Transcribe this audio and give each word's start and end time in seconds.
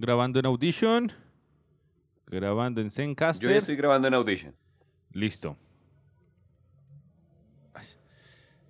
Grabando 0.00 0.38
en 0.38 0.46
Audition. 0.46 1.12
Grabando 2.26 2.80
en 2.80 2.90
Zencaster. 2.90 3.46
Yo 3.46 3.52
ya 3.52 3.58
estoy 3.58 3.76
grabando 3.76 4.08
en 4.08 4.14
Audition. 4.14 4.56
Listo. 5.12 5.58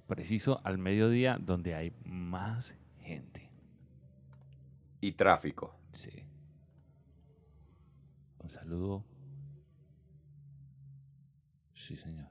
Preciso 0.08 0.60
al 0.64 0.76
mediodía 0.78 1.38
donde 1.40 1.76
hay 1.76 1.92
más 2.04 2.74
gente. 2.98 3.48
Y 5.00 5.12
tráfico. 5.12 5.72
Sí. 5.92 6.10
Un 8.40 8.50
saludo. 8.50 9.04
Sí, 11.74 11.96
señor. 11.96 12.26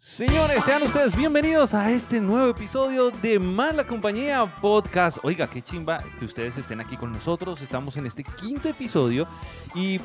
Señores, 0.00 0.62
sean 0.62 0.84
ustedes 0.84 1.16
bienvenidos 1.16 1.74
a 1.74 1.90
este 1.90 2.20
nuevo 2.20 2.50
episodio 2.50 3.10
de 3.10 3.40
Mala 3.40 3.84
Compañía 3.84 4.46
Podcast. 4.60 5.18
Oiga, 5.24 5.50
qué 5.50 5.60
chimba 5.60 6.04
que 6.16 6.24
ustedes 6.24 6.56
estén 6.56 6.80
aquí 6.80 6.96
con 6.96 7.10
nosotros. 7.10 7.62
Estamos 7.62 7.96
en 7.96 8.06
este 8.06 8.22
quinto 8.22 8.68
episodio 8.68 9.26
y 9.74 9.98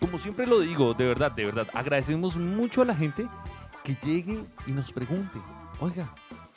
como 0.00 0.18
siempre 0.18 0.46
lo 0.46 0.60
digo, 0.60 0.94
de 0.94 1.06
verdad, 1.06 1.30
de 1.30 1.44
verdad, 1.44 1.68
agradecemos 1.74 2.38
mucho 2.38 2.80
a 2.80 2.86
la 2.86 2.96
gente 2.96 3.28
que 3.82 3.94
llegue 3.96 4.42
y 4.66 4.72
nos 4.72 4.94
pregunte, 4.94 5.38
oiga, 5.78 6.14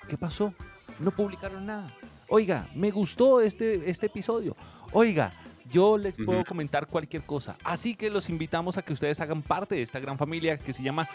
¿qué 0.08 0.18
pasó? 0.18 0.54
No 0.98 1.12
publicaron 1.12 1.66
nada. 1.66 1.94
Oiga, 2.30 2.70
me 2.74 2.90
gustó 2.92 3.42
este, 3.42 3.90
este 3.90 4.06
episodio. 4.06 4.56
Oiga, 4.94 5.34
yo 5.70 5.98
les 5.98 6.14
puedo 6.14 6.46
comentar 6.46 6.88
cualquier 6.88 7.26
cosa. 7.26 7.58
Así 7.66 7.96
que 7.96 8.10
los 8.10 8.30
invitamos 8.30 8.78
a 8.78 8.82
que 8.82 8.94
ustedes 8.94 9.20
hagan 9.20 9.42
parte 9.42 9.76
de 9.76 9.82
esta 9.82 10.00
gran 10.00 10.18
familia 10.18 10.58
que 10.58 10.72
se 10.72 10.84
llama 10.84 11.06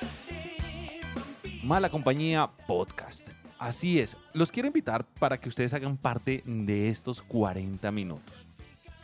Mala 1.62 1.90
Compañía 1.90 2.50
Podcast. 2.66 3.30
Así 3.56 4.00
es, 4.00 4.16
los 4.32 4.50
quiero 4.50 4.66
invitar 4.66 5.04
para 5.04 5.38
que 5.38 5.48
ustedes 5.48 5.72
hagan 5.72 5.96
parte 5.96 6.42
de 6.44 6.88
estos 6.88 7.22
40 7.22 7.92
minutos. 7.92 8.48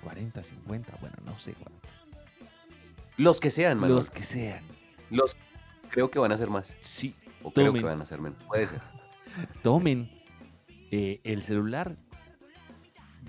40, 0.03 0.43
50, 0.43 0.99
bueno, 1.01 1.15
no 1.25 1.39
sé 1.39 1.53
cuánto. 1.53 1.89
Los 3.17 3.39
que 3.39 3.51
sean, 3.51 3.79
Manuel. 3.79 3.95
Los 3.95 4.11
que 4.11 4.25
sean. 4.25 4.65
Los 5.11 5.37
creo 5.89 6.11
que 6.11 6.19
van 6.19 6.33
a 6.33 6.37
ser 6.37 6.51
más. 6.51 6.77
Sí. 6.81 7.15
O 7.45 7.53
creo 7.53 7.73
que 7.73 7.83
van 7.83 8.03
a 8.03 8.07
ser 8.07 8.21
menos. 8.21 8.43
Puede 8.49 8.67
ser. 8.67 8.81
Tomen 9.63 10.11
eh, 10.91 11.21
el 11.23 11.43
celular, 11.43 11.97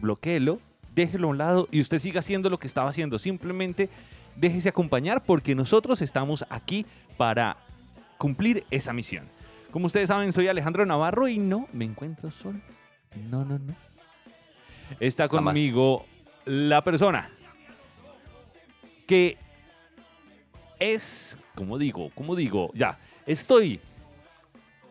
bloquéelo, 0.01 0.59
déjelo 0.95 1.27
a 1.27 1.29
un 1.31 1.37
lado 1.37 1.67
y 1.71 1.81
usted 1.81 1.99
siga 1.99 2.19
haciendo 2.19 2.49
lo 2.49 2.57
que 2.57 2.65
estaba 2.65 2.89
haciendo. 2.89 3.19
Simplemente 3.19 3.91
déjese 4.35 4.69
acompañar 4.69 5.23
porque 5.23 5.53
nosotros 5.53 6.01
estamos 6.01 6.45
aquí 6.49 6.87
para 7.15 7.68
cumplir 8.19 8.65
esa 8.69 8.93
misión. 8.93 9.27
Como 9.71 9.87
ustedes 9.87 10.09
saben, 10.09 10.31
soy 10.33 10.47
Alejandro 10.47 10.85
Navarro 10.85 11.27
y 11.27 11.39
no 11.39 11.67
me 11.71 11.85
encuentro 11.85 12.29
solo. 12.29 12.59
No, 13.29 13.45
no, 13.45 13.57
no. 13.57 13.75
Está 14.99 15.27
conmigo 15.27 16.05
la 16.45 16.83
persona 16.83 17.29
que 19.07 19.37
es, 20.79 21.37
como 21.55 21.77
digo, 21.77 22.11
como 22.13 22.35
digo, 22.35 22.71
ya, 22.73 22.99
estoy 23.25 23.79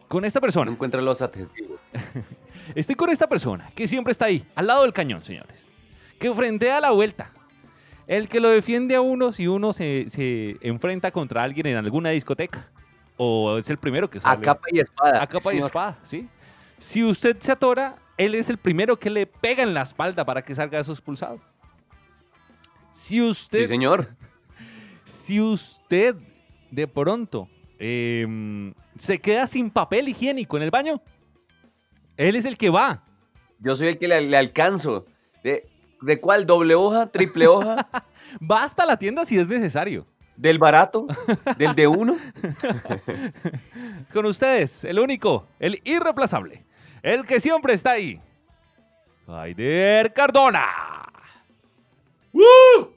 con 0.08 0.24
esta 0.24 0.40
persona. 0.40 0.66
No 0.66 0.72
encuentra 0.72 1.02
los 1.02 1.20
adjetivos. 1.20 1.78
estoy 2.74 2.96
con 2.96 3.10
esta 3.10 3.28
persona 3.28 3.70
que 3.74 3.86
siempre 3.86 4.12
está 4.12 4.24
ahí, 4.24 4.44
al 4.54 4.68
lado 4.68 4.82
del 4.82 4.92
cañón, 4.92 5.22
señores. 5.22 5.66
Que 6.18 6.34
frente 6.34 6.72
a 6.72 6.80
la 6.80 6.92
vuelta. 6.92 7.32
El 8.06 8.28
que 8.28 8.40
lo 8.40 8.48
defiende 8.48 8.94
a 8.94 9.02
uno 9.02 9.32
si 9.32 9.46
uno 9.48 9.74
se, 9.74 10.08
se 10.08 10.56
enfrenta 10.62 11.10
contra 11.10 11.42
alguien 11.42 11.66
en 11.66 11.76
alguna 11.76 12.08
discoteca. 12.08 12.70
O 13.18 13.58
es 13.58 13.68
el 13.68 13.76
primero 13.76 14.08
que 14.08 14.20
sale. 14.20 14.38
A 14.38 14.40
capa 14.40 14.68
y 14.72 14.78
espada. 14.78 15.22
A 15.22 15.26
capa 15.26 15.52
y 15.52 15.58
espada, 15.58 15.98
sí. 16.02 16.28
Si 16.78 17.04
usted 17.04 17.36
se 17.40 17.52
atora, 17.52 17.96
él 18.16 18.34
es 18.36 18.48
el 18.48 18.56
primero 18.56 18.96
que 18.96 19.10
le 19.10 19.26
pega 19.26 19.64
en 19.64 19.74
la 19.74 19.82
espalda 19.82 20.24
para 20.24 20.42
que 20.42 20.54
salga 20.54 20.78
eso 20.78 20.92
expulsado. 20.92 21.40
Si 22.92 23.20
usted. 23.20 23.60
Sí, 23.60 23.66
señor. 23.66 24.08
Si 25.04 25.40
usted 25.40 26.16
de 26.70 26.86
pronto 26.86 27.48
em, 27.78 28.74
se 28.98 29.18
queda 29.18 29.46
sin 29.46 29.70
papel 29.70 30.06
higiénico 30.06 30.58
en 30.58 30.64
el 30.64 30.70
baño, 30.70 31.00
él 32.18 32.36
es 32.36 32.44
el 32.44 32.58
que 32.58 32.68
va. 32.68 33.04
Yo 33.58 33.74
soy 33.74 33.88
el 33.88 33.98
que 33.98 34.06
le, 34.06 34.36
alcanzo. 34.36 35.06
¿De, 35.42 35.66
¿De 36.02 36.20
cuál? 36.20 36.44
¿Doble 36.44 36.74
hoja? 36.74 37.06
¿Triple 37.06 37.46
hoja? 37.46 37.88
va 38.52 38.64
hasta 38.64 38.84
la 38.84 38.98
tienda 38.98 39.24
si 39.24 39.38
es 39.38 39.48
necesario. 39.48 40.06
¿Del 40.38 40.60
barato? 40.60 41.08
¿Del 41.56 41.74
de 41.74 41.88
uno? 41.88 42.16
Con 44.12 44.24
ustedes, 44.24 44.84
el 44.84 45.00
único, 45.00 45.48
el 45.58 45.80
irreemplazable, 45.82 46.64
el 47.02 47.24
que 47.24 47.40
siempre 47.40 47.74
está 47.74 47.92
ahí. 47.92 48.20
Aider 49.26 50.12
Cardona. 50.12 50.64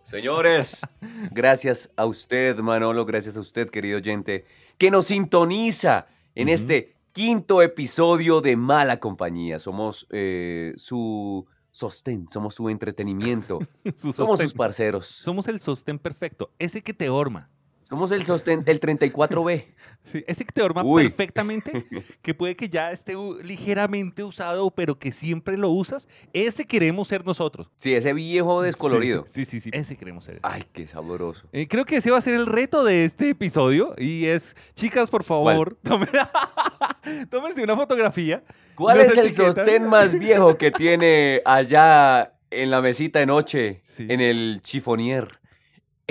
Señores, 0.03 0.81
gracias 1.31 1.89
a 1.95 2.05
usted, 2.05 2.59
Manolo, 2.59 3.05
gracias 3.05 3.35
a 3.37 3.39
usted, 3.39 3.71
querido 3.71 3.97
oyente, 3.97 4.45
que 4.77 4.91
nos 4.91 5.07
sintoniza 5.07 6.05
en 6.35 6.47
este 6.47 6.95
quinto 7.11 7.63
episodio 7.63 8.41
de 8.41 8.55
Mala 8.55 8.99
Compañía. 8.99 9.57
Somos 9.57 10.05
eh, 10.11 10.73
su 10.75 11.47
sostén, 11.71 12.27
somos 12.29 12.55
su 12.55 12.69
entretenimiento, 12.69 13.59
somos 13.95 14.39
sus 14.39 14.53
parceros. 14.53 15.05
Somos 15.05 15.47
el 15.47 15.59
sostén 15.59 15.99
perfecto, 15.99 16.51
ese 16.59 16.81
que 16.81 16.93
te 16.93 17.09
orma. 17.09 17.49
Somos 17.91 18.09
el 18.13 18.25
sostén, 18.25 18.63
el 18.67 18.79
34B. 18.79 19.65
Sí, 20.03 20.23
ese 20.25 20.45
que 20.45 20.51
te 20.51 20.63
orma 20.63 20.83
perfectamente, 20.95 21.85
que 22.23 22.33
puede 22.33 22.55
que 22.55 22.69
ya 22.69 22.91
esté 22.91 23.13
ligeramente 23.43 24.23
usado, 24.23 24.71
pero 24.71 24.97
que 24.97 25.11
siempre 25.11 25.57
lo 25.57 25.69
usas. 25.69 26.07
Ese 26.33 26.65
queremos 26.65 27.07
ser 27.07 27.23
nosotros. 27.23 27.69
Sí, 27.75 27.93
ese 27.93 28.11
viejo 28.13 28.63
descolorido. 28.63 29.25
Sí, 29.27 29.45
sí, 29.45 29.59
sí. 29.59 29.69
Ese 29.71 29.95
queremos 29.97 30.23
ser. 30.23 30.39
Ay, 30.41 30.63
qué 30.73 30.87
sabroso. 30.87 31.47
Eh, 31.51 31.67
creo 31.67 31.85
que 31.85 31.97
ese 31.97 32.09
va 32.09 32.17
a 32.17 32.21
ser 32.21 32.33
el 32.33 32.47
reto 32.47 32.83
de 32.83 33.03
este 33.03 33.29
episodio. 33.29 33.93
Y 33.95 34.25
es, 34.25 34.55
chicas, 34.73 35.11
por 35.11 35.23
favor, 35.23 35.77
tómense 37.29 37.63
una 37.63 37.75
fotografía. 37.75 38.43
¿Cuál 38.73 39.01
es 39.01 39.15
el 39.15 39.35
sostén 39.35 39.85
más 39.85 40.17
viejo 40.17 40.57
que 40.57 40.71
tiene 40.71 41.43
allá 41.45 42.33
en 42.49 42.71
la 42.71 42.81
mesita 42.81 43.19
de 43.19 43.27
noche, 43.27 43.81
en 43.99 44.19
el 44.19 44.61
chifonier? 44.63 45.40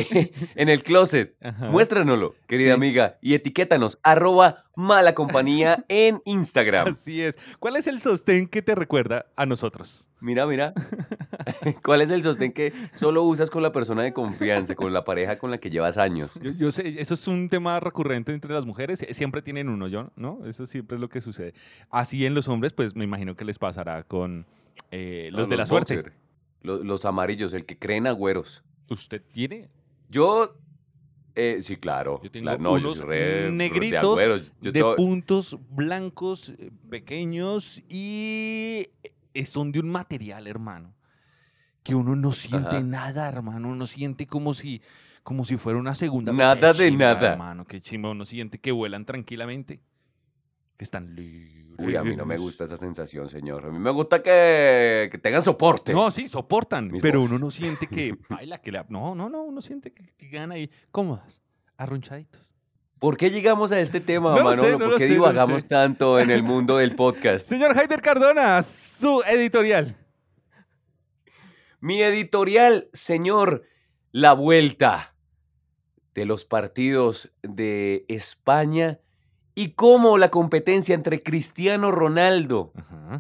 en 0.55 0.69
el 0.69 0.83
closet. 0.83 1.35
Muéstranoslo, 1.71 2.35
querida 2.47 2.75
amiga, 2.75 3.19
y 3.21 3.35
etiquétanos, 3.35 3.99
arroba 4.03 4.65
mala 4.81 5.15
compañía 5.15 5.85
en 5.89 6.23
Instagram. 6.25 6.89
Así 6.89 7.23
es. 7.23 7.39
¿Cuál 7.59 7.77
es 7.77 7.87
el 7.87 8.01
sostén 8.01 8.47
que 8.47 8.63
te 8.63 8.75
recuerda 8.75 9.27
a 9.37 9.47
nosotros? 9.47 10.09
Mira, 10.21 10.47
mira. 10.47 10.73
¿Cuál 11.85 12.03
es 12.03 12.11
el 12.11 12.23
sostén 12.23 12.53
que 12.53 12.73
solo 12.95 13.23
usas 13.23 13.51
con 13.51 13.63
la 13.63 13.73
persona 13.73 14.03
de 14.03 14.13
confianza, 14.13 14.75
con 14.75 14.93
la 14.93 15.05
pareja 15.05 15.39
con 15.39 15.51
la 15.51 15.59
que 15.59 15.71
llevas 15.71 15.99
años? 15.99 16.41
Yo, 16.59 16.73
sé, 16.73 17.01
eso 17.01 17.15
es 17.15 17.29
un 17.29 17.49
tema 17.49 17.79
recurrente 17.81 18.33
entre 18.33 18.53
las 18.53 18.67
mujeres. 18.67 19.05
Siempre 19.11 19.43
tienen 19.43 19.69
uno, 19.69 19.89
¿yo? 19.89 20.11
¿no? 20.17 20.41
Eso 20.47 20.67
siempre 20.67 20.97
es 20.97 21.01
lo 21.01 21.09
que 21.09 21.21
sucede. 21.21 21.55
Así 21.91 22.27
en 22.27 22.35
los 22.35 22.49
hombres, 22.49 22.73
pues 22.73 22.97
me 22.97 23.05
imagino 23.05 23.37
que 23.37 23.45
les 23.45 23.59
pasará 23.59 24.03
con 24.03 24.47
eh, 24.91 25.29
los, 25.33 25.49
de 25.49 25.57
la 25.57 25.67
suerte. 25.67 26.05
Los, 26.63 26.85
los 26.85 27.05
amarillos, 27.05 27.53
el 27.53 27.67
que 27.67 27.79
creen 27.79 28.07
agüeros. 28.07 28.63
¿Usted 28.89 29.23
tiene 29.33 29.69
yo, 30.11 30.59
eh, 31.37 31.59
sí, 31.63 31.77
claro. 31.77 32.21
Yo 32.23 32.31
tengo 32.31 32.53
unos 32.53 33.07
negritos 33.07 34.19
de, 34.61 34.85
puntos 34.97 35.57
blancos 35.71 36.51
eh, 36.51 36.71
pequeños 36.91 37.81
y 37.89 38.89
eh, 39.33 39.47
son 39.47 39.71
de 39.71 39.79
un 39.79 39.91
material, 39.91 40.49
hermano, 40.49 40.95
que 41.85 41.95
uno 41.95 42.17
no 42.17 42.33
siente 42.33 42.83
nada, 42.83 43.29
hermano. 43.29 43.69
Uno 43.69 43.87
siente 43.87 44.27
como 44.27 44.53
si, 44.53 44.83
como 45.23 45.45
si 45.45 45.57
fuera 45.57 45.79
una 45.79 45.95
segunda. 45.95 46.33
Nada 46.33 46.73
de 46.73 46.91
nada. 46.91 47.33
Hermano, 47.33 47.65
qué 47.65 47.81
chimba. 47.81 48.11
Uno 48.11 48.25
siente 48.25 48.59
que 48.59 48.73
vuelan 48.73 49.05
tranquilamente, 49.05 49.81
que 50.77 50.85
están 50.85 51.15
libres 51.15 51.60
Uy, 51.81 51.97
a 51.97 52.03
mí 52.03 52.15
no 52.15 52.27
me 52.27 52.37
gusta 52.37 52.65
esa 52.65 52.77
sensación, 52.77 53.29
señor. 53.29 53.67
A 53.67 53.71
mí 53.71 53.79
me 53.79 53.91
gusta 53.91 54.23
que, 54.23 55.11
tengan 55.23 55.43
soporte. 55.43 55.93
No, 55.93 56.11
sí, 56.11 56.29
soportan, 56.29 56.93
pero 57.01 57.23
uno 57.23 57.39
no 57.39 57.51
siente 57.51 57.87
que 57.87 58.17
baila, 58.29 58.59
que 58.61 58.71
No, 58.89 59.15
no, 59.15 59.29
no, 59.29 59.43
uno 59.43 59.61
siente 59.61 59.93
que, 59.93 60.05
quedan 60.29 60.53
ahí 60.53 60.71
cómodas, 60.91 61.41
arrunchaditos. 61.77 62.49
¿Por 62.99 63.17
qué 63.17 63.31
llegamos 63.31 63.73
a 63.73 63.81
este 63.81 64.01
tema, 64.01 64.35
Manolo? 64.43 64.79
¿Por 64.79 64.99
qué 64.99 65.07
divagamos 65.07 65.67
tanto 65.67 66.21
en 66.21 66.31
el 66.31 66.43
mundo 66.45 66.77
del 66.77 66.95
podcast? 66.95 67.47
Señor 67.47 67.77
Heider 67.77 68.03
Cardona, 68.03 68.61
su 68.63 69.23
editorial. 69.27 69.97
Mi 71.81 72.03
editorial, 72.03 72.91
señor, 72.93 73.63
la 74.13 74.35
vuelta 74.35 75.15
de 76.13 76.27
los 76.27 76.45
partidos 76.45 77.33
de 77.43 78.05
España 78.09 79.01
y 79.61 79.73
cómo 79.73 80.17
la 80.17 80.31
competencia 80.31 80.95
entre 80.95 81.23
Cristiano 81.23 81.91
Ronaldo 81.91 82.73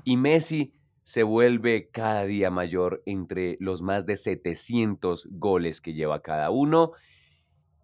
y 0.04 0.16
Messi 0.16 0.72
se 1.02 1.22
vuelve 1.22 1.90
cada 1.90 2.24
día 2.24 2.50
mayor 2.50 3.02
entre 3.04 3.56
los 3.60 3.82
más 3.82 4.06
de 4.06 4.16
700 4.16 5.28
goles 5.32 5.82
que 5.82 5.92
lleva 5.92 6.22
cada 6.22 6.50
uno. 6.50 6.92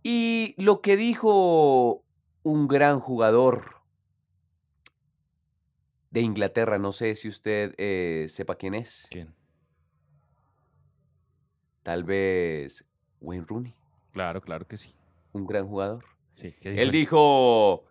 Y 0.02 0.54
lo 0.56 0.80
que 0.80 0.96
dijo 0.96 2.02
un 2.44 2.66
gran 2.66 2.98
jugador 2.98 3.62
de 6.10 6.22
Inglaterra. 6.22 6.78
No 6.78 6.92
sé 6.92 7.14
si 7.14 7.28
usted 7.28 7.74
eh, 7.76 8.24
sepa 8.30 8.54
quién 8.54 8.74
es. 8.74 9.06
¿Quién? 9.10 9.34
Tal 11.82 12.04
vez 12.04 12.86
Wayne 13.20 13.44
Rooney, 13.46 13.74
Claro, 14.12 14.40
claro 14.40 14.66
que 14.66 14.78
sí. 14.78 14.94
un 15.32 15.46
gran 15.46 15.68
jugador. 15.68 16.04
Sí, 16.32 16.54
¿qué 16.60 16.70
dijo 16.70 16.82
Él 16.82 16.90
dijo, 16.90 17.84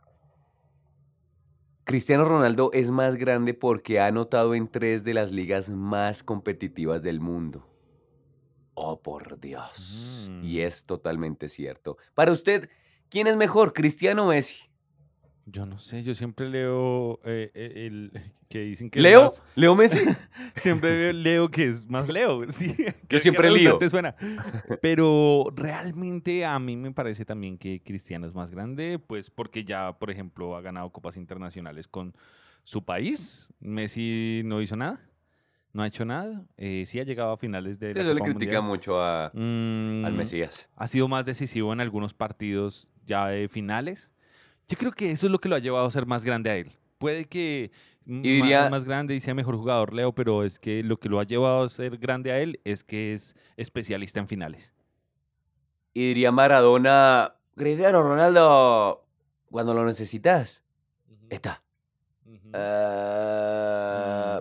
Cristiano 1.86 2.26
Ronaldo 2.26 2.72
es 2.74 2.90
más 2.90 3.16
grande 3.16 3.54
porque 3.54 4.00
ha 4.00 4.08
anotado 4.08 4.56
en 4.56 4.68
tres 4.68 5.04
de 5.04 5.14
las 5.14 5.32
ligas 5.32 5.70
más 5.70 6.24
competitivas 6.24 7.04
del 7.04 7.20
mundo. 7.20 7.68
Oh, 8.74 9.02
por 9.02 9.40
Dios. 9.40 10.32
Y 10.42 10.58
Mm. 10.58 10.62
es 10.66 10.84
totalmente 10.84 11.48
cierto. 11.48 11.98
Para 12.16 12.32
usted, 12.32 12.70
¿quién 13.10 13.28
es 13.28 13.36
mejor, 13.38 13.72
Cristiano 13.74 14.26
o 14.26 14.30
Messi? 14.30 14.70
Yo 15.48 15.68
no 15.68 15.78
sé, 15.78 16.02
yo 16.04 16.16
siempre 16.16 16.50
leo 16.50 17.20
eh, 17.24 17.52
eh, 17.54 17.86
el 17.86 18.12
que 18.50 18.62
dicen 18.62 18.90
que 18.90 19.00
¿Leo? 19.00 19.24
más- 19.24 19.44
¿Leo 19.56 19.76
Messi? 19.76 20.00
siempre 20.56 21.14
leo 21.14 21.50
que 21.50 21.66
es 21.66 21.88
más 21.88 22.10
Leo, 22.10 22.42
sí. 22.50 22.76
Qué 23.08 23.20
siempre 23.20 23.50
lío. 23.50 23.58
redundante 23.78 23.90
suena. 23.92 24.16
Pero 24.82 25.46
realmente 25.56 26.46
a 26.46 26.58
mí 26.60 26.76
me 26.76 26.92
parece 26.92 27.26
también 27.26 27.58
que 27.60 27.82
Cristiano 27.84 28.26
es 28.26 28.34
más 28.34 28.50
grande, 28.52 28.98
pues 29.00 29.30
porque 29.30 29.64
ya, 29.64 29.98
por 30.00 30.10
ejemplo, 30.10 30.56
ha 30.56 30.62
ganado 30.62 30.90
copas 30.92 31.16
internacionales 31.18 31.88
con 31.88 32.16
su 32.64 32.84
país. 32.84 33.54
Messi 33.60 34.42
no 34.46 34.62
hizo 34.62 34.76
nada, 34.76 35.00
no 35.74 35.84
ha 35.84 35.88
hecho 35.88 36.06
nada. 36.06 36.44
Eh, 36.58 36.84
sí 36.88 37.00
ha 37.00 37.04
llegado 37.04 37.32
a 37.34 37.38
finales 37.38 37.80
de 37.80 37.94
la 37.94 38.02
Eso 38.02 38.14
le 38.16 38.22
critica 38.22 38.62
Mundial. 38.62 38.64
mucho 38.64 39.00
a- 39.00 39.28
al 39.28 39.32
Mm, 39.36 40.16
Mesías. 40.16 40.68
ha 40.76 40.88
sido 40.88 41.08
más 41.08 41.28
decisivo 41.28 41.72
en 41.72 41.82
algunos 41.82 42.16
partidos 42.16 42.90
ya 43.06 43.28
de 43.28 43.48
finales. 43.48 44.10
Yo 44.68 44.78
creo 44.78 44.92
que 44.92 45.12
eso 45.12 45.26
es 45.28 45.32
lo 45.32 45.40
que 45.40 45.50
lo 45.50 45.56
ha 45.56 45.60
llevado 45.60 45.86
a 45.86 45.92
ser 45.92 46.06
más 46.06 46.26
grande 46.26 46.50
a 46.50 46.56
él. 46.58 46.72
Puede 46.98 47.26
que 47.26 47.72
Y 48.06 48.20
diría- 48.22 48.70
más 48.70 48.86
grande 48.86 49.16
y 49.16 49.20
sea 49.20 49.34
mejor 49.34 49.56
jugador, 49.58 49.94
Leo, 49.94 50.14
pero 50.14 50.44
es 50.44 50.60
que 50.60 50.84
lo 50.84 50.98
que 50.98 51.10
lo 51.10 51.20
ha 51.20 51.24
llevado 51.24 51.64
a 51.64 51.70
ser 51.70 51.98
grande 51.98 52.32
a 52.32 52.40
él 52.40 52.60
es 52.64 52.84
que 52.84 53.14
es 53.14 53.36
especialista 53.58 54.20
en 54.20 54.28
finales. 54.28 54.74
Y 55.94 56.08
diría 56.10 56.32
Maradona, 56.32 57.36
Cristiano 57.56 58.02
Ronaldo, 58.04 59.06
cuando 59.50 59.74
lo 59.74 59.86
necesitas, 59.86 60.64
está. 61.30 61.62
Mm. 62.26 62.52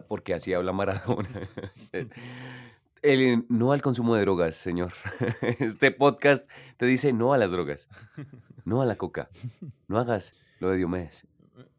porque 0.09 0.35
así 0.35 0.53
habla 0.55 0.73
Maradona. 0.73 1.29
El- 3.04 3.44
no 3.50 3.72
al 3.72 3.82
consumo 3.82 4.14
de 4.14 4.22
drogas, 4.22 4.54
señor. 4.56 4.92
Este 5.60 5.90
podcast 5.90 6.48
te 6.78 6.86
dice 6.86 7.12
no 7.12 7.32
a 7.34 7.38
las 7.38 7.50
drogas, 7.50 7.88
no 8.64 8.80
a 8.80 8.86
la 8.86 8.96
coca. 8.96 9.28
No 9.88 9.98
hagas 9.98 10.32
lo 10.58 10.70
de 10.70 10.78
Diomedes, 10.78 11.26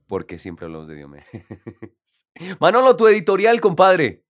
porque 0.07 0.37
siempre 0.37 0.65
hablamos 0.67 0.87
de 0.87 0.95
Diomedes. 0.95 1.25
Manolo, 2.59 2.95
tu 2.95 3.07
editorial, 3.07 3.59
compadre. 3.59 4.23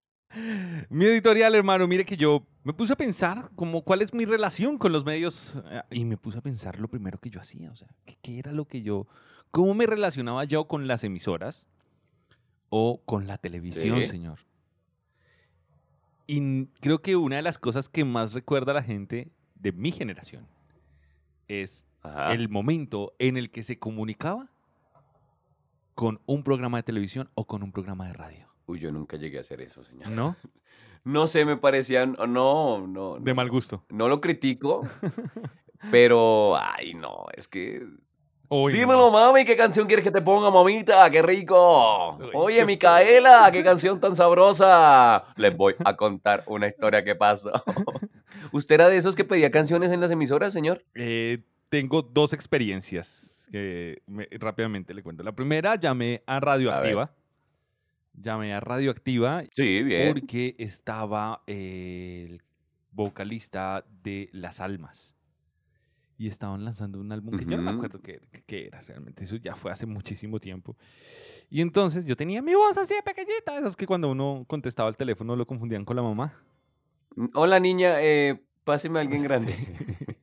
Mi 0.89 1.05
editorial, 1.05 1.53
hermano, 1.53 1.85
mire 1.87 2.05
que 2.05 2.17
yo 2.17 2.47
me 2.63 2.73
puse 2.73 2.93
a 2.93 2.97
pensar 2.97 3.51
como 3.55 3.83
cuál 3.83 4.01
es 4.01 4.13
mi 4.13 4.25
relación 4.25 4.77
con 4.77 4.91
los 4.91 5.05
medios 5.05 5.61
eh, 5.69 5.81
y 5.91 6.05
me 6.05 6.17
puse 6.17 6.37
a 6.37 6.41
pensar 6.41 6.79
lo 6.79 6.87
primero 6.87 7.19
que 7.19 7.29
yo 7.29 7.39
hacía, 7.39 7.71
o 7.71 7.75
sea, 7.75 7.87
¿qué, 8.05 8.17
qué 8.21 8.39
era 8.39 8.51
lo 8.51 8.65
que 8.65 8.81
yo, 8.81 9.05
cómo 9.51 9.73
me 9.75 9.85
relacionaba 9.85 10.43
yo 10.45 10.67
con 10.67 10.87
las 10.87 11.03
emisoras 11.03 11.67
o 12.69 13.01
con 13.05 13.27
la 13.27 13.37
televisión, 13.37 13.99
Sí. 14.01 14.07
señor. 14.07 14.39
Y 16.27 16.65
creo 16.81 17.01
que 17.01 17.15
una 17.15 17.35
de 17.37 17.41
las 17.41 17.57
cosas 17.59 17.87
que 17.89 18.03
más 18.03 18.33
recuerda 18.33 18.71
a 18.71 18.75
la 18.75 18.83
gente 18.83 19.31
de 19.55 19.71
mi 19.71 19.91
generación 19.91 20.47
es 21.47 21.85
Ajá. 22.01 22.33
el 22.33 22.49
momento 22.49 23.13
en 23.19 23.37
el 23.37 23.51
que 23.51 23.63
se 23.63 23.77
comunicaba 23.77 24.49
con 25.93 26.19
un 26.25 26.43
programa 26.43 26.77
de 26.77 26.83
televisión 26.83 27.29
o 27.35 27.45
con 27.45 27.63
un 27.63 27.71
programa 27.71 28.07
de 28.07 28.13
radio, 28.13 28.47
Uy, 28.67 28.79
yo 28.79 28.91
nunca 28.91 29.15
llegué 29.17 29.37
a 29.37 29.41
hacer 29.41 29.61
eso, 29.61 29.83
señor. 29.83 30.09
¿no? 30.09 30.35
No 31.03 31.27
sé, 31.27 31.45
me 31.45 31.55
parecían, 31.55 32.13
no, 32.29 32.87
no, 32.87 33.19
De 33.19 33.35
mal 33.35 33.47
gusto. 33.51 33.85
no 33.89 34.07
lo 34.09 34.19
critico, 34.21 34.81
pero, 35.91 36.57
ay, 36.57 36.95
no, 36.95 37.27
es 37.37 37.47
que 37.47 37.85
Uy. 38.49 38.73
Dímelo, 38.73 39.09
mami, 39.11 39.43
¿qué 39.45 39.55
canción 39.57 39.87
quieres 39.87 40.03
que 40.03 40.11
te 40.11 40.21
ponga, 40.21 40.51
mamita? 40.51 41.09
¡Qué 41.09 41.21
rico! 41.21 42.15
Uy, 42.17 42.29
Oye, 42.33 42.57
qué 42.57 42.65
Micaela, 42.65 43.49
qué 43.51 43.63
canción 43.63 43.99
tan 43.99 44.15
sabrosa. 44.15 45.25
Les 45.35 45.55
voy 45.55 45.73
a 45.83 45.95
contar 45.95 46.43
una 46.47 46.67
historia 46.67 47.03
que 47.03 47.15
pasó. 47.15 47.51
¿Usted 48.51 48.75
era 48.75 48.89
de 48.89 48.97
esos 48.97 49.15
que 49.15 49.23
pedía 49.25 49.49
canciones 49.51 49.91
en 49.91 49.99
las 50.01 50.11
emisoras, 50.11 50.53
señor? 50.53 50.83
Eh, 50.93 51.39
tengo 51.69 52.01
dos 52.03 52.33
experiencias 52.33 53.47
que 53.51 54.01
me- 54.05 54.27
rápidamente 54.33 54.93
le 54.93 55.01
cuento. 55.01 55.23
La 55.23 55.31
primera, 55.33 55.75
llamé 55.75 56.21
a 56.27 56.39
Radioactiva. 56.39 57.11
Llamé 58.13 58.53
a 58.53 58.59
Radioactiva 58.59 59.43
Sí, 59.55 59.83
bien. 59.83 60.13
porque 60.13 60.55
estaba 60.57 61.41
el 61.47 62.41
vocalista 62.91 63.83
de 64.03 64.29
Las 64.31 64.61
Almas. 64.61 65.14
Y 66.17 66.27
estaban 66.27 66.63
lanzando 66.63 66.99
un 66.99 67.11
álbum 67.11 67.37
que 67.37 67.45
yo 67.45 67.57
no 67.57 67.63
me 67.63 67.71
acuerdo 67.71 68.01
qué, 68.01 68.21
qué- 68.45 68.67
era 68.67 68.81
realmente. 68.81 69.23
Eso 69.25 69.35
ya 69.35 69.55
fue 69.55 69.71
hace 69.71 69.85
muchísimo 69.85 70.39
tiempo. 70.39 70.77
Y 71.49 71.61
entonces 71.61 72.05
yo 72.05 72.15
tenía 72.15 72.41
mi 72.41 72.53
voz 72.55 72.77
así 72.77 72.93
de 72.93 73.03
pequeñita. 73.03 73.57
Esas 73.57 73.75
que 73.75 73.85
cuando 73.85 74.09
uno 74.11 74.45
contestaba 74.47 74.87
el 74.89 74.95
teléfono 74.95 75.35
lo 75.35 75.45
confundían 75.45 75.83
con 75.83 75.95
la 75.97 76.01
mamá. 76.03 76.33
Hola, 77.33 77.59
niña, 77.59 78.01
eh, 78.01 78.41
páseme 78.63 78.99
a 78.99 79.01
alguien 79.01 79.23
grande. 79.23 79.51
Sí. 79.51 80.15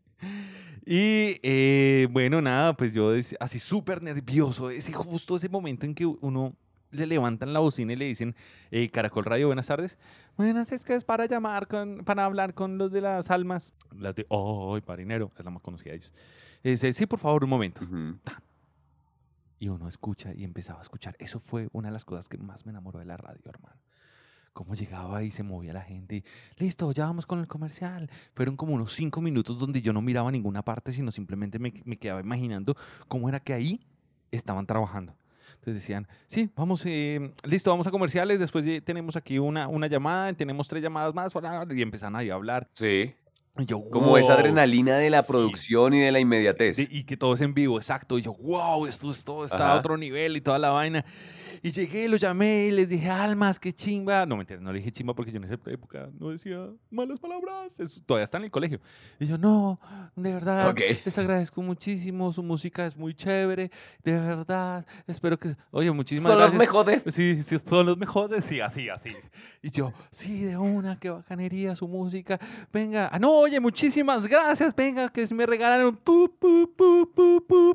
Y 0.85 1.39
eh, 1.43 2.09
bueno, 2.11 2.41
nada, 2.41 2.77
pues 2.77 2.93
yo 2.95 3.13
así 3.39 3.59
súper 3.59 4.03
nervioso, 4.03 4.69
ese 4.71 4.93
justo 4.93 5.37
ese 5.37 5.49
momento 5.49 5.87
en 5.87 5.95
que 5.95 6.07
uno 6.07 6.57
le 6.93 7.07
levantan 7.07 7.53
la 7.53 7.61
bocina 7.61 7.93
y 7.93 7.97
le 7.97 8.05
dicen, 8.05 8.37
eh, 8.71 8.89
Caracol 8.91 9.25
Radio, 9.25 9.49
buenas 9.49 9.67
tardes. 9.67 9.99
Buenas, 10.37 10.73
es 10.73 10.85
que 10.85 10.95
es 10.95 11.05
para 11.05 11.27
llamar, 11.27 11.67
con, 11.67 12.05
para 12.05 12.25
hablar 12.25 12.55
con 12.55 12.79
los 12.79 12.93
de 12.93 13.01
las 13.01 13.31
almas. 13.31 13.73
Las 13.99 14.15
de, 14.15 14.27
oh, 14.29 14.79
marinero, 14.87 15.33
es 15.37 15.45
la 15.45 15.51
más 15.51 15.63
conocida 15.63 15.91
de 15.91 15.97
ellos. 15.97 16.13
Dice, 16.63 16.93
sí, 16.93 17.07
por 17.07 17.19
favor, 17.19 17.43
un 17.45 17.51
momento. 17.51 17.81
Y 19.59 19.69
uno 19.69 19.89
escucha 19.89 20.33
y 20.35 20.45
empezaba 20.45 20.79
a 20.79 20.83
escuchar. 20.83 21.17
Eso 21.19 21.41
fue 21.41 21.69
una 21.73 21.89
de 21.89 21.93
las 21.93 22.05
cosas 22.05 22.29
que 22.29 22.39
más 22.39 22.67
me 22.67 22.71
enamoró 22.71 22.99
de 22.99 23.07
la 23.07 23.17
radio, 23.17 23.43
hermano. 23.47 23.81
Cómo 24.53 24.75
llegaba 24.75 25.23
y 25.23 25.31
se 25.31 25.43
movía 25.43 25.73
la 25.73 25.81
gente. 25.81 26.17
y, 26.17 26.25
Listo, 26.59 26.93
ya 26.93 27.07
vamos 27.07 27.27
con 27.27 27.39
el 27.39 27.49
comercial. 27.49 28.11
Fueron 28.35 28.57
como 28.57 28.75
unos 28.75 28.93
cinco 28.93 29.23
minutos 29.23 29.59
donde 29.59 29.81
yo 29.81 29.95
no 29.95 30.03
miraba 30.03 30.31
ninguna 30.31 30.63
parte, 30.63 30.93
sino 30.93 31.11
simplemente 31.11 31.59
me, 31.59 31.73
me 31.87 31.97
quedaba 31.97 32.21
imaginando 32.21 32.77
cómo 33.09 33.31
era 33.31 33.41
que 33.41 33.55
ahí 33.55 33.81
estaban 34.31 34.67
trabajando. 34.67 35.17
Entonces 35.55 35.75
decían, 35.75 36.07
sí, 36.27 36.51
vamos, 36.57 36.85
eh, 36.87 37.33
listo, 37.45 37.71
vamos 37.71 37.87
a 37.87 37.91
comerciales. 37.91 38.39
Después 38.39 38.65
tenemos 38.85 39.17
aquí 39.17 39.39
una, 39.39 39.69
una 39.69 39.87
llamada, 39.87 40.33
tenemos 40.33 40.69
tres 40.69 40.83
llamadas 40.83 41.15
más. 41.15 41.33
Y 41.75 41.83
empezaron 41.83 42.17
ahí 42.17 42.31
a 42.31 42.35
hablar. 42.35 42.69
Sí. 42.73 43.15
Yo, 43.59 43.85
Como 43.91 44.17
esa 44.17 44.33
adrenalina 44.33 44.97
de 44.97 45.11
la 45.11 45.21
Sí. 45.23 45.31
producción 45.31 45.93
y 45.93 46.01
de 46.01 46.11
la 46.11 46.19
inmediatez. 46.21 46.79
De- 46.79 46.89
y 46.91 47.05
que 47.05 47.19
todo 47.19 47.35
es 47.35 47.43
en 47.43 47.53
vivo, 47.53 47.77
exacto. 47.77 48.19
Y 48.19 48.23
yo, 48.23 48.33
wow, 48.35 48.87
esto, 48.87 49.11
esto 49.11 49.45
está 49.45 49.59
a 49.59 49.69
Ajá. 49.73 49.79
otro 49.79 49.99
nivel 49.99 50.39
y 50.39 50.41
toda 50.41 50.59
la 50.59 50.71
vaina. 50.71 51.05
Y 51.63 51.71
llegué, 51.71 52.09
lo 52.09 52.17
llamé 52.17 52.67
y 52.69 52.71
les 52.71 52.89
dije, 52.89 53.11
almas, 53.11 53.61
qué 53.61 53.75
chimba. 53.75 54.25
No, 54.25 54.39
mentira, 54.39 54.59
no 54.59 54.73
le 54.73 54.79
dije 54.79 54.91
chimba 54.91 55.15
porque 55.15 55.31
yo 55.31 55.37
en 55.37 55.45
esa 55.45 55.55
época 55.55 56.09
no 56.19 56.31
decía 56.31 56.67
malas 56.91 57.21
palabras. 57.21 57.79
Eso 57.79 58.01
todavía 58.07 58.25
está 58.25 58.39
en 58.39 58.45
el 58.45 58.51
colegio. 58.51 58.81
Y 59.21 59.27
yo, 59.27 59.37
no, 59.37 59.79
de 60.17 60.33
verdad, 60.33 60.71
Ok. 60.71 60.81
les 61.05 61.19
agradezco 61.19 61.61
muchísimo. 61.61 62.33
Su 62.33 62.43
música 62.43 62.87
es 62.87 62.97
muy 62.97 63.13
chévere. 63.15 63.71
De 64.03 64.13
verdad, 64.19 64.87
espero 65.07 65.39
que. 65.39 65.55
Oye, 65.71 65.91
muchísimas 65.93 66.33
Son 66.33 66.41
los 66.41 66.51
gracias. 66.53 66.59
mejores. 66.59 67.03
Sí, 67.15 67.43
sí, 67.43 67.59
son 67.69 67.85
los 67.85 67.99
mejores. 67.99 68.45
Sí, 68.47 68.61
así, 68.61 68.89
así. 68.89 69.13
Y 69.61 69.71
yo, 69.71 69.93
sí, 70.11 70.41
de 70.45 70.57
una, 70.57 70.97
qué 70.97 71.11
bacanería 71.11 71.77
su 71.77 71.87
música. 71.87 72.41
Venga, 72.73 73.09
ah, 73.13 73.19
no, 73.19 73.42
oye, 73.43 73.61
muchísimas 73.61 74.27
gracias. 74.27 74.75
Venga, 74.75 75.09
que 75.11 75.27
me 75.35 75.47
regalaron. 75.47 75.97
Pu, 75.97 76.37
pu, 76.39 76.75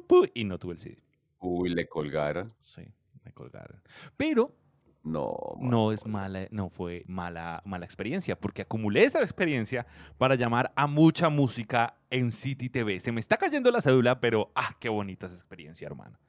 pu. 0.08 0.26
Y 0.34 0.44
no 0.44 0.58
tuve 0.58 0.74
el 0.74 0.80
CD. 0.80 0.98
Uy, 1.40 1.70
le 1.70 1.88
colgaron. 1.88 2.54
Sí, 2.60 2.82
me 3.24 3.32
colgaron. 3.34 3.82
Pero 4.18 4.56
No. 5.04 5.36
no 5.60 5.92
es 5.94 6.06
mala, 6.06 6.48
no 6.52 6.70
fue 6.70 7.04
mala, 7.08 7.62
mala 7.66 7.86
experiencia, 7.86 8.38
porque 8.38 8.64
acumulé 8.64 9.04
esa 9.06 9.22
experiencia 9.22 9.86
para 10.18 10.36
llamar 10.36 10.74
a 10.76 10.88
mucha 10.88 11.30
música 11.30 11.98
en 12.10 12.32
City 12.32 12.70
TV. 12.70 13.00
Se 13.00 13.12
me 13.12 13.20
está 13.22 13.38
cayendo 13.38 13.72
la 13.72 13.80
cédula, 13.82 14.20
pero 14.20 14.52
ah, 14.56 14.76
qué 14.80 14.90
bonita 14.90 15.28
esa 15.28 15.36
experiencia, 15.36 15.86
hermano. 15.86 16.20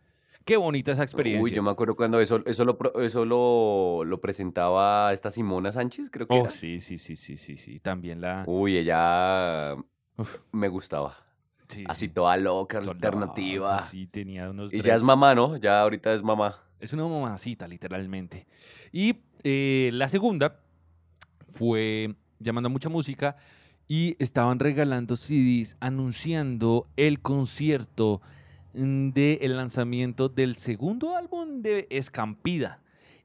Qué 0.49 0.57
bonita 0.57 0.93
esa 0.93 1.02
experiencia. 1.02 1.43
Uy, 1.45 1.50
yo 1.50 1.62
me 1.62 1.71
acuerdo 1.71 1.95
cuando 1.95 2.19
eso, 2.23 2.43
eso, 2.47 2.64
lo, 2.64 2.78
eso 3.02 3.26
lo, 3.26 4.02
lo 4.05 4.21
presentaba 4.23 5.12
esta 5.12 5.31
Simona 5.31 5.73
Sánchez, 5.73 6.09
creo 6.09 6.26
que 6.26 6.35
Oh, 6.35 6.40
era. 6.40 6.50
sí, 6.50 6.81
sí, 6.81 6.97
sí, 6.97 7.17
sí, 7.17 7.37
sí, 7.37 7.59
sí. 7.59 7.81
También 7.81 8.23
la. 8.23 8.45
Uy, 8.47 8.78
ella 8.78 9.76
Uf, 10.17 10.38
me 10.52 10.69
gustaba. 10.69 11.14
sí, 11.69 11.85
Así 11.87 12.07
sí. 12.07 12.09
toda 12.09 12.35
loca, 12.38 12.81
Toda- 12.81 12.93
alternativa. 12.93 13.78
Sí, 13.81 14.07
tenía 14.07 14.49
unos. 14.49 14.73
Y 14.73 14.81
ya 14.81 14.95
es 14.95 15.02
mamá, 15.02 15.35
¿no? 15.35 15.59
Ya 15.59 15.83
ahorita 15.83 16.14
es 16.14 16.23
mamá. 16.23 16.57
Es 16.81 16.95
una 16.95 17.07
mamacita, 17.07 17.69
literalmente. 17.69 18.47
Y 18.90 19.17
eh, 19.45 19.90
la 19.93 20.09
segunda 20.09 20.59
fue 21.52 22.14
llamando 22.38 22.69
a 22.69 22.73
mucha 22.73 22.88
música 22.88 23.37
y 23.87 24.17
estaban 24.19 24.59
regalando 24.61 25.14
CDs 25.17 25.76
anunciando 25.81 26.87
el 26.97 27.21
concierto 27.21 28.23
del 28.78 29.56
lanzamiento 29.56 30.28
del 30.28 30.56
segundo 30.56 31.16
álbum 31.16 31.62
de 31.62 31.87
Escampida. 31.90 32.80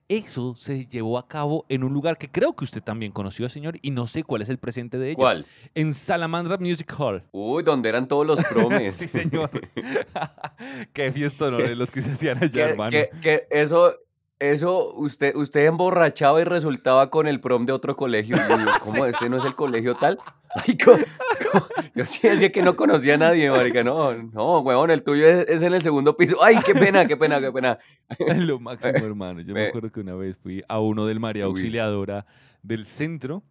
Eso 0.10 0.56
se 0.56 0.86
llevó 0.88 1.18
a 1.18 1.28
cabo 1.28 1.66
en 1.70 1.84
un 1.84 1.94
lugar 1.94 2.18
que 2.18 2.30
creo 2.30 2.56
que 2.56 2.66
usted 2.66 2.82
también 2.84 3.12
conoció, 3.12 3.48
señor, 3.50 3.78
y 3.82 3.92
no 3.92 4.06
sé 4.06 4.24
cuál 4.24 4.42
es 4.42 4.50
el 4.50 4.58
presente 4.58 4.98
de 4.98 5.10
ella. 5.10 5.16
¿Cuál? 5.16 5.46
En 5.76 5.94
Salamandra 5.94 6.58
Music 6.58 6.94
Hall. 7.00 7.24
Uy, 7.32 7.64
donde 7.64 7.90
eran 7.90 8.08
todos 8.08 8.26
los 8.26 8.44
promes. 8.44 8.94
sí, 8.98 9.08
señor. 9.08 9.50
Qué 10.94 11.12
fiesta, 11.12 11.50
los 11.50 11.92
que 11.92 12.02
se 12.02 12.12
hacían 12.12 12.38
allá, 12.38 12.50
que, 12.52 12.60
hermano. 12.62 12.92
que- 12.92 13.10
que 13.22 13.48
eso, 13.50 13.94
eso, 14.52 14.94
usted, 14.96 15.36
usted 15.36 15.66
emborrachaba 15.66 16.42
y 16.42 16.44
resultaba 16.44 17.10
con 17.10 17.28
el 17.28 17.40
prom 17.40 17.66
de 17.66 17.74
otro 17.74 17.96
colegio. 17.96 18.36
Yo 18.36 18.44
¿Cómo? 18.82 19.06
¿Este 19.06 19.30
no 19.30 19.38
es 19.38 19.46
el 19.46 19.56
colegio 19.56 19.96
tal? 19.96 20.20
Ay, 20.56 20.78
Yo 21.96 22.06
sí 22.06 22.28
decía 22.28 22.52
que 22.52 22.62
no 22.62 22.76
conocía 22.76 23.16
a 23.16 23.18
nadie, 23.18 23.50
marica. 23.50 23.84
No, 23.84 24.14
no, 24.14 24.60
huevón, 24.60 24.92
el 24.92 25.04
tuyo 25.04 25.28
es, 25.28 25.48
es 25.48 25.64
en 25.64 25.74
el 25.74 25.82
segundo 25.82 26.18
piso. 26.18 26.44
Ay, 26.44 26.58
qué 26.66 26.74
pena, 26.74 27.06
qué 27.06 27.18
pena, 27.18 27.40
qué 27.40 27.52
pena. 27.52 27.80
Lo 28.38 28.60
máximo, 28.60 29.06
hermano. 29.06 29.42
Yo 29.42 29.54
me 29.54 29.66
eh. 29.66 29.68
acuerdo 29.68 29.92
que 29.92 30.00
una 30.00 30.16
vez 30.16 30.38
fui 30.38 30.64
a 30.68 30.80
uno 30.80 31.06
del 31.06 31.20
María. 31.20 31.46
Auxiliadora 31.46 32.26
del 32.62 32.86
centro, 32.86 33.44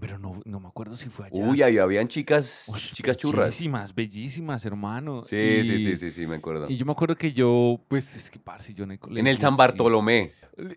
pero 0.00 0.18
no, 0.18 0.40
no 0.44 0.60
me 0.60 0.68
acuerdo 0.68 0.96
si 0.96 1.08
fue 1.08 1.26
allá. 1.26 1.48
Uy, 1.48 1.62
ahí 1.62 1.78
habían 1.78 2.08
chicas, 2.08 2.70
chicas 2.92 3.16
churras. 3.16 3.46
Bellísimas, 3.46 3.94
bellísimas, 3.94 4.64
hermano. 4.64 5.22
Sí, 5.24 5.36
sí, 5.64 5.72
Y- 5.74 5.78
sí, 5.84 5.96
sí, 5.96 6.10
sí, 6.10 6.26
me 6.26 6.36
acuerdo. 6.36 6.66
Y 6.68 6.76
yo 6.76 6.84
me 6.86 6.92
acuerdo 6.92 7.16
que 7.16 7.32
yo, 7.32 7.80
pues 7.88 8.14
es 8.16 8.30
que, 8.30 8.38
parce, 8.38 8.74
yo 8.74 8.84
en 8.84 8.92
el 8.92 8.98
colegio. 8.98 9.20
En 9.20 9.26
el 9.26 9.38
San 9.38 9.52
sí. 9.52 9.56
Bartolomé. 9.58 10.32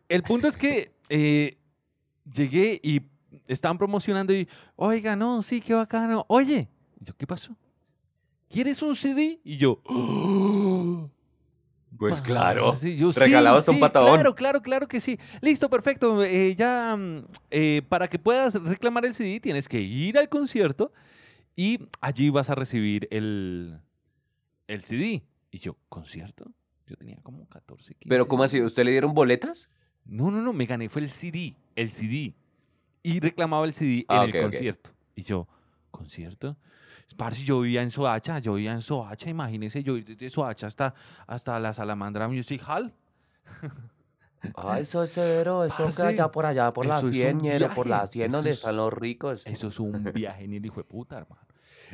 El 0.08 0.24
punto 0.24 0.48
es 0.48 0.58
que 0.58 0.92
eh, 1.10 1.58
llegué 2.32 2.80
y 2.84 3.02
estaban 3.48 3.78
promocionando 3.78 4.34
y, 4.34 4.48
oiga, 4.76 5.16
no, 5.16 5.42
sí, 5.44 5.62
qué 5.62 5.74
bacano. 5.74 6.26
Oye, 6.30 6.70
Y 7.00 7.06
yo, 7.06 7.14
¿qué 7.18 7.26
pasó? 7.28 7.56
¿Quieres 8.50 8.82
un 8.82 8.96
CD? 8.96 9.40
Y 9.44 9.58
yo, 9.58 9.82
"Oh". 9.86 11.10
Pues 11.98 12.22
claro. 12.22 12.76
Sí, 12.76 12.98
yo, 12.98 13.12
sí, 13.12 13.20
regalado 13.20 13.58
hasta 13.58 13.72
un 13.72 13.78
sí, 13.78 13.82
patadón. 13.82 14.14
Claro, 14.14 14.36
claro, 14.36 14.62
claro 14.62 14.88
que 14.88 15.00
sí. 15.02 15.20
Listo, 15.42 15.70
perfecto. 15.70 16.24
eh, 16.24 16.56
ya, 16.56 16.96
mm, 16.96 17.26
eh, 17.50 17.82
para 17.90 18.08
que 18.08 18.20
puedas 18.20 18.54
reclamar 18.64 19.06
el 19.06 19.14
CD, 19.14 19.40
tienes 19.40 19.68
que 19.68 19.80
ir 19.82 20.18
al 20.18 20.30
concierto 20.30 20.94
y 21.56 21.80
allí 22.00 22.30
vas 22.30 22.50
a 22.50 22.56
recibir 22.56 23.08
el, 23.12 23.80
el 24.68 24.82
CD. 24.84 25.24
Y 25.52 25.58
yo, 25.58 25.78
¿concierto? 25.90 26.52
Yo 26.86 26.96
tenía 26.96 27.18
como 27.24 27.48
14, 27.50 27.96
15. 27.96 28.08
Pero 28.10 28.28
¿cómo 28.28 28.44
así? 28.44 28.62
¿Usted 28.62 28.84
le 28.86 28.92
dieron 28.92 29.14
boletas? 29.14 29.70
No, 30.06 30.32
no, 30.32 30.42
no, 30.42 30.54
me 30.54 30.66
gané, 30.66 30.90
fue 30.90 31.02
el 31.02 31.10
CD, 31.10 31.56
el 31.76 31.92
CD. 31.92 32.36
Y 33.04 33.20
reclamaba 33.20 33.66
el 33.66 33.74
CD 33.74 34.06
Ah, 34.08 34.24
en 34.24 34.30
ok, 34.30 34.36
el 34.36 34.42
concierto. 34.44 34.92
Y 35.16 35.24
yo, 35.24 35.48
¿concierto? 35.92 36.58
Parce, 37.18 37.44
yo 37.44 37.62
vivía 37.62 37.82
en 37.82 37.90
Soacha, 37.90 38.40
yo 38.40 38.54
vivía 38.54 38.72
en 38.72 38.82
Soacha, 38.82 39.30
imagínese, 39.30 39.84
yo 39.84 39.96
desde 39.96 40.30
Soacha 40.30 40.68
hasta, 40.68 40.94
hasta 41.28 41.60
la 41.60 41.74
Salamandra 41.74 42.28
Music 42.28 42.62
Hall. 42.68 42.94
Ay, 44.56 44.84
eso 44.84 45.04
es 45.04 45.10
severo, 45.10 45.66
eso 45.66 45.76
Parce, 45.78 45.96
queda 45.98 46.08
allá 46.10 46.32
por 46.32 46.46
allá, 46.46 46.72
por 46.72 46.86
la 46.86 46.98
eso 47.00 47.08
es 47.08 47.14
100, 47.14 47.36
un 47.38 47.42
ñero, 47.44 47.70
por 47.76 47.88
la 47.88 47.98
viaje, 47.98 48.12
100 48.14 48.26
eso 48.28 48.38
donde 48.38 48.50
es- 48.52 48.58
están 48.58 48.78
los 48.78 48.94
ricos. 48.94 49.42
Eso 49.46 49.68
es 49.68 49.80
un 49.80 50.04
viaje 50.14 50.48
ni 50.48 50.58
el 50.58 50.66
hijo 50.66 50.78
de 50.78 50.84
puta, 50.86 51.18
hermano. 51.18 51.42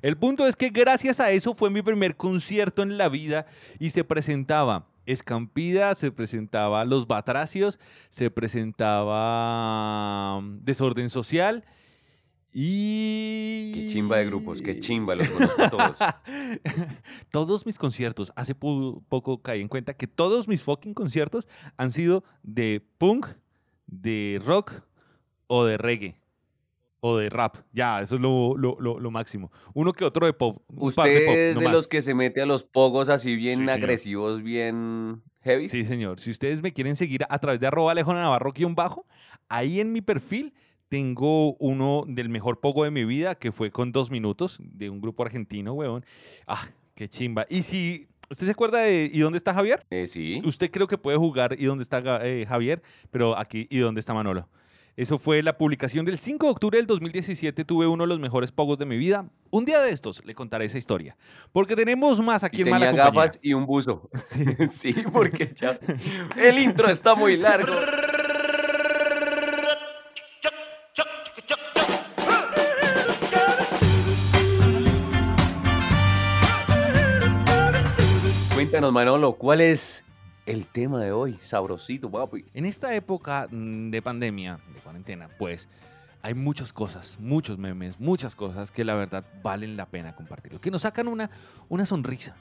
El 0.02 0.18
punto 0.18 0.46
es 0.46 0.56
que 0.56 0.70
gracias 0.70 1.20
a 1.22 1.32
eso 1.32 1.56
fue 1.56 1.70
mi 1.70 1.82
primer 1.82 2.18
concierto 2.18 2.82
en 2.84 2.98
la 2.98 3.08
vida 3.10 3.46
y 3.80 3.92
se 3.92 4.04
presentaba 4.04 4.88
Escampida, 5.08 5.94
se 5.96 6.12
presentaba 6.12 6.84
Los 6.84 7.08
Batracios, 7.08 7.80
se 8.10 8.30
presentaba 9.06 10.42
Desorden 10.62 11.10
Social 11.10 11.64
y... 12.58 13.72
Qué 13.74 13.88
chimba 13.88 14.16
de 14.18 14.26
grupos, 14.28 14.62
qué 14.62 14.80
chimba, 14.80 15.14
los 15.14 15.28
conozco 15.30 15.70
todos. 15.70 15.98
todos 17.32 17.66
mis 17.66 17.78
conciertos, 17.78 18.32
hace 18.38 18.56
poco 18.56 19.42
caí 19.42 19.60
en 19.62 19.68
cuenta 19.68 19.94
que 19.94 20.08
todos 20.08 20.48
mis 20.48 20.64
fucking 20.64 20.94
conciertos 20.94 21.50
han 21.76 21.92
sido 21.92 22.24
de 22.44 22.82
punk, 22.98 23.28
de 23.88 24.42
rock 24.46 24.84
o 25.48 25.66
de 25.66 25.78
reggae. 25.78 26.16
O 27.02 27.18
de 27.18 27.30
rap. 27.30 27.58
Ya, 27.72 28.02
eso 28.02 28.16
es 28.16 28.22
lo, 28.22 28.58
lo- 28.58 28.78
lo- 28.80 29.00
lo 29.00 29.12
máximo. 29.12 29.52
Uno 29.76 29.92
que 29.94 30.04
otro 30.06 30.26
de 30.26 30.34
pop. 30.34 30.64
Un 30.70 30.92
par 30.92 31.08
de 31.08 31.14
Usted 31.14 31.26
pop, 31.28 31.36
es 31.36 31.56
no 31.56 31.62
de 31.62 31.70
los 31.70 31.88
que 31.88 32.02
se 32.02 32.16
mete 32.16 32.42
a 32.42 32.48
los 32.48 32.64
pogos 32.64 33.10
así 33.10 33.36
bien 33.36 33.60
Sí, 33.60 33.66
señor. 33.66 33.76
agresivos, 33.78 34.42
bien 34.42 35.22
heavy. 35.42 35.68
Sí, 35.68 35.86
señor. 35.86 36.20
Si 36.20 36.32
ustedes 36.32 36.64
me 36.64 36.74
quieren 36.74 36.96
seguir 36.96 37.24
a 37.30 37.38
través 37.38 37.60
de 37.60 37.68
arroba 37.68 37.92
Alejo 37.92 38.12
Navarro 38.16 38.52
guion 38.54 38.74
bajo, 38.74 39.06
ahí 39.50 39.80
en 39.82 39.94
mi 39.94 40.02
perfil 40.02 40.56
tengo 40.96 41.56
uno 41.56 42.06
del 42.08 42.30
mejor 42.30 42.62
pogo 42.62 42.86
de 42.86 42.90
mi 42.90 43.04
vida, 43.04 43.36
que 43.36 43.52
fue 43.52 43.70
con 43.70 43.92
dos 43.92 44.12
minutos, 44.12 44.60
de 44.62 44.90
un 44.90 45.02
grupo 45.02 45.24
argentino, 45.24 45.74
weón. 45.74 46.06
Ah, 46.48 46.66
qué 46.94 47.10
chimba. 47.10 47.46
Y 47.50 47.64
si 47.64 48.08
usted 48.30 48.46
se 48.46 48.54
acuerda 48.54 48.80
de 48.80 49.12
¿Y 49.14 49.20
dónde 49.20 49.38
está 49.38 49.54
Javier? 49.54 49.86
Eh, 49.90 50.08
sí. 50.08 50.42
Usted 50.46 50.72
creo 50.72 50.88
que 50.88 50.98
puede 50.98 51.18
jugar 51.18 51.58
¿Y 51.60 51.66
dónde 51.66 51.82
está 51.84 52.02
eh, 52.26 52.46
Javier? 52.48 52.82
Pero 53.12 53.38
aquí 53.38 53.68
¿Y 53.70 53.80
dónde 53.80 54.00
está 54.00 54.14
Manolo? 54.14 54.48
Eso 54.96 55.20
fue 55.20 55.44
la 55.44 55.58
publicación 55.58 56.06
del 56.06 56.18
5 56.18 56.46
de 56.46 56.52
octubre 56.54 56.78
del 56.78 56.88
2017. 56.88 57.66
Tuve 57.66 57.86
uno 57.86 58.06
de 58.06 58.08
los 58.08 58.20
mejores 58.22 58.54
pogos 58.54 58.78
de 58.78 58.86
mi 58.86 58.96
vida. 58.96 59.30
Un 59.50 59.66
día 59.66 59.82
de 59.82 59.92
estos 59.92 60.24
le 60.24 60.34
contaré 60.34 60.64
esa 60.64 60.78
historia. 60.78 61.18
Porque 61.52 61.76
tenemos 61.76 62.22
más 62.22 62.46
aquí 62.46 62.60
Y 62.60 62.62
en 62.62 62.70
Mala 62.70 62.86
tenía 62.86 63.04
Compañía. 63.04 63.26
gafas 63.26 63.40
y 63.42 63.54
un 63.54 63.66
buzo. 63.66 64.10
Sí. 64.14 64.46
Sí, 64.72 64.96
porque 65.12 65.54
ya. 65.54 65.78
El 66.38 66.58
intro 66.60 66.88
está 66.88 67.14
muy 67.16 67.36
largo. 67.36 67.76
Cuéntanos, 78.76 78.92
Manolo, 78.92 79.34
¿cuál 79.38 79.62
es 79.62 80.04
el 80.46 80.66
tema 80.66 81.00
de 81.00 81.14
hoy? 81.14 81.40
Sabrosito, 81.40 82.12
papi. 82.12 82.44
En 82.54 82.66
esta 82.66 82.94
época 82.94 83.48
mm, 83.50 83.90
de 83.90 84.02
pandemia, 84.02 84.60
de 84.74 84.82
cuarentena, 84.82 85.30
pues 85.40 85.70
hay 86.22 86.34
muchas 86.34 86.74
cosas, 86.74 87.18
muchos 87.22 87.58
memes, 87.58 88.02
muchas 88.02 88.36
cosas 88.36 88.72
que 88.72 88.84
la 88.84 88.96
verdad 88.96 89.24
valen 89.42 89.78
la 89.78 89.86
pena 89.86 90.14
compartirlo. 90.14 90.60
Que 90.60 90.72
nos 90.72 90.82
sacan 90.82 91.08
una, 91.08 91.30
una 91.70 91.86
sonrisa. 91.86 92.36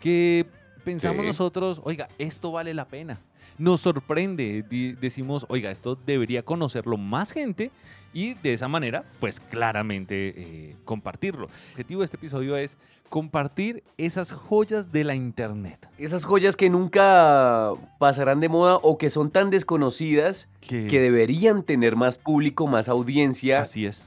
Que 0.00 0.44
pensamos 0.84 1.22
Sí. 1.22 1.26
nosotros, 1.28 1.80
oiga, 1.84 2.08
esto 2.18 2.52
vale 2.52 2.74
la 2.74 2.86
pena. 2.86 3.20
Nos 3.58 3.80
sorprende, 3.80 4.62
decimos, 5.00 5.46
oiga, 5.48 5.70
esto 5.70 5.96
debería 5.96 6.44
conocerlo 6.44 6.96
más 6.96 7.32
gente 7.32 7.70
y 8.12 8.34
de 8.34 8.52
esa 8.52 8.68
manera, 8.68 9.04
pues 9.20 9.40
claramente 9.40 10.34
eh, 10.36 10.76
compartirlo. 10.84 11.46
El 11.46 11.70
objetivo 11.72 12.00
de 12.00 12.04
este 12.06 12.16
episodio 12.16 12.56
es 12.56 12.76
compartir 13.08 13.82
esas 13.96 14.32
joyas 14.32 14.92
de 14.92 15.04
la 15.04 15.14
internet. 15.14 15.88
Esas 15.98 16.24
joyas 16.24 16.56
que 16.56 16.70
nunca 16.70 17.70
pasarán 17.98 18.40
de 18.40 18.48
moda 18.48 18.76
o 18.82 18.98
que 18.98 19.10
son 19.10 19.30
tan 19.30 19.50
desconocidas 19.50 20.48
Que, 20.60 20.86
que 20.88 21.00
deberían 21.00 21.62
tener 21.62 21.96
más 21.96 22.18
público, 22.18 22.66
más 22.66 22.88
audiencia 22.88 23.60
así 23.60 23.86
es. 23.86 24.04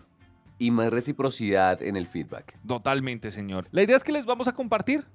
y 0.60 0.72
más 0.72 0.92
reciprocidad 0.92 1.82
en 1.84 1.96
el 1.96 2.08
feedback. 2.08 2.58
Totalmente, 2.68 3.30
señor. 3.32 3.68
La 3.72 3.84
idea 3.84 3.96
es 3.96 4.04
que 4.04 4.12
les 4.12 4.26
vamos 4.26 4.48
a 4.48 4.54
compartir 4.54 5.06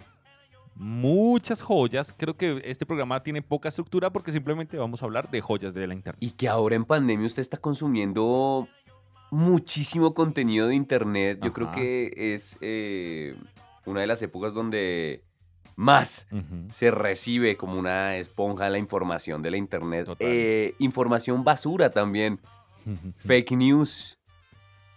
muchas 0.75 1.63
joyas. 1.63 2.15
Creo 2.17 2.37
que 2.37 2.63
este 2.65 2.87
programa 2.87 3.23
tiene 3.23 3.43
poca 3.43 3.69
estructura 3.69 4.11
porque 4.11 4.33
simplemente 4.33 4.77
vamos 4.77 5.03
a 5.03 5.07
hablar 5.07 5.31
de 5.31 5.41
joyas 5.41 5.75
de 5.75 5.87
la 5.87 5.95
internet. 5.95 6.19
Y 6.23 6.31
que 6.33 6.49
ahora 6.49 6.77
en 6.77 6.85
pandemia 6.85 7.27
usted 7.27 7.41
está 7.43 7.57
consumiendo 7.59 8.69
muchísimo 9.31 10.15
contenido 10.15 10.69
de 10.69 10.75
internet. 10.75 11.39
Yo 11.43 11.53
creo 11.53 11.71
que 11.73 12.13
es 12.35 12.57
eh, 12.61 13.35
una 13.87 14.01
de 14.01 14.07
las 14.07 14.23
épocas 14.23 14.55
donde 14.55 15.23
más 15.75 16.27
se 16.69 16.91
recibe 16.91 17.57
como 17.57 17.79
una 17.79 18.17
esponja 18.17 18.69
la 18.69 18.79
información 18.79 19.41
de 19.43 19.51
la 19.51 19.57
internet. 19.57 20.09
Eh, 20.19 20.75
información 20.79 21.45
basura 21.45 21.91
también. 21.91 22.41
Fake 23.17 23.53
news. 23.53 24.19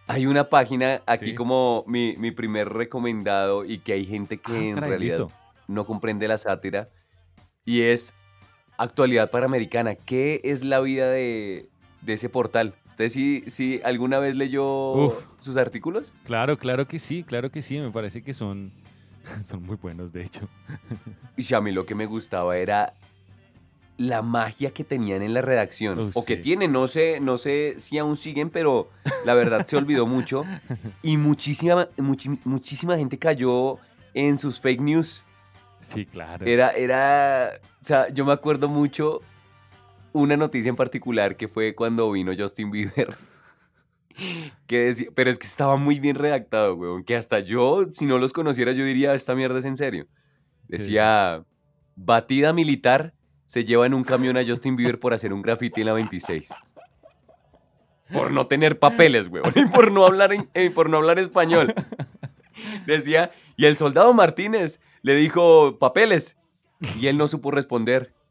Hay 0.08 0.28
una 0.28 0.50
página 0.50 1.02
aquí 1.08 1.28
Sí. 1.32 1.36
como 1.36 1.84
mi, 1.88 2.16
mi 2.18 2.30
primer 2.32 2.70
recomendado 2.70 3.66
y 3.66 3.80
que 3.80 3.94
hay 3.94 4.06
gente 4.06 4.38
que 4.38 4.52
Ah, 4.52 4.64
en 4.64 4.76
caray, 4.76 4.90
realidad 4.92 5.18
listo. 5.20 5.32
No 5.68 5.86
comprende 5.86 6.28
la 6.28 6.38
sátira 6.38 6.90
y 7.66 7.82
es 7.82 8.14
Actualidad 8.78 9.32
Panamericana. 9.32 9.96
¿Qué 9.96 10.42
es 10.44 10.64
la 10.64 10.80
vida 10.82 11.10
de, 11.10 11.70
de 12.02 12.14
ese 12.14 12.28
portal? 12.30 12.76
¿Usted 12.90 13.10
sí, 13.10 13.44
sí 13.48 13.82
alguna 13.84 14.20
vez 14.20 14.36
leyó 14.36 14.66
Uf. 14.94 15.28
sus 15.38 15.58
artículos? 15.58 16.14
Claro, 16.26 16.58
claro 16.58 16.88
que 16.88 17.00
sí, 17.00 17.24
claro 17.24 17.52
que 17.52 17.62
sí. 17.62 17.80
Me 17.80 17.92
parece 17.92 18.22
que 18.22 18.34
son, 18.34 18.72
son 19.42 19.64
muy 19.64 19.78
buenos, 19.78 20.12
de 20.14 20.24
hecho. 20.24 20.48
Y 21.38 21.54
a 21.54 21.62
mí 21.62 21.72
lo 21.72 21.86
que 21.86 21.96
me 21.96 22.06
gustaba 22.06 22.58
era 22.58 22.94
la 23.98 24.22
magia 24.22 24.72
que 24.72 24.84
tenían 24.84 25.22
en 25.22 25.34
la 25.34 25.42
redacción. 25.42 26.12
O 26.14 26.26
que 26.26 26.36
tienen, 26.38 26.72
no 26.74 26.88
sé, 26.88 27.20
no 27.22 27.38
sé 27.38 27.76
si 27.80 27.98
aún 27.98 28.18
siguen, 28.18 28.50
pero 28.50 28.90
la 29.26 29.34
verdad 29.34 29.66
se 29.66 29.78
olvidó 29.78 30.06
mucho. 30.06 30.44
Y 31.02 31.18
muchísima, 31.18 31.88
muchi- 31.98 32.40
muchísima 32.46 32.98
gente 32.98 33.18
cayó 33.20 33.78
en 34.14 34.38
sus 34.38 34.60
fake 34.60 34.82
news. 34.82 35.25
Sí, 35.86 36.06
claro. 36.06 36.46
Era, 36.46 36.72
era, 36.72 37.52
o 37.82 37.84
sea, 37.84 38.10
yo 38.10 38.26
me 38.26 38.34
acuerdo 38.34 38.68
mucho 38.68 39.22
una 40.14 40.36
noticia 40.38 40.70
en 40.70 40.76
particular 40.76 41.36
que 41.38 41.48
fue 41.48 41.76
cuando 41.76 42.12
vino 42.12 42.32
Justin 42.38 42.72
Bieber. 42.72 43.14
Que 44.66 44.80
decía, 44.86 45.10
pero 45.14 45.30
es 45.30 45.38
que 45.38 45.46
estaba 45.46 45.76
muy 45.76 46.00
bien 46.00 46.16
redactado, 46.16 46.76
weón, 46.76 47.04
que 47.04 47.18
hasta 47.18 47.42
yo, 47.42 47.84
si 47.90 48.06
no 48.06 48.18
los 48.18 48.32
conociera, 48.32 48.72
yo 48.72 48.86
diría, 48.86 49.14
esta 49.14 49.36
mierda 49.36 49.60
es 49.60 49.66
en 49.66 49.76
serio. 49.76 50.08
Decía, 50.70 51.44
batida 51.98 52.54
militar 52.54 53.14
se 53.46 53.66
lleva 53.66 53.86
en 53.86 53.94
un 53.94 54.06
camión 54.06 54.38
a 54.38 54.46
Justin 54.48 54.78
Bieber 54.78 55.02
por 55.02 55.14
hacer 55.14 55.34
un 55.34 55.42
graffiti 55.42 55.82
en 55.82 55.88
la 55.88 55.94
26. 55.94 56.50
Por 58.14 58.32
no 58.32 58.48
tener 58.48 58.80
papeles, 58.80 59.28
weón. 59.28 59.52
Y 59.54 59.66
por 59.66 59.92
no 59.92 60.06
hablar, 60.06 60.32
en- 60.32 60.48
eh, 60.54 60.72
por 60.74 60.90
no 60.90 60.96
hablar 60.96 61.20
español. 61.20 61.74
Decía, 62.86 63.32
y 63.58 63.66
el 63.66 63.76
soldado 63.76 64.14
Martínez 64.14 64.80
le 65.06 65.16
dijo 65.16 65.78
papeles. 65.78 66.36
Y 67.00 67.08
él 67.08 67.18
no 67.18 67.28
supo 67.28 67.52
responder. 67.52 68.12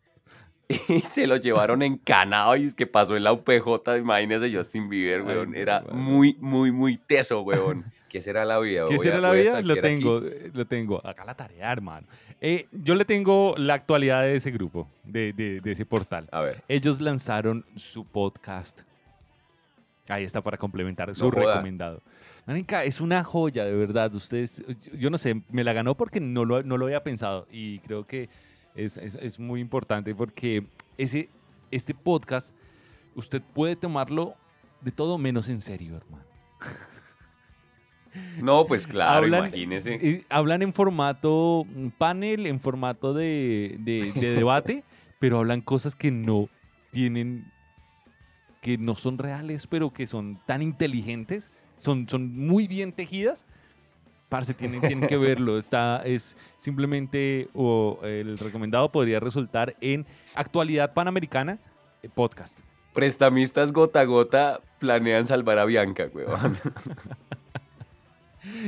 Y 0.88 1.00
se 1.00 1.26
lo 1.26 1.36
llevaron 1.36 1.82
encanado 1.82 2.56
y 2.56 2.64
es 2.64 2.74
que 2.74 2.86
pasó 2.86 3.16
en 3.16 3.22
la 3.24 3.32
UPJ, 3.32 3.98
imagínese 3.98 4.50
Justin 4.54 4.88
Bieber, 4.88 5.20
weón. 5.22 5.54
Era 5.54 5.84
muy, 5.92 6.36
muy, 6.40 6.72
muy 6.72 6.96
teso, 6.96 7.42
weón. 7.42 7.84
¿Qué 8.08 8.20
será 8.22 8.44
la 8.46 8.58
vida? 8.60 8.86
¿Qué 8.88 8.98
será 8.98 9.20
la 9.20 9.32
vida? 9.32 9.60
Lo 9.60 9.74
aquí. 9.74 9.82
tengo, 9.82 10.18
eh, 10.24 10.50
lo 10.54 10.64
tengo. 10.66 11.06
Acá 11.06 11.24
la 11.24 11.34
tarea, 11.34 11.70
hermano. 11.70 12.06
Eh, 12.40 12.66
yo 12.72 12.94
le 12.94 13.04
tengo 13.04 13.54
la 13.58 13.74
actualidad 13.74 14.22
de 14.22 14.36
ese 14.36 14.50
grupo, 14.52 14.88
de, 15.04 15.32
de- 15.34 15.60
de 15.60 15.72
ese 15.72 15.84
portal. 15.84 16.28
A 16.32 16.40
ver. 16.40 16.62
Ellos 16.68 17.00
lanzaron 17.00 17.66
su 17.76 18.04
podcast. 18.06 18.82
Ahí 20.08 20.24
está 20.24 20.42
para 20.42 20.56
complementar 20.58 21.14
su 21.14 21.24
No 21.24 21.30
recomendado. 21.30 22.02
Marica, 22.46 22.84
es 22.84 23.00
una 23.00 23.24
joya, 23.24 23.64
de 23.64 23.74
verdad. 23.74 24.14
Ustedes, 24.14 24.62
yo- 24.98 25.08
no 25.10 25.16
sé, 25.18 25.42
me 25.50 25.64
la 25.64 25.72
ganó 25.72 25.96
porque 25.96 26.20
no 26.20 26.44
lo, 26.44 26.62
no 26.62 26.76
lo 26.76 26.84
había 26.86 27.02
pensado. 27.02 27.46
Y 27.50 27.78
creo 27.80 28.06
que 28.06 28.28
es, 28.74 28.96
es- 28.98 29.14
es 29.14 29.40
muy 29.40 29.60
importante 29.60 30.14
porque 30.14 30.66
ese, 30.98 31.30
este 31.70 31.94
podcast, 31.94 32.54
usted 33.14 33.40
puede 33.54 33.76
tomarlo 33.76 34.34
de 34.82 34.92
todo 34.92 35.16
menos 35.16 35.48
en 35.48 35.60
serio, 35.62 35.96
hermano. 35.96 36.24
No, 38.40 38.64
pues 38.66 38.86
claro, 38.86 39.24
hablan, 39.24 39.46
imagínese. 39.48 39.94
eh, 40.00 40.24
hablan 40.28 40.62
en 40.62 40.72
formato 40.72 41.66
panel, 41.98 42.46
en 42.46 42.60
formato 42.60 43.12
de, 43.12 43.76
de- 43.80 44.12
de 44.12 44.30
debate, 44.34 44.84
pero 45.18 45.38
hablan 45.38 45.60
cosas 45.60 45.96
que 45.96 46.12
no 46.12 46.48
tienen, 46.92 47.50
que 48.64 48.78
no 48.78 48.96
son 48.96 49.18
reales, 49.18 49.66
pero 49.66 49.92
que 49.92 50.06
son 50.06 50.40
tan 50.46 50.62
inteligentes, 50.62 51.52
son, 51.76 52.08
son 52.08 52.34
muy 52.34 52.66
bien 52.66 52.92
tejidas. 52.92 53.44
Parce, 54.30 54.54
tienen, 54.54 54.80
tienen 54.80 55.06
que 55.06 55.16
verlo. 55.18 55.58
Está, 55.58 56.02
es 56.06 56.34
simplemente, 56.56 57.50
o 57.52 57.98
el 58.02 58.38
recomendado 58.38 58.90
podría 58.90 59.20
resultar 59.20 59.76
en 59.82 60.06
Actualidad 60.34 60.94
Panamericana 60.94 61.58
eh, 62.02 62.08
Podcast. 62.08 62.60
Prestamistas 62.94 63.70
gota 63.70 64.00
a 64.00 64.04
gota 64.04 64.60
planean 64.78 65.26
salvar 65.26 65.58
a 65.58 65.66
Bianca, 65.66 66.08
weón. 66.12 66.58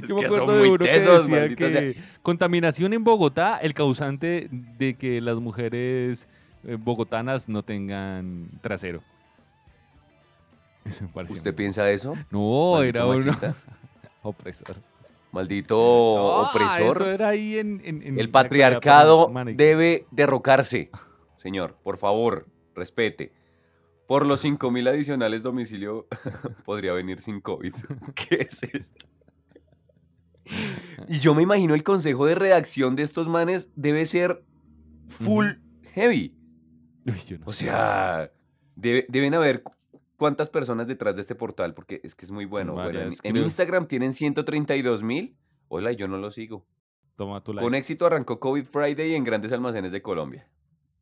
Es 0.03 0.09
Yo 0.09 0.17
me 0.17 0.25
acuerdo 0.25 0.57
de 0.57 0.69
uno 0.71 0.85
que 0.87 1.01
decía 1.01 1.55
que 1.55 1.95
sea. 1.95 2.05
contaminación 2.23 2.95
en 2.95 3.05
Bogotá, 3.05 3.59
el 3.59 3.75
causante 3.75 4.49
de 4.51 4.97
que 4.97 5.21
las 5.21 5.37
mujeres 5.37 6.29
eh, 6.65 6.77
bogotanas 6.81 7.47
no 7.51 7.63
tengan 7.63 8.49
trasero. 8.63 9.03
Eso 10.87 11.05
me 11.05 11.11
pareció. 11.11 11.37
¿Usted 11.39 11.51
muy- 11.53 11.57
piensa 11.57 11.91
eso? 11.91 12.15
No, 12.31 12.83
era 12.83 13.07
uno 13.07 13.33
opresor. 14.23 14.77
Maldito 15.33 15.77
Ah, 16.45 16.49
opresor. 16.51 16.97
Eso 16.97 17.11
era 17.11 17.29
ahí 17.29 17.59
en, 17.59 17.81
en- 17.85 18.03
en 18.03 18.19
El 18.19 18.31
patriarcado 18.31 19.31
debe 19.55 20.07
derrocarse. 20.11 20.91
Señor, 21.37 21.77
por 21.83 21.99
favor, 21.99 22.47
respete. 22.75 23.33
Por 24.07 24.25
los 24.25 24.41
5 24.41 24.71
mil 24.71 24.87
adicionales 24.89 25.43
domicilio 25.43 26.07
podría 26.65 26.93
venir 26.93 27.21
sin 27.21 27.41
COVID. 27.41 27.75
¿Qué 28.15 28.47
es 28.49 28.63
esto? 28.63 29.07
Y 31.09 31.19
yo 31.19 31.35
me 31.35 31.43
imagino 31.43 31.75
el 31.75 31.83
consejo 31.83 32.25
de 32.27 32.37
redacción 32.37 32.95
de 32.97 33.03
estos 33.03 33.29
manes 33.29 33.69
debe 33.75 34.07
ser 34.07 34.45
full 35.09 35.47
heavy. 35.93 36.37
Uy, 37.05 37.15
yo 37.27 37.39
no 37.39 37.47
O 37.47 37.51
sé. 37.53 37.65
sea, 37.65 38.31
debe- 38.77 39.07
deben 39.09 39.35
haber 39.35 39.65
cuántas 40.17 40.49
personas 40.49 40.87
detrás 40.87 41.15
de 41.17 41.21
este 41.21 41.35
portal, 41.35 41.75
porque 41.75 42.01
es 42.05 42.15
que 42.15 42.25
es 42.25 42.31
muy 42.31 42.45
bueno. 42.45 42.75
Bueno, 42.75 43.01
en. 43.23 43.37
Instagram 43.37 43.87
tienen 43.87 44.13
132 44.13 45.03
mil. 45.03 45.37
Hola, 45.69 45.93
yo 45.93 46.09
no 46.09 46.17
lo 46.19 46.31
sigo. 46.31 46.65
Toma 47.17 47.43
tu 47.43 47.53
Con 47.55 47.63
like. 47.63 47.79
éxito 47.79 48.07
arrancó 48.07 48.39
COVID 48.41 48.65
Friday 48.65 49.15
en 49.15 49.25
grandes 49.25 49.53
almacenes 49.53 49.91
de 49.93 50.03
Colombia. 50.03 50.49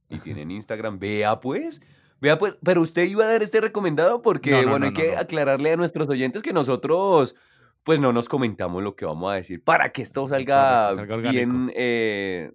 Y 0.09 0.19
tienen 0.19 0.51
Instagram. 0.51 0.99
Vea 0.99 1.41
pues. 1.41 1.81
Vea 2.21 2.39
pues. 2.39 2.57
Pero 2.63 2.81
usted 2.83 3.05
iba 3.05 3.25
a 3.25 3.29
dar 3.29 3.43
este 3.43 3.61
recomendado 3.61 4.23
porque, 4.23 4.51
No, 4.53 4.63
no, 4.63 4.71
bueno, 4.71 4.79
no, 4.79 4.87
hay 4.87 4.93
que 4.93 5.17
aclararle 5.17 5.73
a 5.73 5.77
nuestros 5.77 6.09
oyentes 6.09 6.43
que 6.43 6.53
nosotros, 6.53 7.35
pues 7.83 8.01
no 8.01 8.13
nos 8.13 8.29
comentamos 8.29 8.83
lo 8.83 8.95
que 8.95 9.05
vamos 9.05 9.33
a 9.33 9.35
decir 9.37 9.63
para 9.65 9.91
que 9.91 10.03
esto 10.03 10.29
salga, 10.29 10.91
Para 10.91 11.03
que 11.07 11.13
salga 11.13 11.31
bien. 11.31 11.73
eh, 11.75 12.53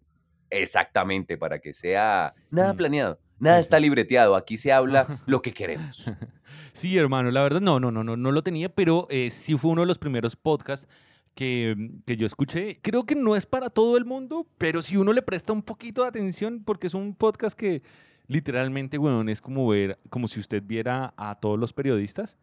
exactamente, 0.50 1.38
para 1.38 1.60
que 1.60 1.74
sea 1.74 2.34
nada 2.50 2.74
Mm. 2.74 2.78
planeado. 2.78 3.19
Nada 3.39 3.58
Sí, 3.58 3.62
está 3.62 3.80
libreteado. 3.80 4.36
Aquí 4.36 4.58
se 4.58 4.71
habla 4.71 5.06
lo 5.25 5.41
que 5.41 5.54
queremos. 5.54 6.12
Sí, 6.73 6.97
hermano, 6.97 7.32
la 7.32 7.41
verdad 7.43 7.62
no, 7.62 7.80
no, 7.80 7.91
no, 7.91 8.04
no, 8.04 8.15
no 8.17 8.32
lo 8.32 8.43
tenía, 8.43 8.73
pero 8.73 9.08
eh, 9.10 9.30
sí 9.30 9.58
fue 9.58 9.71
uno 9.71 9.82
de 9.82 9.88
los 9.88 9.97
primeros 9.99 10.36
podcasts 10.36 10.88
que, 11.36 11.91
que 12.06 12.17
yo 12.17 12.25
escuché. 12.25 12.80
Creo 12.82 13.06
que 13.06 13.15
no 13.15 13.36
es 13.36 13.45
para 13.45 13.69
todo 13.69 13.97
el 13.97 14.06
mundo, 14.06 14.47
pero 14.58 14.82
si 14.82 14.97
uno 14.97 15.13
le 15.13 15.21
presta 15.21 15.54
un 15.54 15.62
poquito 15.62 16.02
de 16.02 16.10
atención, 16.10 16.63
porque 16.65 16.88
es 16.88 16.93
un 16.93 17.15
podcast 17.15 17.58
que 17.58 17.82
literalmente, 18.28 18.97
weón, 18.97 19.30
es 19.30 19.41
como 19.41 19.67
ver, 19.67 19.99
como 20.10 20.28
si 20.28 20.39
usted 20.39 20.62
viera 20.63 21.13
a 21.17 21.39
todos 21.39 21.58
los 21.58 21.73
periodistas 21.73 22.38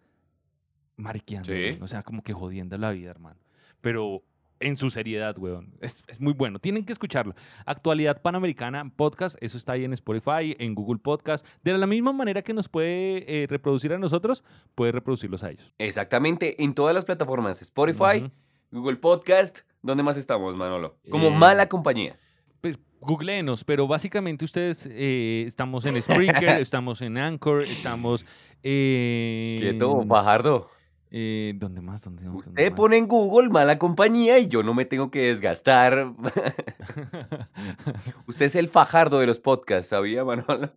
mariqueando, 0.97 1.53
Sí. 1.53 1.79
o 1.81 1.87
sea, 1.87 2.03
como 2.03 2.23
que 2.23 2.33
jodiendo 2.33 2.79
la 2.79 2.91
vida, 2.91 3.11
hermano. 3.11 3.39
Pero 3.81 4.23
en 4.61 4.77
su 4.77 4.91
seriedad, 4.91 5.37
weón. 5.39 5.75
Es, 5.81 6.05
es 6.09 6.21
muy 6.21 6.33
bueno. 6.33 6.59
Tienen 6.59 6.85
que 6.85 6.93
escucharlo. 6.93 7.35
Actualidad 7.65 8.23
Panamericana 8.23 8.85
Podcast, 8.97 9.37
eso 9.41 9.59
está 9.59 9.73
ahí 9.73 9.85
en 9.85 9.93
Spotify, 9.93 10.57
en 10.59 10.75
Google 10.75 10.99
Podcast. 10.99 11.47
De 11.63 11.77
la 11.77 11.87
misma 11.87 12.13
manera 12.13 12.43
que 12.43 12.55
nos 12.55 12.69
puede 12.69 13.43
eh, 13.43 13.47
reproducir 13.49 13.93
a 13.93 13.99
nosotros, 13.99 14.45
puede 14.75 14.93
reproducirlos 14.93 15.45
a 15.45 15.51
ellos. 15.51 15.75
Exactamente. 15.79 16.63
En 16.63 16.75
todas 16.75 16.95
las 16.95 17.05
plataformas. 17.05 17.61
Spotify. 17.63 18.31
Google 18.71 18.97
Podcast. 18.97 19.61
¿Dónde 19.83 20.03
más 20.03 20.17
estamos, 20.17 20.57
Manolo? 20.57 20.99
Como 21.11 21.29
Eh, 21.29 21.31
mala 21.31 21.69
compañía. 21.69 22.19
Pues 22.61 22.79
googleenos, 23.01 23.63
pero 23.63 23.87
básicamente 23.87 24.45
ustedes 24.45 24.89
eh, 24.91 25.45
estamos 25.47 25.85
en 25.85 26.01
Spreaker, 26.01 26.49
estamos 26.61 27.03
en 27.03 27.19
Anchor, 27.19 27.63
estamos 27.63 28.27
en... 28.63 29.61
Quieto, 29.61 30.05
Fajardo. 30.09 30.69
Eh, 31.11 31.55
¿Dónde 31.57 31.81
más? 31.81 32.03
¿Dónde, 32.03 32.25
dónde 32.25 32.39
Usted 32.41 32.71
más? 32.71 32.77
pone 32.77 32.97
en 32.97 33.07
Google 33.07 33.49
mala 33.49 33.79
compañía 33.79 34.39
y 34.39 34.49
yo 34.49 34.63
no 34.63 34.75
me 34.75 34.85
tengo 34.85 35.11
que 35.11 35.29
desgastar. 35.29 36.13
Usted 38.27 38.47
es 38.47 38.55
el 38.57 38.69
fajardo 38.69 39.21
de 39.21 39.27
los 39.27 39.41
podcasts, 39.41 39.91
¿sabía, 39.91 40.25
Manolo? 40.25 40.73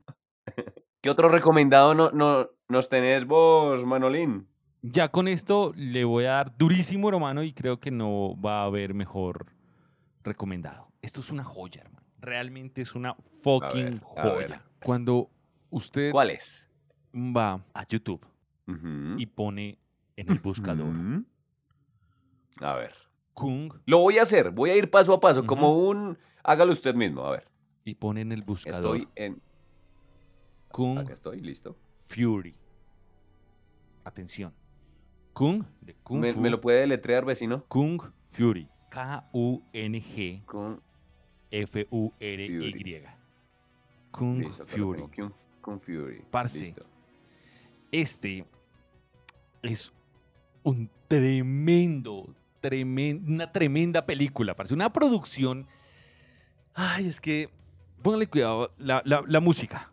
¿Qué 1.02 1.10
otro 1.10 1.30
recomendado 1.30 1.94
no, 1.94 2.12
no, 2.12 2.50
nos 2.68 2.90
tenés 2.90 3.26
vos, 3.26 3.86
Manolín? 3.86 4.48
Ya 4.82 5.10
con 5.10 5.28
esto 5.28 5.74
le 5.76 6.04
voy 6.06 6.26
a 6.26 6.32
dar 6.32 6.58
durísimo, 6.58 7.10
hermano, 7.10 7.44
y 7.44 7.54
creo 7.54 7.80
que 7.80 7.92
no 7.92 8.40
va 8.40 8.62
a 8.62 8.66
haber 8.66 8.94
mejor 8.94 9.48
recomendado. 10.24 10.92
Esto 11.02 11.22
es 11.22 11.32
una 11.32 11.44
joya, 11.44 11.82
hermano. 11.82 12.06
Realmente 12.20 12.82
es 12.82 12.96
una 12.96 13.16
fucking 13.44 14.02
a 14.16 14.24
ver. 14.26 14.34
joya. 14.48 14.66
Cuando 14.84 15.30
usted 15.70 16.12
¿Cuál 16.12 16.32
es? 16.32 16.70
va 17.16 17.64
a 17.74 17.88
YouTube 17.88 18.26
y 19.18 19.26
pone 19.26 19.80
en 20.20 20.30
el 20.32 20.40
buscador. 20.40 20.94
A 22.62 22.74
ver. 22.76 22.94
Kung 23.34 23.72
Lo 23.86 24.00
voy 24.00 24.18
a 24.18 24.24
hacer, 24.24 24.52
voy 24.52 24.70
a 24.72 24.76
ir 24.76 24.90
paso 24.92 25.14
a 25.14 25.20
paso, 25.20 25.46
como 25.46 25.78
un... 25.88 26.18
Hágalo 26.44 26.72
usted 26.72 26.94
mismo, 26.96 27.24
a 27.24 27.32
ver. 27.32 27.48
y 27.86 27.96
pone 27.96 28.22
en 28.22 28.32
el 28.32 28.42
buscador 28.42 28.98
Estoy 28.98 29.08
en... 29.16 29.42
Kung 30.72 31.00
Acá 31.00 31.14
estoy, 31.14 31.40
listo. 31.40 31.76
Fury. 31.88 32.56
Atención. 34.04 34.54
Kung 35.34 35.64
de 35.82 35.96
Kung 36.04 36.20
¿Me, 36.20 36.34
Fu. 36.34 36.42
me 36.42 36.50
lo 36.50 36.60
puede 36.62 36.82
deletrear, 36.82 37.24
vecino? 37.26 37.66
Kung 37.68 38.00
Fury. 38.28 38.70
K-U-N-G. 38.92 40.44
F-U-R-Y. 41.52 43.04
Kung 44.12 44.40
Listo, 44.40 44.66
Fury. 44.66 45.02
Kung- 45.16 45.34
Kung 45.62 45.80
Fury. 45.80 46.24
Parce. 46.30 46.66
Listo. 46.66 46.86
Este 47.92 48.46
es 49.62 49.94
un 50.64 50.90
tremendo, 51.08 52.34
tremen- 52.62 53.24
una 53.28 53.52
tremenda 53.52 54.06
película. 54.06 54.56
Parece 54.56 54.74
una 54.74 54.92
producción. 54.92 55.68
Ay, 56.74 57.08
es 57.08 57.20
que. 57.20 57.50
Póngale 58.02 58.28
cuidado. 58.28 58.72
La, 58.78 59.02
la- 59.06 59.24
la 59.28 59.40
música. 59.40 59.92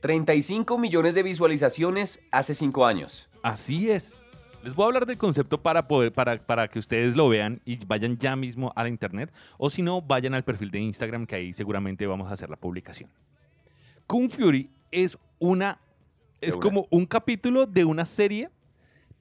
35 0.00 0.78
millones 0.78 1.14
de 1.14 1.22
visualizaciones 1.22 2.20
hace 2.30 2.54
5 2.54 2.86
años. 2.86 3.28
Así 3.42 3.90
es. 3.90 4.14
Les 4.62 4.74
voy 4.74 4.84
a 4.84 4.86
hablar 4.88 5.06
del 5.06 5.16
concepto 5.16 5.62
para, 5.62 5.86
poder, 5.88 6.12
para, 6.12 6.36
para 6.36 6.68
que 6.68 6.78
ustedes 6.78 7.16
lo 7.16 7.28
vean 7.28 7.60
y 7.64 7.78
vayan 7.86 8.16
ya 8.18 8.36
mismo 8.36 8.72
a 8.76 8.82
la 8.82 8.88
internet. 8.88 9.32
O 9.56 9.70
si 9.70 9.82
no, 9.82 10.02
vayan 10.02 10.34
al 10.34 10.44
perfil 10.44 10.70
de 10.70 10.80
Instagram, 10.80 11.26
que 11.26 11.36
ahí 11.36 11.52
seguramente 11.52 12.06
vamos 12.06 12.30
a 12.30 12.34
hacer 12.34 12.50
la 12.50 12.56
publicación. 12.56 13.10
Kung 14.06 14.28
Fury 14.30 14.70
es 14.90 15.18
una. 15.38 15.80
Es 16.40 16.56
como 16.56 16.86
un 16.90 17.04
capítulo 17.06 17.66
de 17.66 17.84
una 17.84 18.04
serie 18.04 18.50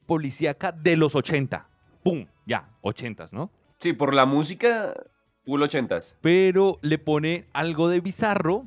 policíaca 0.08 0.72
de 0.72 0.98
los 0.98 1.14
80. 1.14 1.70
¡Pum! 2.04 2.26
Ya, 2.48 2.70
80s, 2.82 3.34
¿no? 3.34 3.52
Sí, 3.78 3.94
por 3.94 4.16
la 4.16 4.26
música, 4.26 4.96
full 5.46 5.62
80s. 5.62 6.16
Pero 6.22 6.80
le 6.82 6.98
pone 6.98 7.46
algo 7.54 7.90
de 7.90 8.00
bizarro 8.00 8.66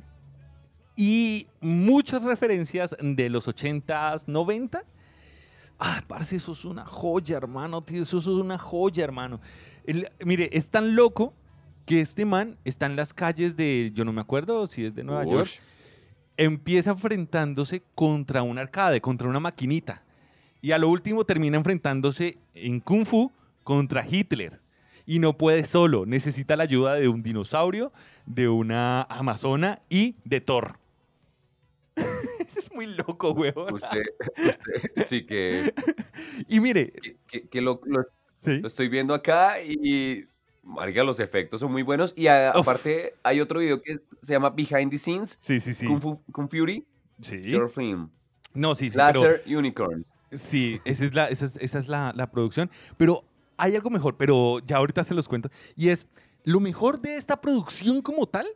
y 0.95 1.47
muchas 1.59 2.23
referencias 2.23 2.95
de 3.01 3.29
los 3.29 3.49
80s, 3.49 4.27
90 4.27 4.83
Ah, 5.83 6.03
parce, 6.07 6.35
eso 6.35 6.51
es 6.51 6.63
una 6.63 6.85
joya, 6.85 7.37
hermano. 7.37 7.83
Eso 7.91 8.19
es 8.19 8.27
una 8.27 8.59
joya, 8.59 9.03
hermano. 9.03 9.41
mire, 10.23 10.47
es 10.53 10.69
tan 10.69 10.95
loco 10.95 11.33
que 11.87 12.01
este 12.01 12.23
man 12.23 12.59
está 12.63 12.85
en 12.85 12.95
las 12.95 13.15
calles 13.15 13.57
de, 13.57 13.89
yo 13.91 14.05
no 14.05 14.13
me 14.13 14.21
acuerdo 14.21 14.67
si 14.67 14.85
es 14.85 14.93
de 14.93 15.03
Nueva 15.03 15.25
York, 15.25 15.49
empieza 16.37 16.91
enfrentándose 16.91 17.81
contra 17.95 18.43
un 18.43 18.59
arcade, 18.59 19.01
contra 19.01 19.27
una 19.27 19.39
maquinita. 19.39 20.03
Y 20.61 20.71
a 20.71 20.77
lo 20.77 20.89
último 20.89 21.25
termina 21.25 21.57
enfrentándose 21.57 22.37
en 22.53 22.79
Kung 22.79 23.05
Fu 23.05 23.31
contra 23.63 24.05
Hitler. 24.07 24.61
Y 25.05 25.19
no 25.19 25.37
puede 25.37 25.65
solo, 25.65 26.05
necesita 26.05 26.55
la 26.55 26.63
ayuda 26.63 26.95
de 26.95 27.07
un 27.07 27.23
dinosaurio, 27.23 27.91
de 28.27 28.47
una 28.47 29.01
amazona 29.03 29.81
y 29.89 30.15
de 30.23 30.41
Thor. 30.41 30.77
es 32.39 32.71
muy 32.73 32.87
loco, 32.87 33.31
weón. 33.31 33.73
Usted, 33.73 34.03
sí 35.07 35.25
que... 35.25 35.73
Y 36.47 36.59
mire... 36.59 36.93
Que, 37.49 37.61
lo, 37.61 37.81
estoy 38.45 38.89
viendo 38.89 39.13
acá 39.13 39.61
y... 39.61 40.25
Marica, 40.63 41.03
los 41.03 41.19
efectos 41.19 41.59
son 41.59 41.71
muy 41.71 41.81
buenos. 41.81 42.13
Y 42.15 42.27
aparte 42.27 43.15
hay 43.23 43.41
otro 43.41 43.59
video 43.59 43.81
que 43.81 43.99
se 44.21 44.33
llama 44.33 44.51
Behind 44.51 44.91
the 44.91 44.99
Scenes. 44.99 45.35
Sí, 45.39 45.59
sí, 45.59 45.73
sí. 45.73 45.87
Kung, 45.87 46.47
Fury. 46.47 46.85
Sí. 47.19 47.41
Your 47.41 47.69
Film. 47.69 48.11
No, 48.53 48.75
sí, 48.75 48.91
sí. 48.91 48.97
Laser 48.97 49.41
Unicorns. 49.47 50.05
Sí, 50.31 50.79
esa 50.85 51.05
es, 51.05 51.13
la, 51.13 51.27
esa 51.27 51.45
es, 51.59 51.87
la, 51.87 52.13
la 52.15 52.31
producción. 52.31 52.69
Pero 52.97 53.25
hay 53.57 53.75
algo 53.75 53.89
mejor, 53.89 54.17
pero 54.17 54.59
ya 54.59 54.77
ahorita 54.77 55.03
se 55.03 55.13
los 55.13 55.27
cuento. 55.27 55.49
Y 55.75 55.89
es, 55.89 56.07
lo 56.43 56.59
mejor 56.59 57.01
de 57.01 57.17
esta 57.17 57.41
producción 57.41 58.01
como 58.01 58.27
tal 58.27 58.47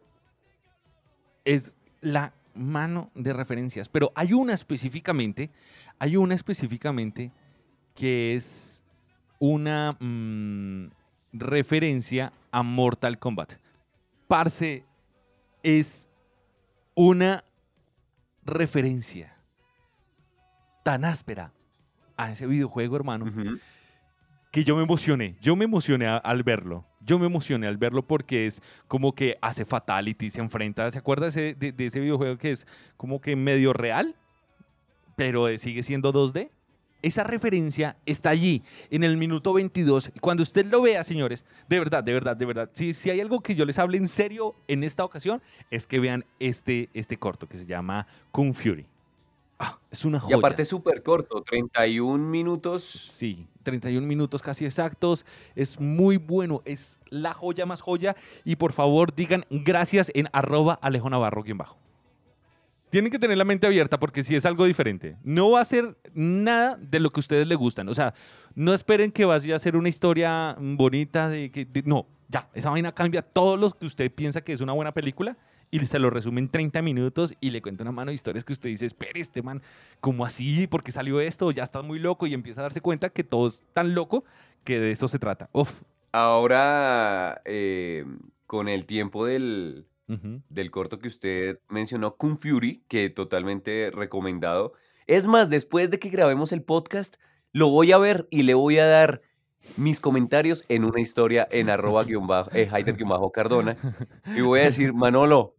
es 1.43 1.75
la 2.01 2.33
mano 2.53 3.11
de 3.13 3.33
referencias, 3.33 3.89
pero 3.89 4.11
hay 4.15 4.33
una 4.33 4.53
específicamente, 4.53 5.51
hay 5.99 6.15
una 6.15 6.33
específicamente 6.33 7.31
que 7.93 8.33
es 8.33 8.83
una 9.39 9.97
mm, 9.99 10.89
referencia 11.33 12.31
a 12.51 12.63
Mortal 12.63 13.19
Kombat. 13.19 13.53
Parce, 14.27 14.85
es 15.61 16.09
una 16.95 17.43
referencia 18.43 19.37
tan 20.83 21.03
áspera 21.03 21.51
a 22.17 22.31
ese 22.31 22.47
videojuego, 22.47 22.95
hermano, 22.95 23.25
que 24.51 24.63
yo 24.63 24.77
me 24.77 24.83
emocioné. 24.83 25.35
Yo 25.41 25.57
me 25.57 25.65
emocioné 25.65 26.07
al 26.07 26.43
verlo. 26.43 26.85
Yo 27.01 27.19
me 27.19 27.25
emocioné 27.25 27.67
al 27.67 27.77
verlo 27.77 28.07
porque 28.07 28.45
es 28.45 28.61
como 28.87 29.13
que 29.13 29.37
hace 29.41 29.65
fatality, 29.65 30.29
se 30.29 30.39
enfrenta. 30.39 30.89
¿Se 30.91 30.97
acuerda 30.97 31.29
de, 31.29 31.53
de, 31.53 31.85
ese 31.85 31.99
videojuego 31.99 32.37
que 32.37 32.51
es 32.51 32.65
como 32.95 33.19
que 33.19 33.35
medio 33.35 33.73
real, 33.73 34.15
pero 35.17 35.45
sigue 35.57 35.83
siendo 35.83 36.13
2D? 36.13 36.51
Esa 37.01 37.23
referencia 37.23 37.97
está 38.05 38.29
allí, 38.29 38.63
en 38.89 39.03
el 39.03 39.17
minuto 39.17 39.53
22. 39.53 40.13
Cuando 40.21 40.41
usted 40.41 40.65
lo 40.67 40.81
vea, 40.81 41.03
señores, 41.03 41.45
de 41.67 41.77
verdad, 41.77 42.03
de 42.03 42.13
verdad, 42.13 42.37
de 42.37 42.45
verdad, 42.45 42.69
si, 42.73 42.93
si 42.93 43.09
hay 43.09 43.19
algo 43.19 43.41
que 43.41 43.55
yo 43.55 43.65
les 43.65 43.77
hable 43.77 43.97
en 43.97 44.07
serio 44.07 44.55
en 44.67 44.83
esta 44.83 45.03
ocasión, 45.03 45.41
es 45.69 45.85
que 45.85 45.99
vean 45.99 46.25
este, 46.39 46.89
este 46.93 47.17
corto 47.17 47.47
que 47.47 47.57
se 47.57 47.65
llama 47.65 48.07
Kung 48.31 48.53
Fury. 48.53 48.87
Ah, 49.57 49.79
es 49.89 50.03
una 50.03 50.19
joya. 50.19 50.35
Y 50.35 50.39
aparte 50.39 50.65
súper 50.65 51.01
corto, 51.01 51.41
31 51.41 52.17
minutos. 52.17 52.83
Sí, 52.83 53.47
31 53.63 54.05
minutos 54.05 54.41
casi 54.41 54.65
exactos. 54.65 55.25
Es 55.55 55.79
muy 55.79 56.17
bueno, 56.17 56.61
es 56.65 56.99
la 57.09 57.33
joya 57.33 57.65
más 57.65 57.81
joya. 57.81 58.15
Y 58.43 58.57
por 58.57 58.73
favor 58.73 59.15
digan 59.15 59.45
gracias 59.49 60.11
en 60.13 60.27
arroba 60.33 60.73
Alejo 60.81 61.09
Navarro 61.09 61.43
bajo. 61.55 61.77
Tienen 62.89 63.11
que 63.11 63.19
tener 63.19 63.37
la 63.37 63.43
mente 63.43 63.67
abierta 63.67 63.99
porque 63.99 64.23
si 64.23 64.35
es 64.35 64.45
algo 64.45 64.65
diferente. 64.65 65.17
No 65.23 65.51
va 65.51 65.61
a 65.61 65.65
ser 65.65 65.97
nada 66.13 66.77
de 66.77 66.99
lo 66.99 67.09
que 67.09 67.19
a 67.19 67.21
ustedes 67.21 67.47
les 67.47 67.57
gustan. 67.57 67.89
O 67.89 67.93
sea, 67.93 68.13
no 68.53 68.73
esperen 68.73 69.11
que 69.11 69.25
vaya 69.25 69.55
a 69.55 69.59
ser 69.59 69.75
una 69.75 69.89
historia 69.89 70.55
bonita 70.59 71.27
de 71.27 71.51
que... 71.51 71.67
no, 71.83 72.07
ya, 72.35 72.49
esa 72.53 72.69
vaina 72.69 72.91
cambia 72.91 73.21
todo 73.21 73.55
lo 73.55 73.69
que 73.69 73.85
usted 73.85 74.11
piensa 74.11 74.41
que 74.41 74.51
es 74.51 74.59
una 74.59 74.73
buena 74.73 74.93
película 74.93 75.37
y 75.71 75.79
se 75.79 75.99
lo 75.99 76.09
resume 76.09 76.41
en 76.41 76.49
30 76.49 76.81
minutos 76.81 77.33
y 77.39 77.51
le 77.51 77.61
cuenta 77.61 77.83
una 77.83 77.93
mano 77.93 78.09
de 78.09 78.15
historias 78.15 78.43
que 78.43 78.51
usted 78.51 78.69
dice, 78.69 78.85
espere, 78.85 79.21
este 79.21 79.41
man, 79.41 79.61
¿cómo 80.01 80.25
así? 80.25 80.67
¿Por 80.67 80.83
qué 80.83 80.91
salió 80.91 81.21
esto? 81.21 81.49
Ya 81.51 81.63
está 81.63 81.81
muy 81.81 81.97
loco 81.97 82.27
y 82.27 82.33
empieza 82.33 82.59
a 82.59 82.63
darse 82.63 82.81
cuenta 82.81 83.09
que 83.09 83.23
todo 83.23 83.47
es 83.47 83.63
tan 83.71 83.95
loco 83.95 84.25
que 84.65 84.81
de 84.81 84.91
eso 84.91 85.07
se 85.07 85.17
trata. 85.17 85.49
Uf. 85.53 85.83
Ahora, 86.11 87.41
eh, 87.45 88.03
con 88.47 88.67
el 88.67 88.85
tiempo 88.85 89.25
del, 89.25 89.87
del 90.49 90.71
corto 90.71 90.99
que 90.99 91.07
usted 91.07 91.59
mencionó, 91.69 92.17
Kung 92.17 92.37
Fury, 92.37 92.83
que 92.89 93.09
totalmente 93.09 93.91
recomendado. 93.93 94.73
Es 95.07 95.25
más, 95.25 95.49
después 95.49 95.89
de 95.89 95.99
que 95.99 96.09
grabemos 96.09 96.51
el 96.51 96.63
podcast, 96.63 97.15
lo 97.53 97.69
voy 97.69 97.93
a 97.93 97.97
ver 97.97 98.27
y 98.29 98.43
le 98.43 98.55
voy 98.55 98.77
a 98.77 98.85
dar 98.85 99.21
mis 99.77 99.99
comentarios 99.99 100.65
en 100.69 100.83
una 100.83 101.01
historia 101.01 101.47
en 101.51 101.69
arroba 101.69 102.03
guion 102.05 102.27
bajo, 102.27 102.49
eh, 102.53 102.69
Cardona. 103.33 103.75
Y 104.35 104.41
voy 104.41 104.61
a 104.61 104.63
decir, 104.63 104.93
Manolo, 104.93 105.55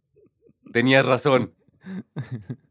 tenías 0.71 1.05
razón. 1.05 1.53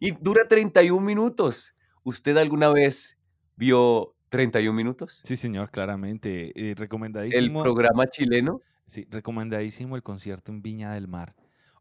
Y 0.00 0.12
dura 0.12 0.46
31 0.48 1.04
minutos. 1.04 1.74
¿Usted 2.04 2.36
alguna 2.36 2.68
vez 2.68 3.18
vio 3.56 4.14
31 4.28 4.72
minutos? 4.72 5.20
Sí, 5.24 5.36
señor, 5.36 5.70
claramente. 5.70 6.52
Eh, 6.54 6.74
recomendadísimo. 6.76 7.60
¿El 7.60 7.64
programa 7.64 8.06
chileno? 8.06 8.62
Sí, 8.86 9.06
recomendadísimo 9.10 9.96
el 9.96 10.02
concierto 10.02 10.52
en 10.52 10.62
Viña 10.62 10.92
del 10.92 11.08
Mar. 11.08 11.34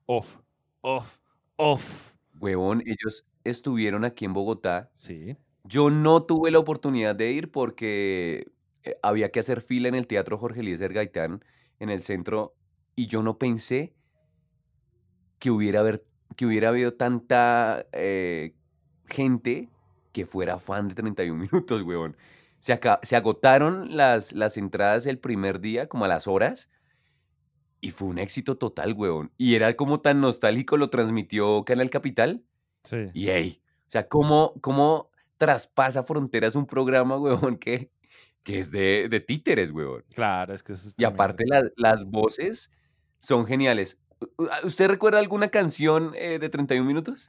Off, 0.06 0.40
off, 0.82 1.20
off. 1.58 2.16
Huevón, 2.40 2.84
ellos 2.86 3.26
estuvieron 3.44 4.04
aquí 4.04 4.26
en 4.26 4.34
Bogotá. 4.34 4.92
Sí. 4.96 5.38
Yo 5.64 5.90
no 5.90 6.24
tuve 6.24 6.52
la 6.52 6.60
oportunidad 6.60 7.16
de 7.16 7.32
ir 7.32 7.52
porque 7.52 8.48
eh, 8.84 8.98
había 9.02 9.30
que 9.30 9.40
hacer 9.40 9.62
fila 9.62 9.88
en 9.88 9.96
el 9.96 10.08
Teatro 10.08 10.38
Jorge 10.38 10.62
Eliezer 10.62 10.94
Gaitán, 10.94 11.44
en 11.80 11.90
el 11.90 12.02
centro, 12.02 12.56
y 12.96 13.08
yo 13.08 13.22
no 13.22 13.38
pensé 13.38 13.94
que 15.40 15.52
hubiera, 15.52 15.82
haber, 15.82 16.06
que 16.36 16.46
hubiera 16.46 16.70
habido 16.70 16.94
tanta 16.94 17.86
eh, 17.92 18.56
gente 19.06 19.70
que 20.12 20.26
fuera 20.26 20.60
fan 20.60 20.88
de 20.88 20.96
31 20.96 21.40
minutos, 21.52 21.82
huevón. 21.82 22.18
Se, 22.60 22.80
se 23.04 23.16
agotaron 23.16 23.96
las, 23.96 24.34
las 24.34 24.58
entradas 24.58 25.06
el 25.06 25.20
primer 25.20 25.60
día, 25.60 25.88
como 25.88 26.06
a 26.06 26.08
las 26.08 26.28
horas, 26.28 26.70
y 27.80 27.92
fue 27.92 28.08
un 28.08 28.18
éxito 28.18 28.58
total, 28.58 28.94
huevón. 28.94 29.32
Y 29.38 29.56
era 29.56 29.76
como 29.76 30.02
tan 30.02 30.20
nostálgico, 30.22 30.78
lo 30.78 30.90
transmitió 30.90 31.64
Canal 31.64 31.90
Capital. 31.90 32.44
Sí. 32.84 33.10
Y 33.14 33.30
hey, 33.30 33.62
o 33.88 33.90
sea, 33.90 34.08
cómo, 34.08 34.54
cómo 34.62 35.12
traspasa 35.38 36.04
fronteras 36.04 36.56
un 36.56 36.66
programa, 36.66 37.18
huevón, 37.20 37.58
que 37.58 37.92
que 38.48 38.60
es 38.60 38.72
de, 38.72 39.10
de 39.10 39.20
títeres, 39.20 39.72
weón. 39.72 40.06
Claro, 40.16 40.54
es 40.54 40.64
que 40.64 40.72
eso 40.72 40.88
es 40.88 40.96
Y 40.98 41.04
aparte 41.04 41.44
las 41.76 42.06
voces 42.06 42.72
son 43.20 43.46
geniales. 43.46 44.00
¿Usted 44.64 44.88
recuerda 44.88 45.20
alguna 45.20 45.50
canción 45.50 46.14
eh, 46.16 46.40
de 46.40 46.48
31 46.48 46.88
minutos? 46.88 47.28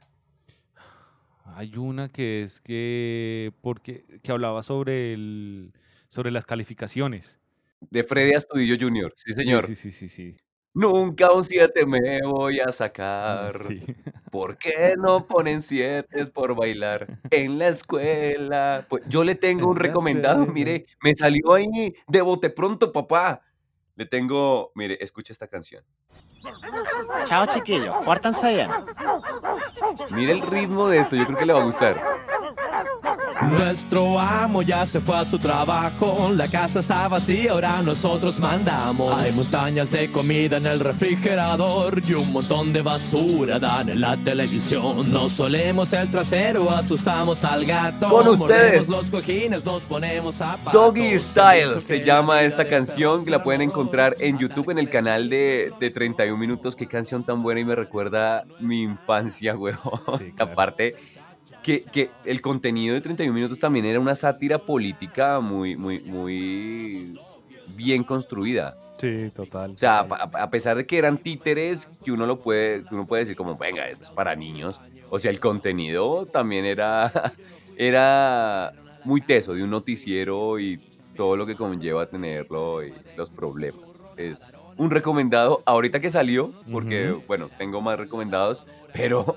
Hay 1.43 1.75
una 1.75 2.07
que 2.07 2.41
es 2.43 2.61
que 2.61 3.51
porque 3.59 4.05
que 4.23 4.31
hablaba 4.31 4.63
sobre 4.63 5.11
el 5.11 5.73
sobre 6.07 6.31
las 6.31 6.45
calificaciones. 6.45 7.41
De 7.81 8.05
Freddy 8.05 8.35
Astudillo 8.35 8.77
Jr., 8.79 9.11
sí, 9.17 9.33
señor. 9.33 9.65
Sí, 9.65 9.75
sí, 9.75 9.91
sí, 9.91 10.07
sí. 10.07 10.37
Nunca 10.73 11.31
un 11.31 11.43
7 11.43 11.85
me 11.85 12.21
voy 12.21 12.59
a 12.59 12.71
sacar. 12.71 13.51
Sí. 13.51 13.83
¿Por 14.31 14.57
qué 14.57 14.95
no 14.97 15.25
ponen 15.25 15.61
7 15.61 16.25
por 16.27 16.55
bailar 16.55 17.07
en 17.31 17.57
la 17.57 17.69
escuela? 17.69 18.85
Pues 18.87 19.03
yo 19.09 19.23
le 19.23 19.35
tengo 19.35 19.67
un 19.67 19.75
recomendado, 19.75 20.45
mire, 20.45 20.85
me 21.01 21.15
salió 21.15 21.53
ahí 21.53 21.95
de 22.07 22.21
bote 22.21 22.49
pronto, 22.49 22.91
papá. 22.91 23.41
Le 23.95 24.05
tengo, 24.05 24.71
mire, 24.75 24.97
escucha 25.01 25.33
esta 25.33 25.47
canción. 25.47 25.83
Chao, 27.25 27.45
chiquillo, 27.47 27.99
pórtanse 28.05 28.53
bien. 28.53 28.69
Mire 30.11 30.31
el 30.33 30.41
ritmo 30.41 30.87
de 30.87 30.99
esto, 30.99 31.15
yo 31.15 31.25
creo 31.25 31.37
que 31.37 31.45
le 31.45 31.53
va 31.53 31.61
a 31.61 31.65
gustar. 31.65 32.01
Nuestro 33.47 34.19
amo 34.19 34.61
ya 34.61 34.85
se 34.85 34.99
fue 34.99 35.15
a 35.15 35.23
su 35.23 35.39
trabajo, 35.39 36.29
la 36.35 36.49
casa 36.49 36.81
está 36.81 37.07
vacía, 37.07 37.51
ahora 37.51 37.81
nosotros 37.81 38.37
mandamos. 38.39 39.15
Hay 39.17 39.31
montañas 39.31 39.91
de 39.91 40.11
comida 40.11 40.57
en 40.57 40.65
el 40.65 40.81
refrigerador 40.81 42.01
y 42.05 42.13
un 42.15 42.33
montón 42.33 42.73
de 42.73 42.81
basura 42.81 43.57
dan 43.57 43.87
en 43.87 44.01
la 44.01 44.17
televisión. 44.17 45.11
Nos 45.11 45.31
solemos 45.31 45.93
el 45.93 46.11
trasero, 46.11 46.69
asustamos 46.69 47.45
al 47.45 47.65
gato. 47.65 48.09
Con 48.09 48.27
ustedes, 48.27 48.89
los 48.89 49.09
cojines, 49.09 49.63
nos 49.63 49.83
ponemos 49.83 50.35
zapatos. 50.35 50.73
Doggy 50.73 51.17
Style 51.17 51.81
se 51.85 52.03
llama 52.03 52.41
esta 52.41 52.65
canción 52.65 53.23
que 53.23 53.31
la 53.31 53.41
pueden 53.41 53.61
encontrar 53.61 54.17
en 54.19 54.37
YouTube 54.37 54.69
en 54.71 54.79
el 54.79 54.89
canal 54.89 55.29
de, 55.29 55.71
de 55.79 55.89
31 55.89 56.37
minutos. 56.37 56.75
Qué 56.75 56.87
canción 56.87 57.23
tan 57.23 57.41
buena 57.41 57.61
y 57.61 57.65
me 57.65 57.75
recuerda 57.75 58.43
mi 58.59 58.81
infancia, 58.81 59.55
weón. 59.57 59.77
Aparte 60.37 60.95
que, 61.63 62.09
el 62.25 62.41
contenido 62.41 62.95
de 62.95 63.01
31 63.01 63.33
minutos 63.33 63.59
también 63.59 63.85
era 63.85 63.99
una 63.99 64.15
sátira 64.15 64.57
política 64.57 65.39
muy, 65.39 65.75
muy, 65.75 65.99
muy, 66.01 67.19
bien 67.75 68.03
construida. 68.03 68.75
Sí, 68.97 69.31
total. 69.33 69.71
O 69.71 69.77
sea, 69.77 69.99
a, 69.99 70.43
a 70.43 70.49
pesar 70.49 70.77
de 70.77 70.85
que 70.85 70.97
eran 70.97 71.17
títeres, 71.17 71.87
que 72.03 72.11
uno 72.11 72.25
lo 72.25 72.39
puede, 72.39 72.83
que 72.83 72.93
uno 72.93 73.07
puede 73.07 73.21
decir 73.21 73.35
como, 73.35 73.57
venga, 73.57 73.87
esto 73.87 74.05
es 74.05 74.11
para 74.11 74.35
niños. 74.35 74.81
O 75.09 75.19
sea, 75.19 75.31
el 75.31 75.39
contenido 75.39 76.25
también 76.25 76.65
era, 76.65 77.11
era 77.77 78.73
muy 79.03 79.21
teso 79.21 79.53
de 79.53 79.63
un 79.63 79.69
noticiero 79.69 80.59
y 80.59 80.79
todo 81.15 81.35
lo 81.35 81.45
que 81.45 81.55
conlleva 81.55 82.05
tenerlo 82.05 82.83
y 82.83 82.93
los 83.17 83.29
problemas. 83.29 83.89
Es 84.17 84.45
un 84.77 84.91
recomendado 84.91 85.61
ahorita 85.65 85.99
que 85.99 86.09
salió, 86.09 86.53
porque, 86.71 87.11
Ujú. 87.11 87.23
bueno, 87.27 87.49
tengo 87.57 87.81
más 87.81 87.99
recomendados, 87.99 88.63
pero 88.93 89.35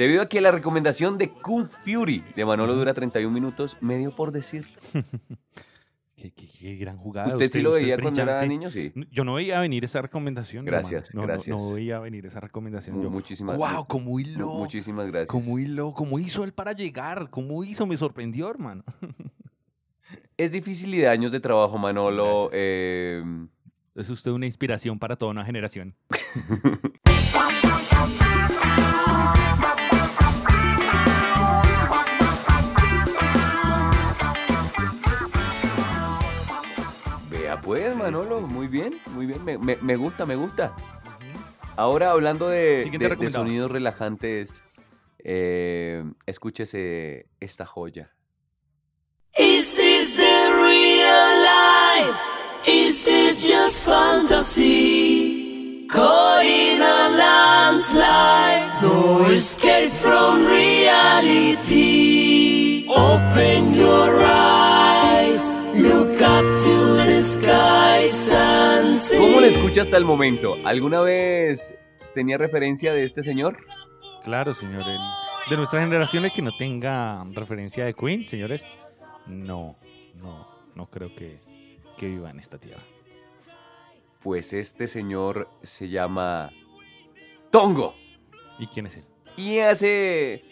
debido 0.00 0.22
a 0.22 0.26
que 0.28 0.40
la 0.40 0.50
recomendación 0.50 1.16
de 1.18 1.30
Kung 1.30 1.68
Fury 1.68 2.24
de 2.34 2.44
Manolo 2.44 2.74
dura 2.74 2.92
31 2.94 3.32
minutos, 3.32 3.76
me 3.80 3.96
dio 3.98 4.14
por 4.14 4.32
decir. 4.32 4.64
Qué, 6.16 6.30
qué- 6.32 6.46
qué 6.46 6.76
gran 6.76 6.98
jugada. 6.98 7.32
¿Usted 7.32 7.50
sí 7.50 7.62
lo 7.62 7.72
veía 7.72 7.96
cuando 7.98 8.20
era 8.20 8.44
niño? 8.44 8.70
Sí. 8.70 8.92
Yo 9.10 9.24
no 9.24 9.32
veía 9.34 9.58
venir 9.60 9.86
esa 9.86 10.02
recomendación. 10.02 10.66
Gracias. 10.66 11.14
No, 11.14 11.22
gracias. 11.22 11.56
No, 11.56 11.72
veía 11.72 11.98
venir 11.98 12.26
esa 12.26 12.40
recomendación. 12.40 13.02
Yo, 13.02 13.08
muchísimas 13.08 13.56
wow, 13.56 13.86
cómo 13.88 14.20
hiló. 14.20 14.48
Muchísimas 14.48 15.06
gracias. 15.06 15.28
¿Cómo 15.30 15.58
hiló? 15.58 15.94
¿Cómo 15.94 16.18
hizo 16.18 16.44
él 16.44 16.52
para 16.52 16.72
llegar? 16.72 17.30
¿Cómo 17.30 17.64
hizo? 17.64 17.86
Me 17.86 17.96
sorprendió, 17.96 18.50
hermano. 18.50 18.84
Es 20.36 20.52
difícil 20.52 20.94
y 20.94 20.98
de 20.98 21.08
años 21.08 21.32
de 21.32 21.40
trabajo, 21.40 21.78
Manolo. 21.78 22.48
Gracias. 22.50 22.52
eh, 22.60 23.24
Es 23.94 24.10
usted 24.10 24.30
una 24.32 24.44
inspiración 24.44 24.98
para 24.98 25.16
toda 25.16 25.30
una 25.32 25.44
generación. 25.46 25.94
pues, 37.78 37.92
Sí, 37.92 37.98
Manolo, 37.98 38.40
sí, 38.40 38.46
sí, 38.46 38.52
muy 38.52 38.66
sí. 38.66 38.72
bien, 38.72 39.00
muy 39.14 39.26
bien. 39.26 39.44
Me, 39.44 39.56
me- 39.58 39.76
me 39.80 39.96
gusta, 39.96 40.26
me 40.26 40.34
gusta. 40.36 40.74
Ahora 41.76 42.10
hablando 42.10 42.48
de, 42.48 42.82
sonidos 43.30 43.70
relajantes, 43.70 44.64
eh, 45.18 46.02
escúchese 46.26 47.26
esta 47.40 47.64
joya. 47.66 48.10
Is 49.38 49.74
this 49.76 50.14
the 50.16 50.50
real 50.52 51.42
life? 51.44 52.18
Is 52.66 53.04
this 53.04 53.42
just 53.48 53.84
fantasy? 53.84 55.86
Caught 55.90 56.44
in 56.44 56.82
a 56.82 57.08
landslide, 57.16 58.82
no 58.82 59.26
escape 59.30 59.92
from 59.94 60.44
reality. 61.60 62.86
Open 62.88 63.74
your 63.74 64.20
eyes, 64.22 64.59
¿Cómo 69.16 69.40
le 69.40 69.48
escucha 69.48 69.82
hasta 69.82 69.96
el 69.96 70.04
momento? 70.04 70.56
¿Alguna 70.64 71.00
vez 71.00 71.74
tenía 72.12 72.36
referencia 72.36 72.92
de 72.92 73.04
este 73.04 73.22
señor? 73.22 73.56
Claro, 74.24 74.52
señor. 74.52 74.82
el- 74.82 74.98
de 75.50 75.56
nuestra 75.56 75.80
generación, 75.80 76.24
el 76.26 76.32
que 76.32 76.42
no 76.42 76.52
tenga 76.56 77.24
referencia 77.32 77.84
de 77.86 77.94
Queen, 77.94 78.26
señores, 78.26 78.66
no, 79.26 79.76
no, 80.16 80.46
no 80.74 80.86
creo 80.90 81.14
que, 81.14 81.38
que 81.96 82.06
viva 82.08 82.30
en 82.30 82.38
esta 82.38 82.58
tierra. 82.58 82.82
Pues 84.22 84.52
este 84.52 84.86
señor 84.88 85.48
se 85.62 85.88
llama 85.88 86.50
Tongo. 87.50 87.94
¿Y 88.58 88.66
quién 88.66 88.86
es 88.86 88.98
él? 88.98 89.04
y 89.36 89.60
hace 89.60 90.44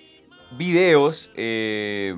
videos, 0.57 1.31
eh, 1.37 2.15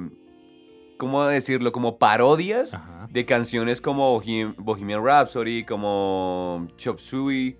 ¿cómo 1.01 1.25
decirlo? 1.25 1.73
Como 1.73 1.97
parodias 1.97 2.75
Ajá. 2.75 3.09
de 3.11 3.25
canciones 3.25 3.81
como 3.81 4.21
Bohem- 4.21 4.55
Bohemian 4.59 5.03
Rhapsody, 5.03 5.65
como 5.65 6.69
Chop 6.77 6.99
Suey. 6.99 7.57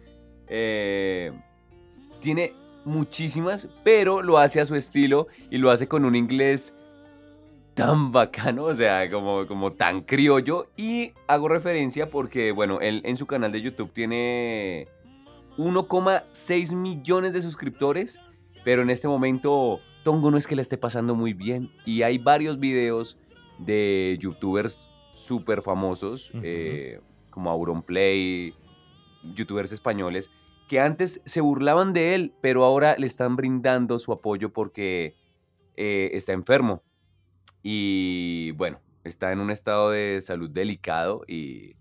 eh, 0.47 1.33
tiene 2.21 2.53
muchísimas, 2.85 3.67
pero 3.83 4.21
lo 4.23 4.37
hace 4.37 4.61
a 4.61 4.67
su 4.67 4.75
estilo 4.75 5.27
y 5.51 5.57
lo 5.57 5.71
hace 5.71 5.89
con 5.89 6.05
un 6.05 6.15
inglés 6.15 6.75
tan 7.73 8.13
bacano, 8.13 8.65
o 8.65 8.75
sea, 8.75 9.11
como, 9.11 9.47
como 9.47 9.73
tan 9.73 10.03
criollo. 10.03 10.69
Y 10.77 11.13
hago 11.27 11.49
referencia 11.49 12.11
porque, 12.11 12.53
bueno, 12.53 12.81
él 12.81 13.01
en 13.07 13.17
su 13.17 13.27
canal 13.27 13.53
de 13.53 13.63
YouTube 13.63 13.91
tiene 13.95 14.87
1,6 15.57 16.75
millones 16.75 17.33
de 17.33 17.41
suscriptores, 17.41 18.21
pero 18.65 18.83
en 18.83 18.91
este 18.91 19.09
momento 19.09 19.81
Tongo 20.03 20.31
no 20.31 20.37
es 20.37 20.47
que 20.47 20.57
le 20.57 20.63
esté 20.63 20.77
pasando 20.77 21.15
muy 21.15 21.33
bien 21.33 21.71
y 21.87 22.03
hay 22.03 22.19
varios 22.19 22.59
videos 22.59 23.17
de 23.65 24.17
youtubers 24.21 24.89
súper 25.15 25.63
famosos, 25.63 26.31
eh, 26.43 27.01
como 27.31 27.51
Auronplay, 27.51 28.55
youtubers 29.35 29.73
españoles, 29.73 30.31
que 30.69 30.81
antes 30.81 31.21
se 31.25 31.41
burlaban 31.41 31.93
de 31.93 32.15
él, 32.15 32.33
pero 32.41 32.65
ahora 32.65 32.97
le 32.99 33.07
están 33.07 33.37
brindando 33.37 33.99
su 33.99 34.13
apoyo 34.13 34.53
porque 34.53 35.15
eh, 35.77 36.11
está 36.13 36.33
enfermo. 36.33 36.83
Y 37.63 38.53
bueno, 38.53 38.81
está 39.05 39.33
en 39.33 39.41
un 39.41 39.51
estado 39.51 39.91
de 39.91 40.21
salud 40.23 40.49
delicado 40.51 41.23
y 41.27 41.77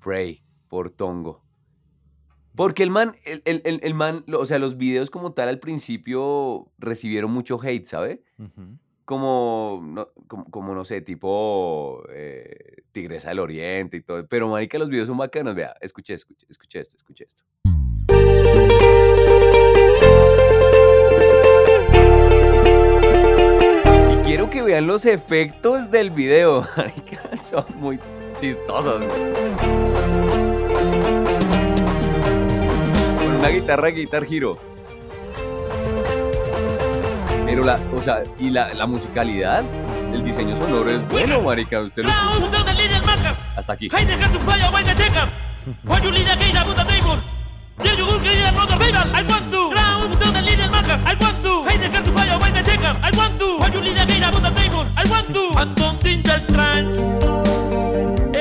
pray 0.00 0.42
por 0.68 0.90
Tongo. 0.90 1.44
Porque 2.56 2.82
el 2.82 2.90
man, 2.90 3.14
el, 3.24 3.42
el- 3.64 3.80
el- 3.82 3.94
man, 3.94 4.24
o 4.36 4.44
sea, 4.44 4.58
los 4.58 4.76
videos 4.76 5.10
como 5.10 5.32
tal 5.32 5.48
al 5.48 5.60
principio 5.60 6.70
recibieron 6.78 7.30
mucho 7.30 7.58
hate, 7.62 7.84
¿sabe? 7.86 8.22
Ujú. 8.38 8.76
Como, 9.10 9.82
no, 9.82 10.08
como, 10.28 10.72
no 10.72 10.84
sé, 10.84 11.00
tipo 11.00 12.04
eh, 12.10 12.84
Tigresa 12.92 13.30
del 13.30 13.40
Oriente 13.40 13.96
y 13.96 14.02
todo. 14.02 14.24
Pero, 14.28 14.46
marica, 14.46 14.78
los 14.78 14.88
videos 14.88 15.08
son 15.08 15.18
bacanos. 15.18 15.56
Vea, 15.56 15.74
escuche, 15.80 16.14
escuche, 16.14 16.46
escuche 16.48 16.78
esto, 16.78 16.96
escuche 16.96 17.24
esto. 17.24 17.42
Y 24.12 24.16
quiero 24.22 24.48
que 24.48 24.62
vean 24.62 24.86
los 24.86 25.04
efectos 25.04 25.90
del 25.90 26.12
video, 26.12 26.64
marica, 26.76 27.36
son 27.36 27.64
muy 27.80 27.98
chistosos. 28.40 29.02
Una 33.40 33.48
guitarra, 33.48 33.88
guitar 33.88 34.24
giro. 34.24 34.69
Pero 37.50 37.64
la, 37.64 37.80
o 37.96 38.00
sea, 38.00 38.22
y 38.38 38.50
la, 38.50 38.72
la 38.74 38.86
musicalidad, 38.86 39.64
el 40.14 40.22
diseño 40.22 40.54
sonoro 40.54 40.88
es 40.88 41.06
bueno, 41.08 41.42
marica, 41.42 41.80
usted 41.80 42.04
lo. 42.04 42.08
Hasta 43.56 43.72
aquí. 43.72 43.88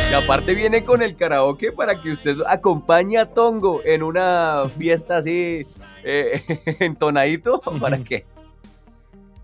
Y 0.07 0.13
aparte 0.13 0.53
viene 0.53 0.83
con 0.83 1.01
el 1.01 1.15
karaoke 1.15 1.71
para 1.71 1.99
que 1.99 2.11
usted 2.11 2.37
acompañe 2.47 3.17
a 3.17 3.25
Tongo 3.25 3.81
en 3.83 4.03
una 4.03 4.65
fiesta 4.77 5.17
así 5.17 5.65
eh, 6.03 6.43
entonadito 6.79 7.59
para 7.79 7.97
que 8.03 8.27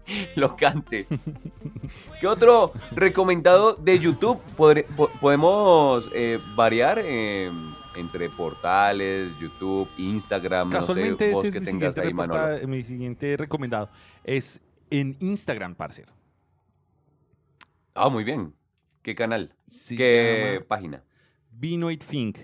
lo 0.35 0.55
cante. 0.55 1.05
¿Qué 2.19 2.27
otro 2.27 2.71
recomendado 2.91 3.73
de 3.75 3.99
YouTube 3.99 4.39
podre- 4.57 4.85
po- 4.95 5.09
podemos 5.21 6.09
eh, 6.13 6.39
variar 6.55 6.99
eh, 7.03 7.51
entre 7.95 8.29
portales, 8.29 9.31
YouTube, 9.39 9.87
Instagram, 9.97 10.69
Casualmente 10.69 11.27
no 11.27 11.31
sé, 11.31 11.33
vos 11.35 11.43
ese 11.45 11.51
que 11.53 11.57
es 11.59 11.65
mi 11.65 11.71
tengas 11.79 11.93
siguiente, 11.93 12.07
ahí, 12.09 12.13
Manolo? 12.13 12.39
reporta- 12.47 12.67
mi 12.67 12.83
siguiente 12.83 13.37
recomendado. 13.37 13.89
Es 14.23 14.61
en 14.89 15.15
Instagram, 15.19 15.75
parcero. 15.75 16.11
Ah, 17.93 18.09
muy 18.09 18.23
bien. 18.23 18.53
¿Qué 19.01 19.15
canal? 19.15 19.55
¿Qué 19.95 20.63
página? 20.67 21.03
Benoit 21.51 22.03
Fink. 22.03 22.37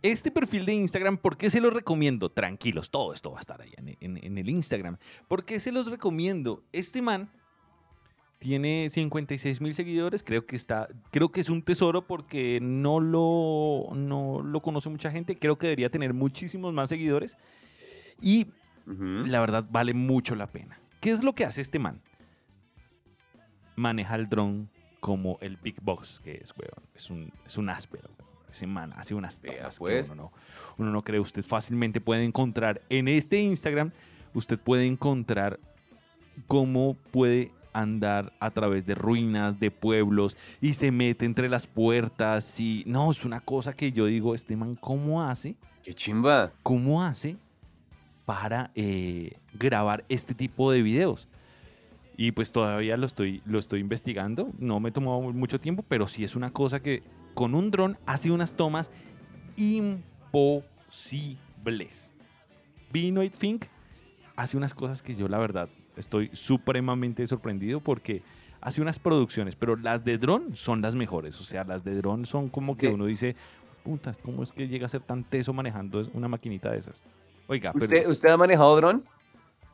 Este 0.00 0.30
perfil 0.30 0.64
de 0.64 0.74
Instagram, 0.74 1.16
¿por 1.18 1.36
qué 1.36 1.50
se 1.50 1.60
los 1.60 1.74
recomiendo? 1.74 2.30
Tranquilos, 2.30 2.90
todo 2.90 3.12
esto 3.12 3.32
va 3.32 3.38
a 3.38 3.40
estar 3.40 3.60
ahí 3.60 3.72
en, 3.76 3.96
en- 4.00 4.24
en 4.24 4.38
el 4.38 4.48
Instagram. 4.48 4.96
¿Por 5.26 5.44
qué 5.44 5.58
se 5.60 5.72
los 5.72 5.90
recomiendo? 5.90 6.62
Este 6.72 7.02
man 7.02 7.30
tiene 8.38 8.88
56 8.88 9.60
mil 9.60 9.74
seguidores. 9.74 10.22
Creo 10.22 10.46
que 10.46 10.54
está, 10.54 10.86
creo 11.10 11.32
que 11.32 11.40
es 11.40 11.48
un 11.48 11.62
tesoro 11.62 12.06
porque 12.06 12.60
no 12.62 13.00
lo, 13.00 13.88
no 13.96 14.40
lo 14.44 14.60
conoce 14.60 14.88
mucha 14.88 15.10
gente. 15.10 15.36
Creo 15.36 15.58
que 15.58 15.66
debería 15.66 15.90
tener 15.90 16.14
muchísimos 16.14 16.72
más 16.72 16.88
seguidores. 16.88 17.36
Y 18.22 18.46
la 18.86 19.40
verdad 19.40 19.66
vale 19.68 19.94
mucho 19.94 20.36
la 20.36 20.46
pena. 20.52 20.78
¿Qué 21.00 21.10
es 21.10 21.24
lo 21.24 21.34
que 21.34 21.44
hace 21.44 21.60
este 21.60 21.80
man? 21.80 22.00
Maneja 23.76 24.14
el 24.14 24.28
dron 24.28 24.70
como 25.00 25.38
el 25.40 25.56
Big 25.56 25.80
Boss 25.82 26.20
que 26.22 26.36
es, 26.42 26.54
weón. 26.56 26.88
Es 26.94 27.10
un, 27.10 27.32
es 27.44 27.58
un 27.58 27.68
áspero, 27.68 28.08
weón. 28.18 28.27
Ese 28.50 28.66
man 28.66 28.92
hace 28.96 29.14
unas 29.14 29.40
tomas 29.40 29.78
que 29.78 29.84
pues. 29.84 30.08
uno 30.08 30.22
no, 30.22 30.32
uno 30.78 30.90
no 30.90 31.02
cree. 31.02 31.20
Usted 31.20 31.42
fácilmente 31.42 32.00
puede 32.00 32.24
encontrar 32.24 32.82
en 32.88 33.08
este 33.08 33.40
Instagram, 33.40 33.92
usted 34.34 34.58
puede 34.58 34.86
encontrar 34.86 35.60
cómo 36.46 36.96
puede 37.10 37.52
andar 37.72 38.32
a 38.40 38.50
través 38.50 38.86
de 38.86 38.94
ruinas, 38.94 39.60
de 39.60 39.70
pueblos, 39.70 40.36
y 40.60 40.74
se 40.74 40.90
mete 40.90 41.24
entre 41.24 41.48
las 41.48 41.66
puertas. 41.66 42.58
Y 42.60 42.84
no, 42.86 43.10
es 43.10 43.24
una 43.24 43.40
cosa 43.40 43.74
que 43.74 43.92
yo 43.92 44.06
digo, 44.06 44.34
este 44.34 44.56
man, 44.56 44.76
¿cómo 44.76 45.22
hace? 45.22 45.56
Qué 45.82 45.94
chimba. 45.94 46.52
¿Cómo 46.62 47.02
hace 47.02 47.36
para 48.26 48.70
eh, 48.74 49.38
grabar 49.54 50.04
este 50.08 50.34
tipo 50.34 50.70
de 50.72 50.82
videos? 50.82 51.28
Y 52.16 52.32
pues 52.32 52.50
todavía 52.50 52.96
lo 52.96 53.06
estoy, 53.06 53.42
lo 53.46 53.60
estoy 53.60 53.80
investigando. 53.80 54.50
No 54.58 54.80
me 54.80 54.90
tomó 54.90 55.32
mucho 55.32 55.60
tiempo, 55.60 55.84
pero 55.86 56.08
sí 56.08 56.24
es 56.24 56.34
una 56.34 56.50
cosa 56.50 56.80
que 56.80 57.02
con 57.34 57.54
un 57.54 57.70
dron 57.70 57.98
hace 58.06 58.30
unas 58.30 58.54
tomas 58.54 58.90
imposibles. 59.56 62.12
Binoid 62.92 63.32
Fink 63.32 63.66
hace 64.36 64.56
unas 64.56 64.74
cosas 64.74 65.02
que 65.02 65.14
yo 65.14 65.28
la 65.28 65.38
verdad 65.38 65.68
estoy 65.96 66.30
supremamente 66.32 67.26
sorprendido 67.26 67.80
porque 67.80 68.22
hace 68.60 68.80
unas 68.80 68.98
producciones, 68.98 69.56
pero 69.56 69.76
las 69.76 70.04
de 70.04 70.18
dron 70.18 70.54
son 70.54 70.80
las 70.82 70.94
mejores. 70.94 71.40
O 71.40 71.44
sea, 71.44 71.64
las 71.64 71.84
de 71.84 71.94
dron 71.96 72.24
son 72.24 72.48
como 72.48 72.76
que 72.76 72.88
¿Qué? 72.88 72.94
uno 72.94 73.06
dice, 73.06 73.36
putas, 73.84 74.18
¿cómo 74.18 74.42
es 74.42 74.52
que 74.52 74.68
llega 74.68 74.86
a 74.86 74.88
ser 74.88 75.02
tan 75.02 75.24
teso 75.24 75.52
manejando 75.52 76.02
una 76.14 76.28
maquinita 76.28 76.70
de 76.70 76.78
esas? 76.78 77.02
Oiga, 77.46 77.72
pero 77.72 77.84
¿Usted, 77.86 77.96
es- 77.98 78.08
¿Usted 78.08 78.28
ha 78.30 78.36
manejado 78.36 78.76
dron? 78.76 79.04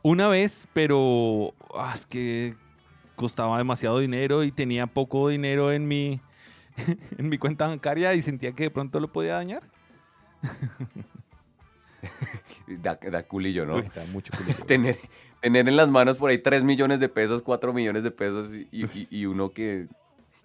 una 0.01 0.27
vez, 0.27 0.67
pero 0.73 1.53
ah, 1.75 1.91
es 1.93 2.05
que 2.05 2.55
costaba 3.15 3.57
demasiado 3.57 3.99
dinero 3.99 4.43
y 4.43 4.51
tenía 4.51 4.87
poco 4.87 5.29
dinero 5.29 5.71
en 5.71 5.87
mi, 5.87 6.19
en 7.17 7.29
mi 7.29 7.37
cuenta 7.37 7.67
bancaria 7.67 8.13
y 8.13 8.21
sentía 8.21 8.51
que 8.53 8.63
de 8.63 8.69
pronto 8.71 8.99
lo 8.99 9.11
podía 9.11 9.33
dañar. 9.35 9.63
Da, 12.67 12.95
da 13.11 13.23
culillo, 13.23 13.65
¿no? 13.65 13.75
Uy, 13.75 13.81
está 13.81 14.03
mucho 14.11 14.31
culillo. 14.37 14.63
tener, 14.67 14.99
tener 15.41 15.67
en 15.67 15.75
las 15.75 15.89
manos 15.89 16.17
por 16.17 16.29
ahí 16.29 16.37
3 16.39 16.63
millones 16.63 16.99
de 16.99 17.09
pesos, 17.09 17.41
4 17.41 17.73
millones 17.73 18.03
de 18.03 18.11
pesos 18.11 18.53
y, 18.53 18.67
y- 18.71 19.07
y 19.09 19.25
uno 19.25 19.51
que... 19.51 19.87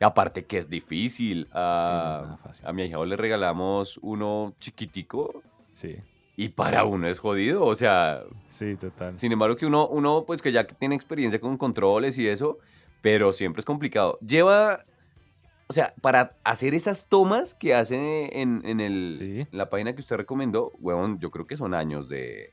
aparte 0.01 0.45
que 0.47 0.59
es 0.59 0.69
difícil. 0.69 1.41
no 1.45 1.49
es 1.51 1.55
A, 1.55 2.21
nada 2.25 2.37
fácil. 2.39 2.67
a 2.67 2.73
mi 2.73 2.83
ahijado 2.83 3.05
le 3.05 3.17
regalamos 3.17 3.99
uno 4.03 4.55
chiquitico 4.59 5.43
Sí, 5.73 5.97
y 6.37 6.49
para 6.49 6.85
uno 6.85 7.07
es 7.09 7.19
jodido. 7.19 7.65
O 7.65 7.75
sea, 7.75 8.23
sí, 8.49 8.77
total. 8.77 9.19
sin 9.19 9.33
embargo 9.33 9.57
que 9.57 9.67
uno, 9.67 9.87
uno 9.89 10.25
pues 10.27 10.41
que 10.43 10.53
ya 10.53 10.67
tiene 10.67 10.95
experiencia 10.95 11.41
con 11.41 11.57
controles 11.59 12.19
y 12.19 12.27
eso, 12.29 12.59
pero 13.03 13.33
siempre 13.33 13.61
es 13.61 13.67
complicado. 13.67 14.19
Lleva... 14.27 14.85
O 15.71 15.73
sea, 15.73 15.95
para 16.01 16.37
hacer 16.43 16.75
esas 16.75 17.07
tomas 17.07 17.55
que 17.55 17.77
hace 17.77 18.41
en, 18.41 18.61
en 18.65 18.81
el, 18.81 19.15
Sí. 19.17 19.41
en 19.43 19.57
la 19.57 19.71
página 19.71 19.95
que 19.95 20.01
usted 20.01 20.17
recomendó, 20.17 20.73
huevón, 20.81 21.21
yo 21.21 21.31
creo 21.31 21.47
que 21.47 21.57
son 21.57 21.75
años 21.75 22.09
de... 22.09 22.51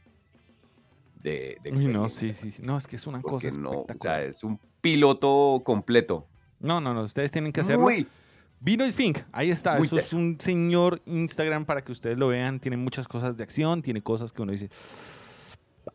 De, 1.23 1.57
de 1.63 1.71
Uy, 1.71 1.87
no, 1.87 2.09
sí, 2.09 2.31
sí, 2.31 2.51
sí. 2.51 2.61
No, 2.61 2.77
es 2.77 2.85
que 2.85 2.95
es 2.95 3.07
una 3.07 3.23
cosa 3.23 3.49
no, 3.57 3.69
o 3.71 3.73
sea, 3.73 3.79
espectacular. 3.81 4.21
es 4.21 4.43
un 4.43 4.59
piloto 4.81 5.63
completo. 5.65 6.27
No, 6.59 6.79
no, 6.79 6.93
no, 6.93 7.01
ustedes 7.01 7.31
tienen 7.31 7.51
que 7.51 7.61
hacerlo. 7.61 7.81
Muy, 7.81 8.05
Vino 8.59 8.85
y 8.85 8.91
Fink, 8.91 9.17
ahí 9.31 9.49
está. 9.49 9.77
Muy 9.77 9.87
Eso 9.87 9.97
es 9.97 10.13
un 10.13 10.37
señor 10.39 11.01
Instagram 11.07 11.65
para 11.65 11.83
que 11.83 11.91
ustedes 11.91 12.19
lo 12.19 12.27
vean. 12.27 12.59
Tiene 12.59 12.77
muchas 12.77 13.07
cosas 13.07 13.35
de 13.35 13.41
acción, 13.43 13.81
tiene 13.81 14.03
cosas 14.03 14.31
que 14.31 14.43
uno 14.43 14.51
dice, 14.51 14.69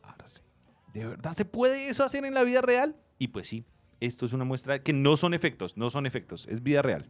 "Parce, 0.00 0.42
¿de 0.92 1.06
verdad 1.06 1.34
se 1.34 1.44
puede 1.44 1.88
eso 1.88 2.02
hacer 2.04 2.24
en 2.24 2.34
la 2.34 2.42
vida 2.42 2.62
real? 2.62 2.96
Y 3.18 3.28
pues 3.28 3.46
sí, 3.46 3.64
esto 4.06 4.26
es 4.26 4.32
una 4.32 4.44
muestra 4.44 4.80
que 4.82 4.92
no 4.92 5.16
son 5.16 5.34
efectos, 5.34 5.76
no 5.76 5.90
son 5.90 6.06
efectos, 6.06 6.46
es 6.48 6.62
vida 6.62 6.82
real. 6.82 7.08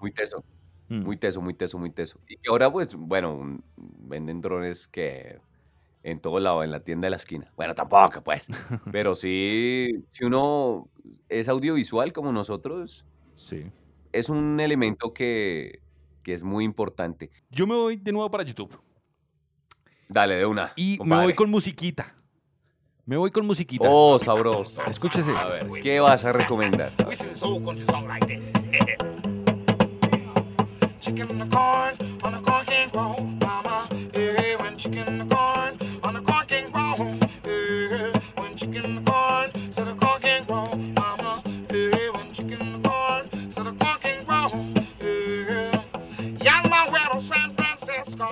muy 0.00 0.12
teso, 0.12 0.44
Mm. 0.88 1.04
muy 1.04 1.16
teso, 1.16 1.40
muy 1.40 1.54
teso, 1.54 1.78
muy 1.78 1.90
teso. 1.90 2.18
Y 2.28 2.36
ahora, 2.50 2.70
pues, 2.70 2.94
bueno, 2.96 3.60
venden 3.76 4.40
drones 4.40 4.88
que 4.88 5.38
en 6.02 6.20
todo 6.20 6.40
lado, 6.40 6.64
en 6.64 6.70
la 6.72 6.80
tienda 6.80 7.06
de 7.06 7.10
la 7.10 7.16
esquina. 7.16 7.50
Bueno, 7.56 7.74
tampoco, 7.74 8.22
pues. 8.22 8.48
Pero 8.92 9.14
sí, 9.14 10.04
si 10.10 10.24
uno 10.24 10.88
es 11.28 11.48
audiovisual 11.48 12.12
como 12.12 12.32
nosotros, 12.32 13.06
Sí. 13.34 13.64
es 14.12 14.28
un 14.28 14.58
elemento 14.60 15.14
que, 15.14 15.80
que 16.24 16.34
es 16.34 16.42
muy 16.42 16.64
importante. 16.64 17.30
Yo 17.50 17.66
me 17.68 17.74
voy 17.76 17.96
de 17.96 18.12
nuevo 18.12 18.30
para 18.30 18.42
YouTube 18.44 18.78
Dale, 20.08 20.34
de 20.34 20.44
una. 20.46 20.72
y 20.76 20.98
me 21.04 21.16
voy 21.22 21.32
con 21.34 21.48
musiquita. 21.50 22.16
Me 23.04 23.16
voy 23.16 23.30
con 23.30 23.46
musiquita. 23.46 23.86
Oh, 23.88 24.18
sabroso. 24.18 24.82
Escúchese 24.86 25.32
A 25.32 25.38
esto. 25.38 25.70
ver, 25.70 25.82
¿qué 25.82 25.98
vas 26.00 26.24
a 26.24 26.32
recomendar? 26.32 26.92
We 27.06 27.16
sing 27.16 27.34
soul 27.34 27.60
country 27.64 27.84
song 27.86 28.06
like 28.06 28.26
this. 28.26 28.52
chicken 31.00 31.28
in 31.30 31.38
the 31.40 31.46
corn 31.46 31.96
on 32.22 32.32
the 32.32 32.40
corn 32.48 32.64
can 32.64 32.88
grow, 32.90 33.16
mama. 33.40 33.88
Hey, 34.14 34.54
when 34.56 34.76
chicken 34.76 35.08
in 35.08 35.18
the 35.18 35.34
corn 35.34 35.76
on 36.04 36.14
the 36.14 36.20
corn 36.22 36.46
can 36.46 36.70
grow. 36.70 36.94
Hey, 37.42 38.12
when 38.36 38.56
chicken 38.56 38.84
in 38.84 38.94
the 39.04 39.10
corn, 39.10 39.50
so 39.72 39.84
the 39.84 39.94
corn 39.94 40.20
can 40.22 40.44
grow, 40.44 40.76
mama. 40.94 41.42
Hey, 41.68 42.08
when 42.14 42.32
chicken 42.32 42.60
in 42.60 42.82
the 42.82 42.88
corn, 42.88 43.28
so 43.50 43.64
the 43.64 43.72
corn 43.72 43.98
can 44.00 44.24
grow. 44.24 44.48
Hey, 45.00 45.72
young 46.40 46.62
Marrero, 46.70 47.20
San 47.20 47.52
Francisco. 47.56 48.28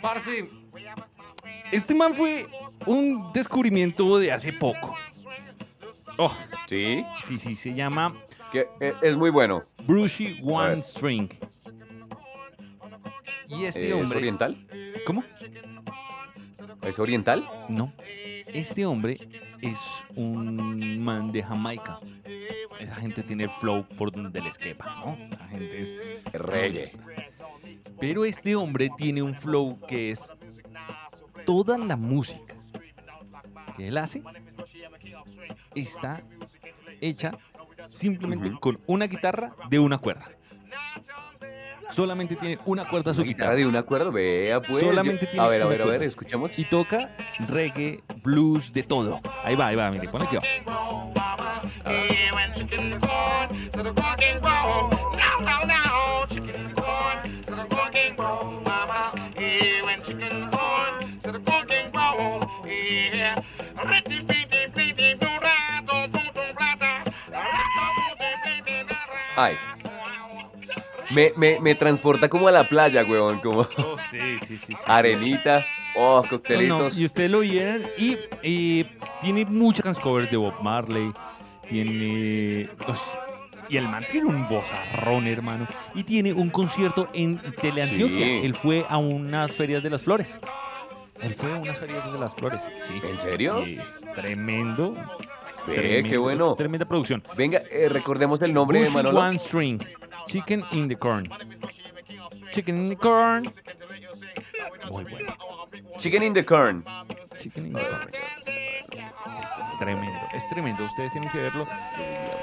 Parce, 0.00 0.48
este 1.72 1.94
man 1.94 2.14
fue 2.14 2.46
un 2.86 3.32
descubrimiento 3.32 4.18
de 4.18 4.32
hace 4.32 4.52
poco. 4.52 4.94
Oh, 6.18 6.34
¿Sí? 6.66 7.04
sí, 7.20 7.38
sí, 7.38 7.56
se 7.56 7.74
llama 7.74 8.14
Que 8.52 8.66
eh, 8.80 8.94
es 9.02 9.16
muy 9.16 9.30
bueno. 9.30 9.62
Brushy 9.86 10.38
One. 10.42 10.82
String. 10.82 11.28
Y 13.48 13.64
este 13.64 13.88
¿Es 13.88 13.94
hombre. 13.94 14.18
oriental? 14.18 14.56
¿Cómo? 15.06 15.24
¿Es 16.82 16.98
oriental? 16.98 17.48
No. 17.68 17.92
Este 18.46 18.86
hombre 18.86 19.18
es 19.60 19.80
un 20.14 21.02
man 21.02 21.32
de 21.32 21.42
Jamaica. 21.42 22.00
Esa 22.78 22.94
gente 22.96 23.22
tiene 23.22 23.44
el 23.44 23.50
flow 23.50 23.86
por 23.96 24.10
donde 24.10 24.40
les 24.40 24.56
quepa, 24.56 25.02
¿no? 25.04 25.18
Esa 25.30 25.48
gente 25.48 25.80
es. 25.80 25.96
Reggae. 26.32 26.90
Pero 27.98 28.24
este 28.24 28.56
hombre 28.56 28.90
tiene 28.96 29.22
un 29.22 29.34
flow 29.34 29.78
que 29.86 30.10
es 30.10 30.34
toda 31.44 31.76
la 31.76 31.96
música 31.96 32.59
que 33.72 33.88
él 33.88 33.98
hace 33.98 34.22
está 35.74 36.22
hecha 37.00 37.32
simplemente 37.88 38.50
con 38.60 38.80
una 38.86 39.06
guitarra 39.06 39.52
de 39.68 39.78
una 39.78 39.98
cuerda. 39.98 40.26
Solamente 41.92 42.36
tiene 42.36 42.56
una 42.66 42.84
cuerda 42.88 43.12
su 43.12 43.22
Una 43.22 43.28
guitarra 43.28 43.46
guitarra. 43.50 43.56
de 43.56 43.66
un 43.66 43.74
acuerdo, 43.76 44.12
vea 44.12 44.60
pues. 44.62 44.78
Solamente 44.78 45.24
Yo- 45.24 45.30
tiene 45.32 45.44
A 45.44 45.48
ver, 45.48 45.62
a 45.62 45.66
una 45.66 45.70
ver, 45.72 45.82
a 45.82 45.84
ver, 45.86 45.94
cuerda. 45.96 46.06
escuchamos. 46.06 46.56
Y 46.56 46.64
toca 46.64 47.16
reggae, 47.48 48.02
blues, 48.22 48.72
de 48.72 48.84
todo. 48.84 49.20
Ahí 49.42 49.56
va, 49.56 49.66
ahí 49.68 49.76
va, 49.76 49.90
mire, 49.90 50.08
pone 50.08 50.24
aquí 50.26 50.36
va. 50.36 50.42
Da, 69.40 69.48
ra. 69.48 69.54
Ay. 69.54 69.56
Me, 71.10 71.32
me, 71.36 71.58
me 71.60 71.74
transporta 71.74 72.28
como 72.28 72.46
a 72.46 72.52
la 72.52 72.68
playa, 72.68 73.04
huevón, 73.04 73.40
como 73.40 73.60
Oh, 73.78 73.96
sí, 74.10 74.38
sí, 74.40 74.56
sí. 74.58 74.74
sí, 74.74 74.82
arenita, 74.86 75.66
oh, 75.96 76.18
No, 76.18 76.22
no, 76.22 76.28
coctelitos. 76.28 76.96
y 76.98 77.04
ustedes 77.04 77.30
lo 77.30 77.40
vieron 77.40 77.82
y, 77.98 78.16
y 78.44 78.84
tiene 79.20 79.44
muchas 79.44 79.82
canciones 79.82 80.00
covers 80.04 80.30
de 80.30 80.36
Bob 80.36 80.54
Marley. 80.62 81.12
Tiene. 81.68 82.68
ush, 82.88 82.98
y 83.68 83.76
el 83.76 83.86
man 83.88 84.04
tiene 84.10 84.26
un 84.26 84.48
bozarrón, 84.48 85.26
hermano. 85.28 85.66
Y 85.94 86.02
tiene 86.04 86.32
un 86.32 86.50
concierto 86.50 87.08
en 87.14 87.38
Teleantioquia. 87.60 88.26
Sí. 88.26 88.40
Él 88.44 88.54
fue 88.54 88.84
a 88.88 88.98
unas 88.98 89.54
ferias 89.56 89.82
de 89.82 89.90
las 89.90 90.02
flores. 90.02 90.40
Él 91.22 91.34
fue 91.34 91.52
a 91.52 91.56
unas 91.56 91.78
ferias 91.78 92.10
de 92.12 92.18
las 92.18 92.34
flores. 92.34 92.68
Sí. 92.82 92.94
¿En 93.08 93.18
serio? 93.18 93.64
Y 93.66 93.78
es 93.78 94.00
tremendo. 94.14 94.96
Tremendo, 95.66 96.08
qué 96.08 96.14
es 96.14 96.20
bueno. 96.20 96.54
Tremenda 96.54 96.86
producción. 96.86 97.22
Venga, 97.36 97.62
eh, 97.70 97.88
recordemos 97.88 98.40
el 98.42 98.52
nombre 98.52 98.80
de 98.82 98.90
Manolo. 98.90 99.20
One 99.20 99.38
String. 99.38 99.80
Chicken 100.26 100.64
in 100.72 100.88
the 100.88 100.96
Corn. 100.96 101.28
Chicken 102.52 102.84
in 102.84 102.88
the 102.90 102.96
Corn. 102.96 103.50
Muy 104.90 105.04
bueno. 105.04 105.36
Chicken 105.96 106.22
in 106.22 106.34
the 106.34 106.44
Corn. 106.44 106.84
Chicken 107.38 107.66
in 107.66 107.72
the 107.74 107.80
Corn. 107.80 108.08
Es 109.36 109.78
tremendo, 109.78 110.20
es 110.34 110.48
tremendo. 110.48 110.84
Ustedes 110.84 111.12
tienen 111.12 111.30
que 111.30 111.38
verlo. 111.38 111.66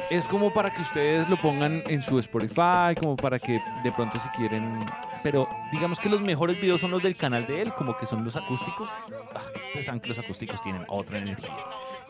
Es 0.09 0.28
como 0.28 0.53
para 0.53 0.72
que 0.72 0.82
ustedes 0.82 1.30
lo 1.30 1.38
pongan 1.38 1.84
en 1.88 2.01
su 2.01 2.18
Spotify, 2.20 2.95
como 2.99 3.15
para 3.15 3.38
que 3.39 3.61
de 3.84 3.91
pronto 3.91 4.20
si 4.20 4.30
quieren. 4.30 4.86
Pero 5.28 5.45
digamos 5.73 5.99
que 5.99 6.07
los 6.07 6.21
mejores 6.21 6.55
videos 6.55 6.80
son 6.80 6.89
los 6.89 7.03
del 7.03 7.17
canal 7.17 7.45
de 7.45 7.61
él, 7.61 7.73
como 7.73 7.97
que 7.97 8.05
son 8.05 8.23
los 8.23 8.38
acústicos. 8.38 8.89
Ah, 9.36 9.41
ustedes 9.65 9.88
saben 9.88 9.99
que 9.99 10.07
los 10.07 10.19
acústicos 10.19 10.61
tienen 10.63 10.86
otra 10.88 11.17
energía. 11.17 11.53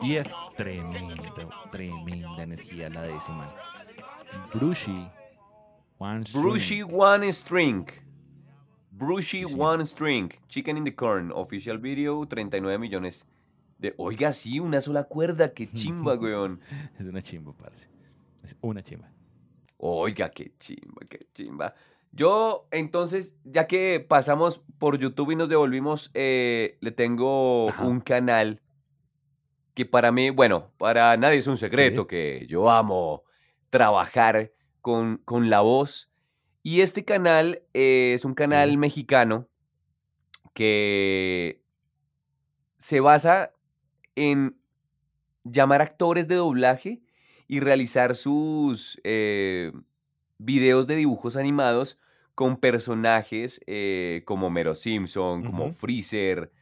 Y 0.00 0.14
es 0.14 0.30
tremendo, 0.56 1.50
tremenda 1.72 2.44
energía 2.44 2.88
la 2.88 3.02
de 3.02 3.16
ese 3.16 3.32
man. 3.32 3.50
Brushy. 4.54 5.10
One 5.98 6.24
String. 6.24 6.44
Brushy 6.44 6.82
One 6.84 7.32
String. 7.32 7.86
Brushy 8.92 9.44
Sí. 9.44 9.54
One 9.58 9.84
String. 9.84 10.30
Chicken 10.46 10.76
in 10.76 10.84
the 10.84 10.94
Corn. 10.94 11.32
Official 11.34 11.78
video, 11.78 12.24
39 12.24 12.78
millones 12.78 13.26
De, 13.78 13.96
oiga, 13.98 14.30
sí, 14.30 14.60
una 14.60 14.80
sola 14.80 15.02
cuerda, 15.02 15.52
qué 15.52 15.68
chimba, 15.72 16.14
weón. 16.14 16.60
Es 16.96 17.06
una 17.06 17.20
chimba, 17.20 17.52
parce. 17.52 17.88
Es 18.44 18.56
una 18.60 18.80
chimba. 18.80 19.10
Oiga, 19.78 20.28
qué 20.30 20.52
chimba, 20.56 21.00
qué 21.08 21.26
chimba. 21.34 21.74
Yo, 22.12 22.66
entonces, 22.70 23.36
ya 23.44 23.66
que 23.66 24.04
pasamos 24.06 24.62
por 24.78 24.98
YouTube 24.98 25.30
y 25.32 25.36
nos 25.36 25.48
devolvimos, 25.48 26.10
eh, 26.14 26.78
le 26.80 26.90
tengo 26.90 27.68
Ajá. 27.68 27.84
un 27.84 28.00
canal 28.00 28.62
que 29.74 29.86
para 29.86 30.10
mí, 30.10 30.30
bueno, 30.30 30.72
para 30.78 31.16
nadie 31.16 31.38
es 31.38 31.46
un 31.46 31.56
secreto 31.58 32.02
Sí. 32.02 32.08
que 32.08 32.46
yo 32.48 32.70
amo 32.70 33.22
trabajar 33.70 34.52
con, 34.80 35.18
con 35.18 35.50
la 35.50 35.60
voz. 35.60 36.10
Y 36.62 36.80
este 36.80 37.04
canal 37.04 37.62
eh, 37.74 38.12
es 38.14 38.24
un 38.24 38.34
canal 38.34 38.70
Sí. 38.70 38.76
mexicano 38.76 39.48
que 40.54 41.62
se 42.78 43.00
basa 43.00 43.52
en 44.16 44.58
llamar 45.44 45.82
actores 45.82 46.26
de 46.28 46.34
doblaje 46.36 47.02
y 47.46 47.60
realizar 47.60 48.16
sus 48.16 49.00
eh, 49.04 49.72
videos 50.38 50.86
de 50.86 50.96
dibujos 50.96 51.36
animados 51.36 51.98
con 52.34 52.56
personajes 52.56 53.60
eh, 53.66 54.22
como 54.24 54.48
Mero 54.48 54.74
Simpson, 54.74 55.42
como. 55.42 55.72
Freezer, 55.72 56.52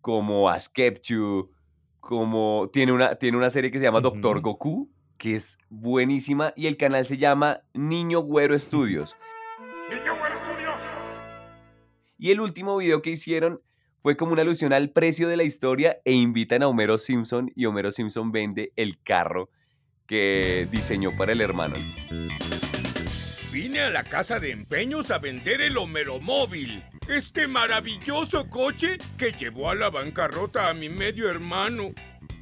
como 0.00 0.50
Askepchu, 0.50 1.50
como 1.98 2.68
tiene 2.72 2.92
una, 2.92 3.14
tiene 3.14 3.38
una 3.38 3.48
serie 3.48 3.70
que 3.70 3.78
se 3.78 3.86
llama 3.86 4.02
Doctor. 4.02 4.42
Goku, 4.42 4.90
que 5.16 5.36
es 5.36 5.58
buenísima, 5.70 6.52
y 6.56 6.66
el 6.66 6.76
canal 6.76 7.06
se 7.06 7.16
llama 7.16 7.62
Niño 7.72 8.20
Güero 8.20 8.58
Studios. 8.58 9.16
Niño 9.88 10.14
Güero 10.18 10.36
Studios. 10.36 10.74
Y 12.18 12.30
el 12.30 12.40
último 12.40 12.76
video 12.76 13.00
que 13.00 13.10
hicieron 13.10 13.62
fue 14.02 14.18
como 14.18 14.34
una 14.34 14.42
alusión 14.42 14.74
al 14.74 14.90
precio 14.90 15.28
de 15.28 15.38
la 15.38 15.44
historia 15.44 16.02
e 16.04 16.12
invitan 16.12 16.62
a 16.62 16.68
Homero 16.68 16.98
Simpson 16.98 17.50
y 17.56 17.64
Homero 17.64 17.90
Simpson 17.90 18.30
vende 18.30 18.74
el 18.76 19.02
carro 19.02 19.48
que 20.06 20.68
diseñó 20.70 21.16
para 21.16 21.32
el 21.32 21.40
hermano. 21.40 21.76
Vine 23.54 23.82
a 23.82 23.90
la 23.90 24.02
casa 24.02 24.40
de 24.40 24.50
empeños 24.50 25.12
a 25.12 25.18
vender 25.20 25.62
el 25.62 25.78
Homeromóvil, 25.78 26.82
este 27.08 27.46
maravilloso 27.46 28.50
coche 28.50 28.98
que 29.16 29.30
llevó 29.30 29.70
a 29.70 29.76
la 29.76 29.90
bancarrota 29.90 30.68
a 30.68 30.74
mi 30.74 30.88
medio 30.88 31.30
hermano. 31.30 31.92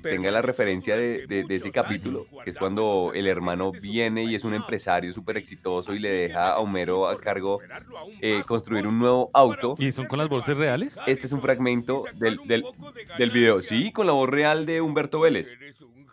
Pero 0.01 0.17
Tenga 0.17 0.31
la 0.31 0.41
referencia 0.41 0.97
de, 0.97 1.13
durante 1.13 1.35
de- 1.35 1.45
de 1.45 1.55
ese 1.55 1.71
capítulo, 1.71 2.27
que 2.43 2.49
es 2.49 2.57
cuando 2.57 3.13
el 3.15 3.27
hermano 3.27 3.73
viene 3.73 4.25
y 4.25 4.35
es 4.35 4.45
un 4.45 4.55
empresario 4.55 5.13
súper 5.13 5.37
exitoso 5.37 5.93
y 5.93 5.99
le 5.99 6.09
deja 6.09 6.55
a 6.55 6.61
me 6.63 6.63
Homero 6.63 7.07
a 7.07 7.21
cargo 7.21 7.61
eh, 8.23 8.43
construir 8.47 8.87
un 8.87 8.99
nuevo 8.99 9.31
auto. 9.35 9.77
¿Y 9.79 9.93
son 9.93 10.07
con 10.07 10.19
las 10.19 10.31
voces 10.31 10.57
reales? 10.57 10.99
Este 11.07 11.27
es 11.27 11.33
un 11.35 11.43
fragmento 11.43 12.05
del, 12.15 12.39
del, 12.47 13.31
video. 13.31 13.61
Sí, 13.61 13.93
con 13.93 14.07
la 14.07 14.15
voz 14.15 14.31
real 14.31 14.65
de 14.65 14.81
Humberto 14.81 15.21
Vélez. 15.21 15.55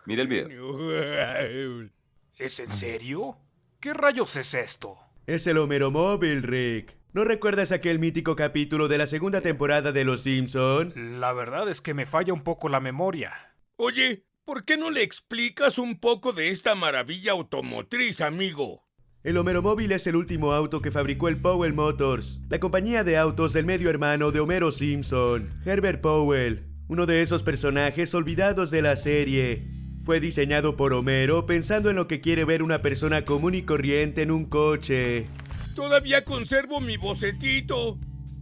Mira 0.04 0.20
el 0.20 0.28
video. 0.28 1.88
¿Es 2.38 2.60
en 2.60 2.68
serio? 2.68 3.38
¿Qué 3.80 3.94
rayos 3.94 4.36
es 4.36 4.52
esto? 4.52 4.98
Es 5.26 5.46
el 5.46 5.56
Homero 5.56 5.90
Móvil, 5.90 6.42
Rick. 6.42 6.98
¿No 7.14 7.24
recuerdas 7.24 7.72
aquel 7.72 7.98
mítico 7.98 8.36
capítulo 8.36 8.88
de 8.88 8.98
la 8.98 9.06
segunda 9.06 9.40
temporada 9.40 9.90
de 9.90 10.04
Los 10.04 10.24
Simpson? 10.24 10.92
La 11.18 11.32
verdad 11.32 11.66
es 11.66 11.80
que 11.80 11.94
me 11.94 12.04
falla 12.04 12.34
un 12.34 12.42
poco 12.42 12.68
la 12.68 12.80
memoria. 12.80 13.32
Oye, 13.76 14.26
¿por 14.44 14.66
qué 14.66 14.76
no 14.76 14.90
le 14.90 15.02
explicas 15.02 15.78
un 15.78 15.98
poco 15.98 16.34
de 16.34 16.50
esta 16.50 16.74
maravilla 16.74 17.32
automotriz, 17.32 18.20
amigo? 18.20 18.86
El 19.22 19.38
Homero 19.38 19.62
Móvil 19.62 19.92
es 19.92 20.06
el 20.06 20.16
último 20.16 20.52
auto 20.52 20.82
que 20.82 20.90
fabricó 20.90 21.28
el 21.28 21.40
Powell 21.40 21.72
Motors, 21.72 22.40
la 22.50 22.60
compañía 22.60 23.02
de 23.02 23.16
autos 23.16 23.54
del 23.54 23.64
medio 23.64 23.88
hermano 23.88 24.30
de 24.30 24.40
Homero 24.40 24.72
Simpson, 24.72 25.58
Herbert 25.64 26.02
Powell, 26.02 26.66
uno 26.88 27.06
de 27.06 27.22
esos 27.22 27.42
personajes 27.42 28.14
olvidados 28.14 28.70
de 28.70 28.82
la 28.82 28.96
serie. 28.96 29.79
Fue 30.04 30.20
diseñado 30.20 30.76
por 30.76 30.92
Homero 30.92 31.46
pensando 31.46 31.90
en 31.90 31.96
lo 31.96 32.08
que 32.08 32.20
quiere 32.20 32.44
ver 32.44 32.62
una 32.62 32.80
persona 32.82 33.24
común 33.24 33.54
y 33.54 33.62
corriente 33.62 34.22
en 34.22 34.30
un 34.30 34.46
coche. 34.46 35.26
Todavía 35.74 36.24
conservo 36.24 36.80
mi 36.80 36.96
bocetito. 36.96 37.98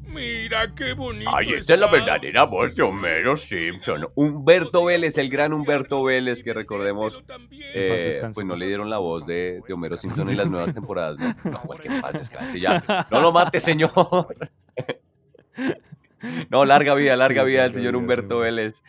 Mira 0.06 0.74
qué 0.74 0.94
bonito. 0.94 1.28
Ahí 1.34 1.52
está 1.52 1.76
la 1.76 1.86
está. 1.86 1.98
verdadera 1.98 2.44
voz 2.44 2.74
de 2.74 2.82
Homero 2.82 3.36
Simpson. 3.36 4.08
Humberto 4.14 4.84
Vélez, 4.86 5.18
el 5.18 5.28
gran 5.28 5.52
Humberto 5.52 6.02
Vélez, 6.02 6.42
que 6.42 6.54
recordemos, 6.54 7.22
eh, 7.74 8.18
pues 8.32 8.46
no 8.46 8.56
le 8.56 8.66
dieron 8.66 8.88
la 8.88 8.98
voz 8.98 9.26
de, 9.26 9.60
de 9.66 9.74
Homero 9.74 9.98
Simpson 9.98 10.28
en 10.30 10.38
las 10.38 10.50
nuevas 10.50 10.72
temporadas. 10.72 11.18
No, 11.18 11.34
no 11.68 11.76
que 11.76 11.88
en 11.88 12.00
paz 12.00 12.14
descanse 12.14 12.58
ya. 12.58 12.82
No 13.10 13.20
lo 13.20 13.32
mate, 13.32 13.60
señor. 13.60 13.92
No, 16.50 16.64
larga 16.64 16.94
vida, 16.94 17.14
larga 17.14 17.44
vida 17.44 17.62
al 17.62 17.72
señor 17.72 17.94
Humberto 17.94 18.40
Vélez. 18.40 18.82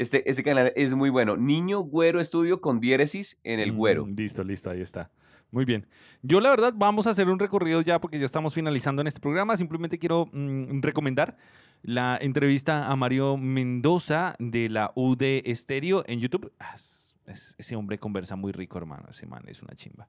Este, 0.00 0.28
este 0.30 0.42
canal 0.42 0.72
es 0.76 0.94
muy 0.94 1.10
bueno. 1.10 1.36
Niño 1.36 1.80
Güero 1.80 2.20
Estudio 2.20 2.60
con 2.60 2.80
diéresis 2.80 3.38
en 3.44 3.60
el 3.60 3.72
güero. 3.72 4.06
Mm, 4.06 4.14
listo, 4.16 4.42
listo, 4.42 4.70
ahí 4.70 4.80
está. 4.80 5.10
Muy 5.50 5.64
bien. 5.64 5.86
Yo 6.22 6.40
la 6.40 6.48
verdad 6.50 6.72
vamos 6.76 7.06
a 7.06 7.10
hacer 7.10 7.28
un 7.28 7.38
recorrido 7.38 7.82
ya 7.82 8.00
porque 8.00 8.18
ya 8.18 8.24
estamos 8.24 8.54
finalizando 8.54 9.02
en 9.02 9.08
este 9.08 9.20
programa. 9.20 9.56
Simplemente 9.56 9.98
quiero 9.98 10.28
mm, 10.32 10.80
recomendar 10.80 11.36
la 11.82 12.16
entrevista 12.20 12.86
a 12.90 12.96
Mario 12.96 13.36
Mendoza 13.36 14.36
de 14.38 14.68
la 14.70 14.92
UD 14.94 15.42
Estéreo 15.44 16.02
en 16.06 16.20
YouTube. 16.20 16.50
Ah, 16.58 16.72
es- 16.74 17.14
es- 17.26 17.54
ese 17.58 17.76
hombre 17.76 17.98
conversa 17.98 18.36
muy 18.36 18.52
rico, 18.52 18.78
hermano. 18.78 19.04
Ese 19.10 19.26
man 19.26 19.42
es 19.48 19.60
una 19.62 19.74
chimba. 19.74 20.08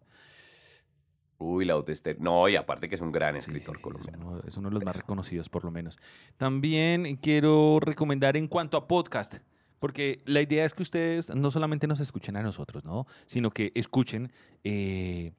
Uy, 1.38 1.66
la 1.66 1.76
Utester. 1.76 2.20
No, 2.22 2.48
y 2.48 2.56
aparte 2.56 2.88
que 2.88 2.96
es 2.96 3.02
un 3.02 3.12
gran 3.12 3.34
Sí, 3.42 3.52
sí, 3.52 3.58
escritor 3.58 3.76
sí, 3.76 3.80
es, 3.80 3.84
colombiano. 3.84 4.28
uno, 4.30 4.42
es 4.48 4.58
uno 4.58 4.70
de 4.70 4.76
los 4.76 4.86
más 4.86 4.96
reconocidos, 4.96 5.50
por 5.50 5.66
lo 5.66 5.72
menos. 5.72 5.98
También 6.38 7.16
quiero 7.18 7.80
recomendar 7.82 8.38
en 8.38 8.48
cuanto 8.48 8.78
a 8.78 8.88
podcast, 8.88 9.40
porque 9.82 10.22
la 10.26 10.42
idea 10.42 10.64
es 10.64 10.74
que 10.74 10.84
ustedes 10.84 11.34
no 11.36 11.50
solamente 11.52 11.88
nos 11.88 12.00
escuchen 12.00 12.38
a 12.38 12.44
nosotros, 12.44 12.86
¿no? 12.86 13.08
Sino 13.26 13.50
que 13.50 13.72
escuchen 13.76 14.32
eh, 14.64 15.34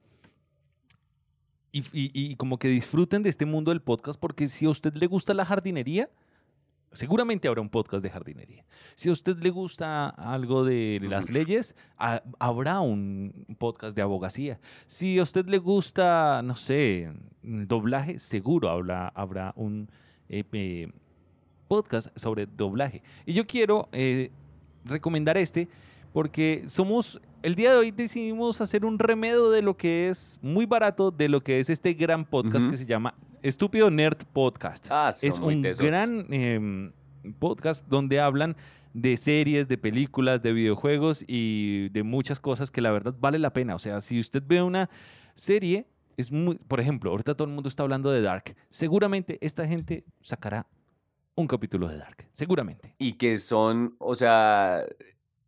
y, 1.71 1.79
y- 1.93 2.11
y 2.13 2.37
como 2.37 2.59
que 2.59 2.69
disfruten 2.69 3.23
de 3.23 3.31
este 3.31 3.47
mundo 3.47 3.71
del 3.71 3.81
podcast, 3.81 4.21
porque 4.21 4.49
si 4.49 4.67
a 4.67 4.71
usted 4.71 4.95
le 4.95 5.07
gusta 5.07 5.33
la 5.33 5.45
jardinería, 5.47 6.11
seguramente 6.93 7.47
habrá 7.49 7.63
un 7.63 7.71
podcast 7.71 8.03
de 8.03 8.11
jardinería. 8.11 8.65
Si 8.95 9.09
a 9.09 9.13
usted 9.13 9.39
le 9.39 9.51
gusta 9.51 10.09
algo 10.09 10.65
de 10.65 10.99
las 11.03 11.31
leyes, 11.31 11.75
ha- 11.97 12.23
habrá 12.39 12.81
un 12.81 13.47
podcast 13.59 13.97
de 13.97 14.03
abogacía. 14.03 14.61
Si 14.87 15.19
a 15.19 15.23
usted 15.23 15.47
le 15.47 15.59
gusta, 15.59 16.43
no 16.45 16.57
sé, 16.57 17.13
doblaje, 17.43 18.19
seguro 18.19 18.69
habrá, 18.69 19.09
habrá 19.09 19.53
un 19.57 19.89
eh, 20.29 20.45
eh, 20.53 20.89
podcast 21.73 22.09
sobre 22.17 22.45
doblaje. 22.45 23.03
Y 23.25 23.33
yo 23.33 23.47
quiero 23.47 23.89
eh, 23.93 24.31
recomendar 24.85 25.39
este 25.39 25.71
porque 26.13 26.65
somos, 26.67 27.19
el 27.43 27.55
día 27.55 27.71
de 27.71 27.79
hoy 27.79 27.91
decidimos 27.93 28.61
hacer 28.61 28.85
un 28.85 28.99
remedio 28.99 29.49
de 29.51 29.63
lo 29.63 29.75
que 29.75 30.11
es 30.11 30.39
muy 30.43 30.67
barato, 30.67 31.11
de 31.11 31.31
lo 31.31 31.41
que 31.41 31.61
es 31.61 31.71
este 31.71 31.95
gran 31.95 32.27
podcast 32.27 32.69
que 32.69 32.77
se 32.77 32.85
llama 32.85 33.15
Estúpido 33.41 33.89
Nerd 33.91 34.19
Podcast. 34.35 34.89
Ah, 34.91 35.15
es 35.23 35.39
un 35.39 35.63
tesos. 35.63 35.87
gran 35.87 36.27
em, 36.29 36.93
podcast 37.39 37.89
donde 37.89 38.21
hablan 38.21 38.55
de 38.93 39.17
series, 39.17 39.67
de 39.67 39.79
películas, 39.79 40.43
de 40.43 40.53
videojuegos 40.53 41.25
y 41.27 41.89
de 41.89 42.03
muchas 42.03 42.39
cosas 42.39 42.71
que 42.71 42.83
la 42.83 42.93
verdad 42.93 43.15
vale 43.19 43.39
la 43.39 43.55
pena. 43.55 43.75
O 43.75 43.79
sea, 43.79 44.03
si 44.03 44.21
usted 44.21 44.43
ve 44.47 44.63
una 44.63 44.91
serie, 45.35 45.87
es 46.19 46.31
muy, 46.31 46.57
por 46.69 46.81
ejemplo, 46.81 47.13
ahorita 47.13 47.35
todo 47.35 47.49
el 47.49 47.55
mundo 47.55 47.71
está 47.71 47.83
hablando 47.83 48.11
de 48.11 48.21
Dark. 48.21 48.55
Seguramente 48.69 49.39
esta 49.41 49.67
gente 49.67 50.05
sacará 50.21 50.67
un 51.35 51.47
capítulo 51.47 51.89
de 51.89 51.97
Dark. 51.99 52.27
Seguramente. 52.31 52.95
y 52.99 53.15
que 53.15 53.39
son, 53.39 53.97
o 53.99 54.15
sea, 54.15 54.85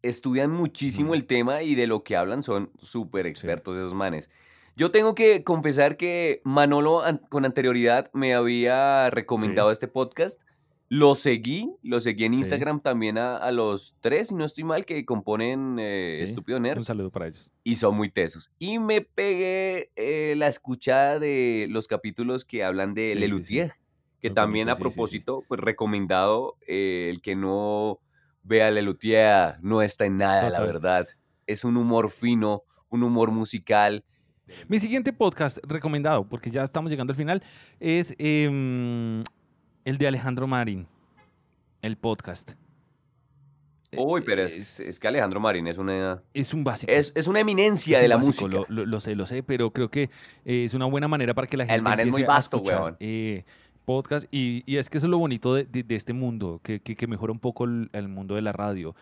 estudian 0.02 0.50
muchísimo 0.50 1.10
Mm. 1.10 1.14
el 1.14 1.26
tema 1.26 1.62
y 1.62 1.74
de 1.74 1.86
lo 1.86 2.02
que 2.04 2.16
hablan 2.16 2.42
son 2.42 2.70
súper 2.78 3.26
expertos 3.26 3.76
esos 3.76 3.94
manes. 3.94 4.30
Yo 4.76 4.90
tengo 4.90 5.14
que 5.14 5.44
confesar 5.44 5.96
que 5.96 6.40
Manolo 6.44 7.02
an- 7.04 7.20
con 7.30 7.44
anterioridad 7.44 8.10
me 8.12 8.34
había 8.34 9.08
recomendado 9.10 9.70
este 9.70 9.86
podcast. 9.88 10.42
Lo 10.90 11.14
seguí, 11.14 11.70
lo 11.82 12.00
seguí 12.00 12.24
en 12.24 12.34
Sí. 12.34 12.40
Instagram 12.40 12.80
también 12.80 13.16
a, 13.16 13.36
a 13.36 13.50
los 13.52 13.96
tres, 14.00 14.28
si 14.28 14.34
no 14.34 14.44
estoy 14.44 14.64
mal, 14.64 14.84
que 14.84 15.04
componen 15.06 15.76
eh, 15.78 16.12
Estúpido 16.22 16.60
Nerd 16.60 16.78
Un 16.78 16.84
saludo 16.84 17.10
para 17.10 17.26
ellos. 17.28 17.52
y 17.64 17.76
son 17.76 17.96
muy 17.96 18.10
tesos. 18.10 18.50
Y 18.58 18.78
me 18.78 19.00
pegué 19.00 19.90
eh, 19.96 20.34
la 20.36 20.48
escuchada 20.48 21.18
de 21.18 21.66
los 21.70 21.88
capítulos 21.88 22.44
que 22.44 22.64
hablan 22.64 22.92
de. 22.94 23.14
Lelutier, 23.14 23.72
que 24.28 24.34
también 24.34 24.68
a 24.68 24.74
sí, 24.74 24.76
sí, 24.76 24.88
sí. 24.88 24.94
propósito, 24.94 25.44
pues 25.48 25.60
recomendado, 25.60 26.56
eh, 26.66 27.08
el 27.10 27.20
que 27.20 27.36
no 27.36 28.00
vea 28.42 28.70
Lelutier 28.70 29.56
no 29.62 29.82
está 29.82 30.06
en 30.06 30.18
nada, 30.18 30.48
la 30.50 30.60
verdad. 30.60 31.06
Es 31.46 31.64
un 31.64 31.76
humor 31.76 32.10
fino, 32.10 32.62
un 32.88 33.02
humor 33.02 33.30
musical. 33.30 34.04
Mi 34.68 34.78
siguiente 34.80 35.12
podcast 35.12 35.58
recomendado, 35.66 36.28
porque 36.28 36.50
ya 36.50 36.62
estamos 36.64 36.90
llegando 36.90 37.12
al 37.12 37.16
final, 37.16 37.42
es 37.80 38.14
em, 38.18 39.22
el 39.84 39.98
de 39.98 40.06
Alejandro 40.06 40.46
Marín, 40.46 40.86
el 41.82 41.96
podcast. 41.96 42.52
Uy, 43.96 44.22
pero 44.22 44.42
es, 44.42 44.80
es 44.80 44.98
que 44.98 45.06
Alejandro 45.06 45.38
Marín 45.38 45.68
es 45.68 45.78
una, 45.78 46.20
es 46.32 46.52
un 46.52 46.64
básico. 46.64 46.90
es, 46.90 47.12
es 47.14 47.28
una 47.28 47.40
eminencia 47.40 47.98
de 47.98 48.04
un 48.04 48.08
la 48.10 48.16
básico, 48.16 48.48
música. 48.48 48.64
Lo, 48.68 48.80
lo- 48.80 48.86
lo 48.86 49.00
sé, 49.00 49.14
lo 49.14 49.24
sé, 49.24 49.42
pero 49.44 49.70
creo 49.72 49.88
que 49.88 50.10
eh, 50.44 50.64
es 50.64 50.74
una 50.74 50.86
buena 50.86 51.06
manera 51.08 51.32
para 51.32 51.46
que 51.46 51.56
la 51.56 51.64
gente 51.64 51.82
man 51.82 52.00
es 52.00 52.08
muy 52.08 52.24
vasto, 52.24 52.58
weón. 52.58 52.96
eh, 52.98 53.44
podcast. 53.84 54.26
Y, 54.30 54.62
es 54.76 54.88
que 54.90 54.98
eso 54.98 55.06
es 55.06 55.10
lo 55.10 55.18
bonito 55.18 55.54
de, 55.54 55.84
este 55.88 56.12
mundo, 56.12 56.60
que, 56.62 57.06
mejora 57.06 57.32
un 57.32 57.38
poco 57.38 57.64
el, 57.64 57.90
el 57.92 58.08
mundo 58.08 58.34
de 58.34 58.42
la 58.42 58.52
radio. 58.52 58.94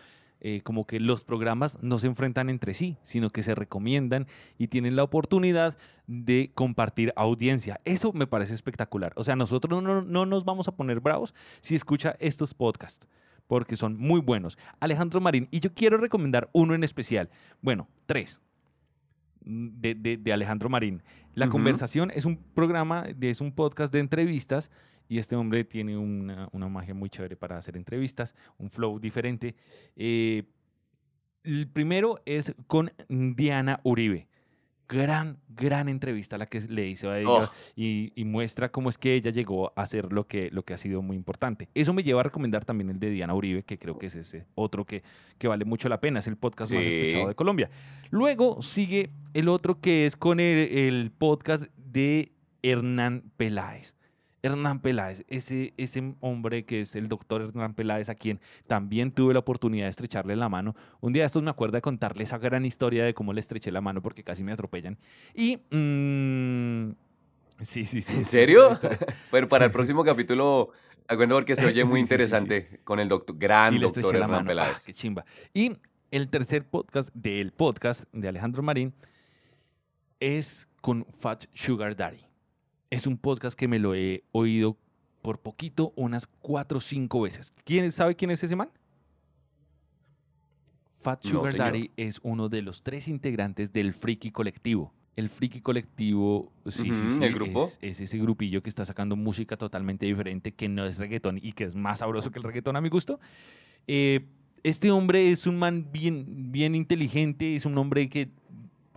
Eh, 0.45 0.59
como 0.61 0.85
que 0.85 0.99
los 0.99 1.23
programas 1.23 1.77
no 1.81 1.97
se 1.99 2.07
enfrentan 2.07 2.49
entre 2.49 2.73
sí, 2.73 2.97
sino 3.01 3.29
que 3.29 3.43
se 3.43 3.55
recomiendan 3.55 4.27
y 4.57 4.67
tienen 4.67 4.97
la 4.97 5.03
oportunidad 5.03 5.77
de 6.05 6.51
compartir 6.53 7.13
audiencia. 7.15 7.79
Eso 7.85 8.11
me 8.11 8.27
parece 8.27 8.53
espectacular. 8.53 9.13
O 9.15 9.23
sea, 9.23 9.37
nosotros 9.37 9.81
no, 9.81 10.01
no 10.01 10.25
nos 10.25 10.43
vamos 10.43 10.67
a 10.67 10.75
poner 10.75 10.99
bravos 10.99 11.33
si 11.61 11.75
escucha 11.75 12.17
estos 12.19 12.53
podcasts, 12.53 13.07
porque 13.47 13.77
son 13.77 13.97
muy 13.97 14.19
buenos. 14.19 14.57
Alejandro 14.81 15.21
Marín, 15.21 15.47
y 15.49 15.61
yo 15.61 15.73
quiero 15.73 15.97
recomendar 15.97 16.49
uno 16.51 16.75
en 16.75 16.83
especial. 16.83 17.29
Bueno, 17.61 17.87
tres 18.05 18.41
de, 19.45 19.95
de- 19.95 20.17
de 20.17 20.33
Alejandro 20.33 20.69
Marín. 20.69 21.01
La 21.35 21.45
conversación 21.49 22.11
es 22.11 22.25
un 22.25 22.37
programa, 22.37 23.05
es 23.21 23.41
un 23.41 23.51
podcast 23.51 23.91
de 23.91 23.99
entrevistas 23.99 24.69
y 25.09 25.17
este 25.17 25.35
hombre 25.35 25.63
tiene 25.63 25.97
una, 25.97 26.47
una 26.51 26.67
magia 26.69 26.93
muy 26.93 27.09
chévere 27.09 27.35
para 27.35 27.57
hacer 27.57 27.75
entrevistas, 27.75 28.35
un 28.57 28.69
flow 28.69 28.99
diferente. 28.99 29.55
Eh, 29.95 30.43
el 31.43 31.67
primero 31.67 32.21
es 32.25 32.53
con 32.67 32.91
Diana 33.09 33.79
Uribe. 33.83 34.27
Gran, 34.89 35.37
gran 35.49 35.87
entrevista 35.87 36.37
la 36.37 36.45
que 36.45 36.59
le 36.59 36.87
hizo 36.87 37.09
a 37.09 37.17
ella 37.19 37.29
Oh. 37.29 37.49
y, 37.75 38.11
y 38.15 38.25
muestra 38.25 38.69
cómo 38.71 38.89
es 38.89 38.97
que 38.97 39.15
ella 39.15 39.31
llegó 39.31 39.71
a 39.77 39.81
hacer 39.81 40.11
lo 40.11 40.27
que, 40.27 40.49
lo 40.51 40.63
que 40.63 40.73
ha 40.73 40.77
sido 40.77 41.01
muy 41.01 41.15
importante. 41.15 41.69
Eso 41.73 41.93
me 41.93 42.03
lleva 42.03 42.19
a 42.19 42.23
recomendar 42.23 42.65
también 42.65 42.89
el 42.89 42.99
de 42.99 43.09
Diana 43.09 43.33
Uribe, 43.33 43.63
que 43.63 43.77
creo 43.79 43.97
que 43.97 44.07
es 44.07 44.15
ese 44.15 44.45
otro 44.55 44.85
que, 44.85 45.01
que 45.37 45.47
vale 45.47 45.63
mucho 45.65 45.87
la 45.89 45.99
pena, 46.01 46.19
es 46.19 46.27
el 46.27 46.37
podcast 46.37 46.73
más 46.73 46.85
escuchado 46.85 47.27
de 47.29 47.35
Colombia. 47.35 47.69
Luego 48.11 48.61
sigue 48.61 49.09
el 49.33 49.47
otro 49.47 49.79
que 49.79 50.05
es 50.05 50.15
con 50.15 50.39
el, 50.39 50.57
el 50.77 51.11
podcast 51.11 51.65
de 51.77 52.33
Hernán 52.61 53.23
Peláez. 53.37 53.95
Hernán 54.43 54.79
Peláez, 54.79 55.23
ese, 55.29 55.73
ese 55.77 56.15
hombre 56.19 56.65
que 56.65 56.81
es 56.81 56.95
el 56.97 57.07
doctor 57.07 57.41
Hernán 57.41 57.73
Peláez, 57.73 58.09
a 58.09 58.15
quien 58.15 58.41
también 58.67 59.11
tuve 59.11 59.33
la 59.33 59.39
oportunidad 59.39 59.85
de 59.85 59.89
estrecharle 59.89 60.35
la 60.35 60.49
mano. 60.49 60.75
Un 60.99 61.13
día 61.13 61.23
de 61.23 61.27
estos 61.27 61.41
me 61.41 61.49
acuerdo 61.49 61.77
de 61.77 61.81
contarle 61.81 62.25
esa 62.25 62.37
gran 62.37 62.65
historia 62.65 63.05
de 63.05 63.13
cómo 63.13 63.31
le 63.31 63.39
estreché 63.39 63.71
la 63.71 63.79
mano 63.79 64.01
porque 64.01 64.23
casi 64.23 64.43
me 64.43 64.51
atropellan. 64.51 64.97
Y... 65.33 65.57
mm, 65.71 66.91
sí, 67.61 67.85
sí, 67.85 68.01
sí. 68.01 68.13
¿En 68.13 68.25
serio? 68.25 68.69
historia. 68.69 68.99
Pero 69.31 69.47
para 69.47 69.65
el 69.65 69.71
próximo 69.71 70.03
capítulo, 70.03 70.71
acuerdo 71.07 71.35
porque 71.35 71.55
se 71.55 71.65
oye 71.65 71.85
muy 71.85 71.85
sí, 71.85 71.87
sí, 71.87 71.95
sí. 71.95 71.99
interesante 72.01 72.81
con 72.83 72.99
el 72.99 73.07
doctor, 73.07 73.37
gran 73.37 73.73
y 73.73 73.79
doctor 73.79 74.13
Hernán 74.13 74.29
mano. 74.29 74.47
Peláez. 74.47 74.75
Ah, 74.75 74.81
qué 74.85 74.93
chimba. 74.93 75.23
Y 75.53 75.71
el 76.11 76.27
tercer 76.27 76.67
podcast 76.67 77.09
del 77.13 77.53
podcast 77.53 78.03
de 78.11 78.27
Alejandro 78.27 78.61
Marín 78.61 78.93
es 80.19 80.67
con 80.81 81.05
Fat 81.17 81.45
Sugar 81.53 81.95
Daddy. 81.95 82.32
Es 82.93 83.07
un 83.07 83.17
podcast 83.17 83.57
que 83.57 83.67
me 83.67 83.79
lo 83.79 83.95
he 83.95 84.23
oído 84.33 84.77
por 85.23 85.39
poquito 85.39 85.93
unas 85.95 86.27
cuatro 86.27 86.77
o 86.77 86.79
cinco 86.79 87.21
veces. 87.21 87.51
¿Quién 87.65 87.91
sabe 87.91 88.15
quién 88.15 88.29
es 88.29 88.43
ese 88.43 88.55
man? 88.55 88.69
Fat 90.99 91.25
Sugar. 91.25 91.57
Daddy 91.57 91.89
es 91.97 92.19
uno 92.21 92.49
de 92.49 92.61
los 92.61 92.83
tres 92.83 93.07
integrantes 93.07 93.73
del 93.73 93.95
Friki 93.95 94.29
Colectivo. 94.29 94.93
El 95.15 95.29
Friki 95.29 95.59
Colectivo, 95.59 96.51
sí, 96.67 96.93
sí, 96.93 97.09
sí, 97.09 97.23
¿el 97.23 97.33
grupo? 97.33 97.65
Es, 97.65 97.79
es 97.81 98.01
ese 98.01 98.19
grupillo 98.19 98.61
que 98.61 98.69
está 98.69 98.85
sacando 98.85 99.15
música 99.15 99.57
totalmente 99.57 100.05
diferente, 100.05 100.51
que 100.51 100.69
no 100.69 100.85
es 100.85 100.99
reggaetón 100.99 101.39
y 101.41 101.53
que 101.53 101.63
es 101.63 101.73
más 101.73 101.99
sabroso 101.99 102.29
que 102.29 102.37
el 102.37 102.43
reggaetón 102.43 102.75
a 102.75 102.81
mi 102.81 102.89
gusto. 102.89 103.19
Eh, 103.87 104.27
este 104.61 104.91
hombre 104.91 105.31
es 105.31 105.47
un 105.47 105.57
man 105.57 105.87
bien, 105.91 106.51
bien 106.51 106.75
inteligente, 106.75 107.55
es 107.55 107.65
un 107.65 107.75
hombre 107.79 108.07
que 108.07 108.29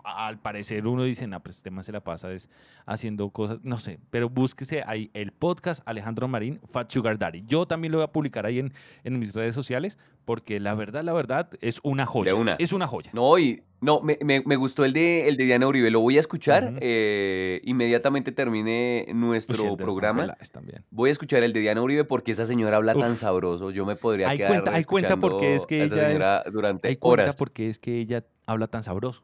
al 0.07 0.38
parecer 0.38 0.86
uno 0.86 1.02
dice, 1.02 1.26
no, 1.26 1.42
pues 1.42 1.57
este 1.57 1.70
man 1.70 1.82
se 1.84 1.92
la 1.92 2.00
pasa 2.00 2.32
es 2.32 2.48
haciendo 2.86 3.30
cosas, 3.30 3.59
no 3.62 3.78
sé, 3.78 3.98
pero 4.11 4.28
búsquese 4.30 4.82
ahí 4.86 5.11
el 5.14 5.32
podcast 5.32 5.82
Alejandro 5.86 6.28
Marín, 6.28 6.61
Fat 6.70 6.90
Sugar 6.92 7.18
Daddy. 7.18 7.42
Yo 7.46 7.66
también 7.66 7.92
lo 7.92 7.98
voy 7.98 8.04
a 8.04 8.12
publicar 8.12 8.46
ahí 8.46 8.59
en, 8.61 8.72
en 9.04 9.18
mis 9.18 9.34
redes 9.34 9.54
sociales 9.54 9.98
porque 10.24 10.61
la 10.61 10.74
verdad, 10.74 11.02
la 11.04 11.12
verdad 11.12 11.48
es 11.61 11.80
una 11.82 12.07
joya. 12.07 12.34
Una. 12.34 12.54
Es 12.59 12.72
una 12.72 12.86
joya. 12.86 13.11
No, 13.14 13.38
y 13.38 13.62
no, 13.80 14.00
me, 14.00 14.18
me- 14.24 14.42
me 14.46 14.57
gustó 14.57 14.84
el 14.84 14.92
de, 14.92 15.28
el 15.28 15.36
de 15.36 15.44
Diana 15.44 15.66
Uribe. 15.66 15.90
Lo 15.90 16.00
voy 16.00 16.16
a 16.16 16.20
escuchar 16.20 16.74
eh, 16.80 17.61
inmediatamente 17.64 18.32
termine 18.32 19.04
Uy, 19.09 19.14
nuestro 19.14 19.62
el 19.64 19.70
de 19.76 19.76
programa. 19.84 20.36
También. 20.52 20.84
Voy 20.90 21.11
a 21.11 21.12
escuchar 21.12 21.42
el 21.42 21.52
de 21.52 21.61
Diana 21.61 21.82
Uribe 21.82 22.04
porque 22.04 22.32
esa 22.32 22.44
señora 22.46 22.76
habla 22.78 22.94
tan 22.94 23.16
sabroso. 23.16 23.70
Yo 23.70 23.84
me 23.86 23.94
podría 23.96 24.28
Ahí 24.30 24.38
quedar 24.38 24.50
cuenta- 24.52 24.74
ahí 24.74 24.84
cuenta 24.84 25.16
por 25.16 25.36
qué 25.38 25.54
es 25.54 25.66
que 25.66 25.82
ella 25.84 26.11
es- 26.46 26.52
durante 26.52 26.88
Ahí 26.88 26.96
cuenta 26.96 27.22
horas. 27.24 27.36
porque 27.36 27.68
es 27.68 27.78
que 27.78 27.98
ella 27.98 28.24
habla 28.46 28.66
tan 28.66 28.82
sabroso. 28.82 29.22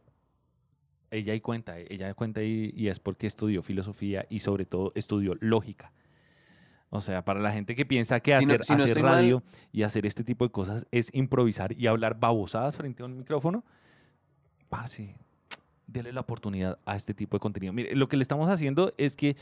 Ella 1.13 1.33
ahí 1.35 1.41
cuenta, 1.41 1.79
ella 1.79 2.13
cuenta 2.15 2.43
y, 2.43 2.73
y 2.77 2.89
es 2.89 2.99
porque 2.99 3.27
estudió 3.27 3.63
filosofía 3.63 4.27
y 4.31 4.41
sobre 4.41 4.65
todo 4.65 4.93
estudió 4.97 5.37
lógica. 5.41 5.93
O 6.91 7.01
sea, 7.01 7.25
para 7.25 7.41
la 7.41 7.53
gente 7.53 7.75
que 7.75 7.87
piensa 7.87 8.21
que 8.21 8.33
Si 8.39 8.47
no- 8.47 8.55
hacer, 8.55 8.77
no 8.77 8.83
hacer 8.85 9.03
mal- 9.03 9.13
radio 9.15 9.43
y 9.73 9.83
hacer 9.83 10.05
este 10.07 10.25
tipo 10.25 10.45
de 10.45 10.51
cosas 10.51 10.87
es 10.91 11.11
improvisar 11.15 11.73
y 11.79 11.87
hablar 11.87 12.19
babosadas 12.19 12.77
frente 12.77 13.03
a 13.03 13.07
un 13.07 13.17
micrófono, 13.17 13.65
parce, 14.69 15.15
dele 15.87 16.13
la 16.13 16.21
oportunidad 16.21 16.79
a 16.85 16.97
este 16.97 17.15
tipo 17.15 17.37
de 17.37 17.41
contenido. 17.41 17.73
Mire, 17.73 17.95
lo 17.95 18.09
que 18.09 18.17
le 18.17 18.23
estamos 18.23 18.49
haciendo 18.51 18.93
es 18.97 19.17
que 19.17 19.37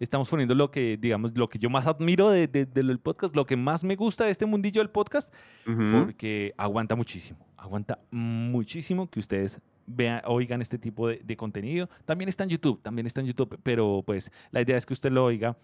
estamos 0.00 0.28
poniendo 0.28 0.54
lo 0.54 0.70
que, 0.70 0.96
digamos, 0.96 1.36
lo 1.36 1.48
que 1.48 1.58
yo 1.58 1.70
más 1.70 1.86
admiro 1.86 2.30
de- 2.30 2.48
de- 2.48 2.66
del 2.66 2.98
podcast, 2.98 3.34
lo 3.36 3.46
que 3.46 3.56
más 3.56 3.84
me 3.84 3.96
gusta 3.96 4.24
de 4.24 4.30
este 4.30 4.44
mundillo 4.46 4.80
del 4.80 4.90
podcast, 4.90 5.32
porque 6.06 6.52
aguanta 6.58 6.96
muchísimo, 6.96 7.46
aguanta 7.56 7.98
muchísimo 8.10 9.08
que 9.10 9.20
ustedes 9.20 9.60
oigan 10.24 10.62
este 10.62 10.78
tipo 10.78 11.08
de, 11.08 11.36
contenido. 11.36 11.88
También 12.04 12.28
está 12.28 12.44
en 12.44 12.50
YouTube, 12.50 12.80
también 12.82 13.06
está 13.06 13.20
en 13.20 13.26
YouTube, 13.26 13.58
pero 13.62 14.02
pues 14.04 14.30
la 14.50 14.60
idea 14.60 14.76
es 14.76 14.86
que 14.86 14.92
usted 14.92 15.10
lo 15.10 15.24
oiga, 15.24 15.56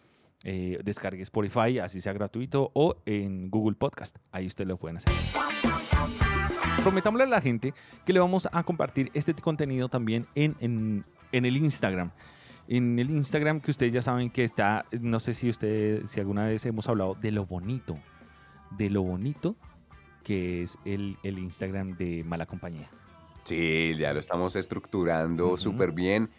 eh, 0.45 0.79
descargue 0.85 1.23
Spotify, 1.23 1.79
así 1.79 2.01
sea 2.01 2.12
gratuito, 2.12 2.71
o 2.75 2.97
en 3.07 3.51
Google 3.51 3.77
Podcast, 3.77 4.16
ahí 4.33 4.47
ustedes 4.47 4.68
lo 4.68 4.77
pueden 4.77 4.97
hacer. 4.99 5.12
Prometámosle 6.83 7.25
a 7.25 7.29
la 7.29 7.41
gente 7.41 7.75
que 8.07 8.12
le 8.12 8.21
vamos 8.21 8.49
a 8.51 8.62
compartir 8.62 9.11
este 9.12 9.35
contenido 9.35 9.89
también 9.89 10.27
en, 10.35 10.57
en, 10.61 11.05
en 11.33 11.45
el 11.45 11.57
Instagram. 11.57 12.11
En 12.68 12.99
el 12.99 13.11
Instagram 13.11 13.61
que 13.61 13.71
ustedes 13.71 13.93
ya 13.93 14.01
saben 14.01 14.31
que 14.31 14.45
está, 14.45 14.87
no 15.01 15.21
sé 15.21 15.35
si 15.35 15.51
ustedes, 15.51 16.09
si 16.09 16.21
alguna 16.21 16.47
vez 16.47 16.64
hemos 16.66 16.89
hablado 16.89 17.14
de 17.14 17.33
lo 17.33 17.45
bonito, 17.45 17.99
de 18.71 18.91
lo 18.91 19.03
bonito 19.03 19.57
que 20.23 20.62
es 20.62 20.79
el, 20.85 21.18
el 21.23 21.39
Instagram 21.39 21.97
de 21.97 22.25
Mala 22.25 22.47
Compañía. 22.47 22.91
Sí, 23.51 23.94
ya 23.98 24.12
lo 24.12 24.20
estamos 24.20 24.55
estructurando 24.55 25.57
súper 25.57 25.90
bien. 25.90 26.30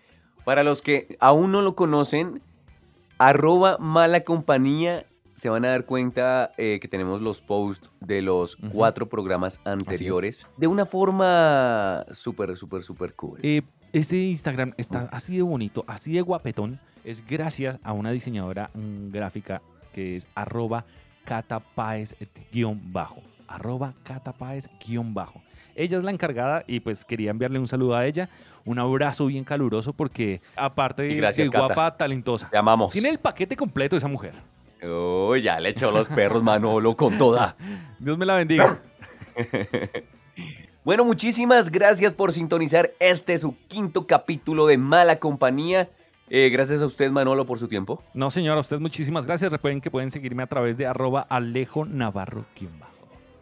Para 0.45 0.63
los 0.63 0.81
que 0.81 1.17
aún 1.19 1.51
no 1.51 1.61
lo 1.61 1.75
conocen, 1.75 2.41
arroba 3.17 3.77
mala 3.79 4.21
compañía, 4.21 5.05
se 5.33 5.49
van 5.49 5.65
a 5.65 5.71
dar 5.71 5.85
cuenta 5.85 6.53
eh, 6.57 6.79
que 6.81 6.87
tenemos 6.87 7.19
los 7.19 7.41
posts 7.41 7.91
de 7.99 8.21
los 8.21 8.55
cuatro 8.71 9.09
programas 9.09 9.59
anteriores 9.65 10.47
de 10.55 10.67
una 10.67 10.85
forma 10.85 12.05
súper, 12.13 12.55
súper, 12.55 12.81
súper 12.81 13.13
cool. 13.15 13.41
Eh, 13.43 13.63
ese 13.91 14.15
Instagram 14.15 14.73
está 14.77 15.09
así 15.11 15.35
de 15.35 15.41
bonito, 15.41 15.83
así 15.87 16.13
de 16.13 16.21
guapetón. 16.21 16.79
Es 17.03 17.25
gracias 17.27 17.77
a 17.83 17.91
una 17.91 18.11
diseñadora 18.11 18.71
mm, 18.73 19.11
gráfica 19.11 19.61
que 19.91 20.15
es 20.15 20.29
arroba 20.33 20.85
catapaez-bajo. 21.25 23.21
Arroba 23.49 23.95
catapaez-bajo. 24.05 25.41
Ella 25.75 25.97
es 25.97 26.03
la 26.03 26.11
encargada 26.11 26.63
y 26.67 26.79
pues 26.79 27.05
quería 27.05 27.31
enviarle 27.31 27.59
un 27.59 27.67
saludo 27.67 27.95
a 27.95 28.05
ella. 28.05 28.29
Un 28.65 28.79
abrazo 28.79 29.25
bien 29.25 29.43
caluroso 29.43 29.93
porque 29.93 30.41
aparte 30.55 31.03
de 31.03 31.15
gracias, 31.15 31.49
guapa, 31.49 31.97
talentosa. 31.97 32.49
Te 32.49 32.57
amamos. 32.57 32.91
Tiene 32.91 33.09
el 33.09 33.19
paquete 33.19 33.55
completo 33.55 33.97
esa 33.97 34.07
mujer. 34.07 34.33
Uy, 34.83 35.41
ya 35.41 35.59
le 35.59 35.69
echó 35.69 35.91
los 35.91 36.07
perros 36.07 36.41
Manolo 36.41 36.95
con 36.95 37.17
toda. 37.17 37.55
Dios 37.99 38.17
me 38.17 38.25
la 38.25 38.35
bendiga. 38.35 38.81
Bueno, 40.83 41.05
muchísimas 41.05 41.69
gracias 41.69 42.11
por 42.11 42.33
sintonizar 42.33 42.91
este 42.99 43.37
su 43.37 43.55
quinto 43.67 44.07
capítulo 44.07 44.65
de 44.65 44.79
Mala 44.79 45.19
Compañía. 45.19 45.89
Eh, 46.27 46.49
gracias 46.49 46.81
a 46.81 46.87
usted, 46.87 47.11
Manolo, 47.11 47.45
por 47.45 47.59
su 47.59 47.67
tiempo. 47.67 48.01
No, 48.15 48.31
señora, 48.31 48.57
a 48.57 48.61
usted 48.61 48.79
muchísimas 48.79 49.27
gracias. 49.27 49.51
Recuerden 49.51 49.79
que 49.79 49.91
pueden 49.91 50.09
seguirme 50.09 50.41
a 50.41 50.47
través 50.47 50.77
de 50.77 50.87
arroba 50.87 51.21
Alejo 51.21 51.85
Navarro 51.85 52.45
bajo. 52.79 52.90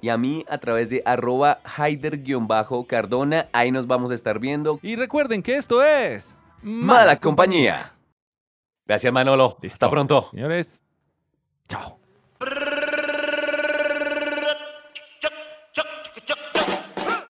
Y 0.02 0.10
a 0.10 0.18
mí 0.18 0.45
a 0.50 0.58
través 0.58 0.89
de 0.89 1.02
arroba 1.06 1.60
Haider-Cardona. 1.64 3.50
Ahí 3.52 3.72
nos 3.72 3.88
vamos 3.88 4.12
a 4.12 4.14
estar 4.14 4.39
viendo. 4.39 4.80
Y 4.82 4.95
recuerden 4.95 5.43
que 5.43 5.56
esto 5.58 5.84
es 5.84 6.38
Mala, 6.62 7.20
compañía. 7.20 7.93
Gracias, 8.86 9.14
Manolo. 9.14 9.58
Listo. 9.62 9.86
Hasta 9.86 9.89
pronto. 9.89 10.30
Señores, 10.32 10.84
chao. 11.68 11.99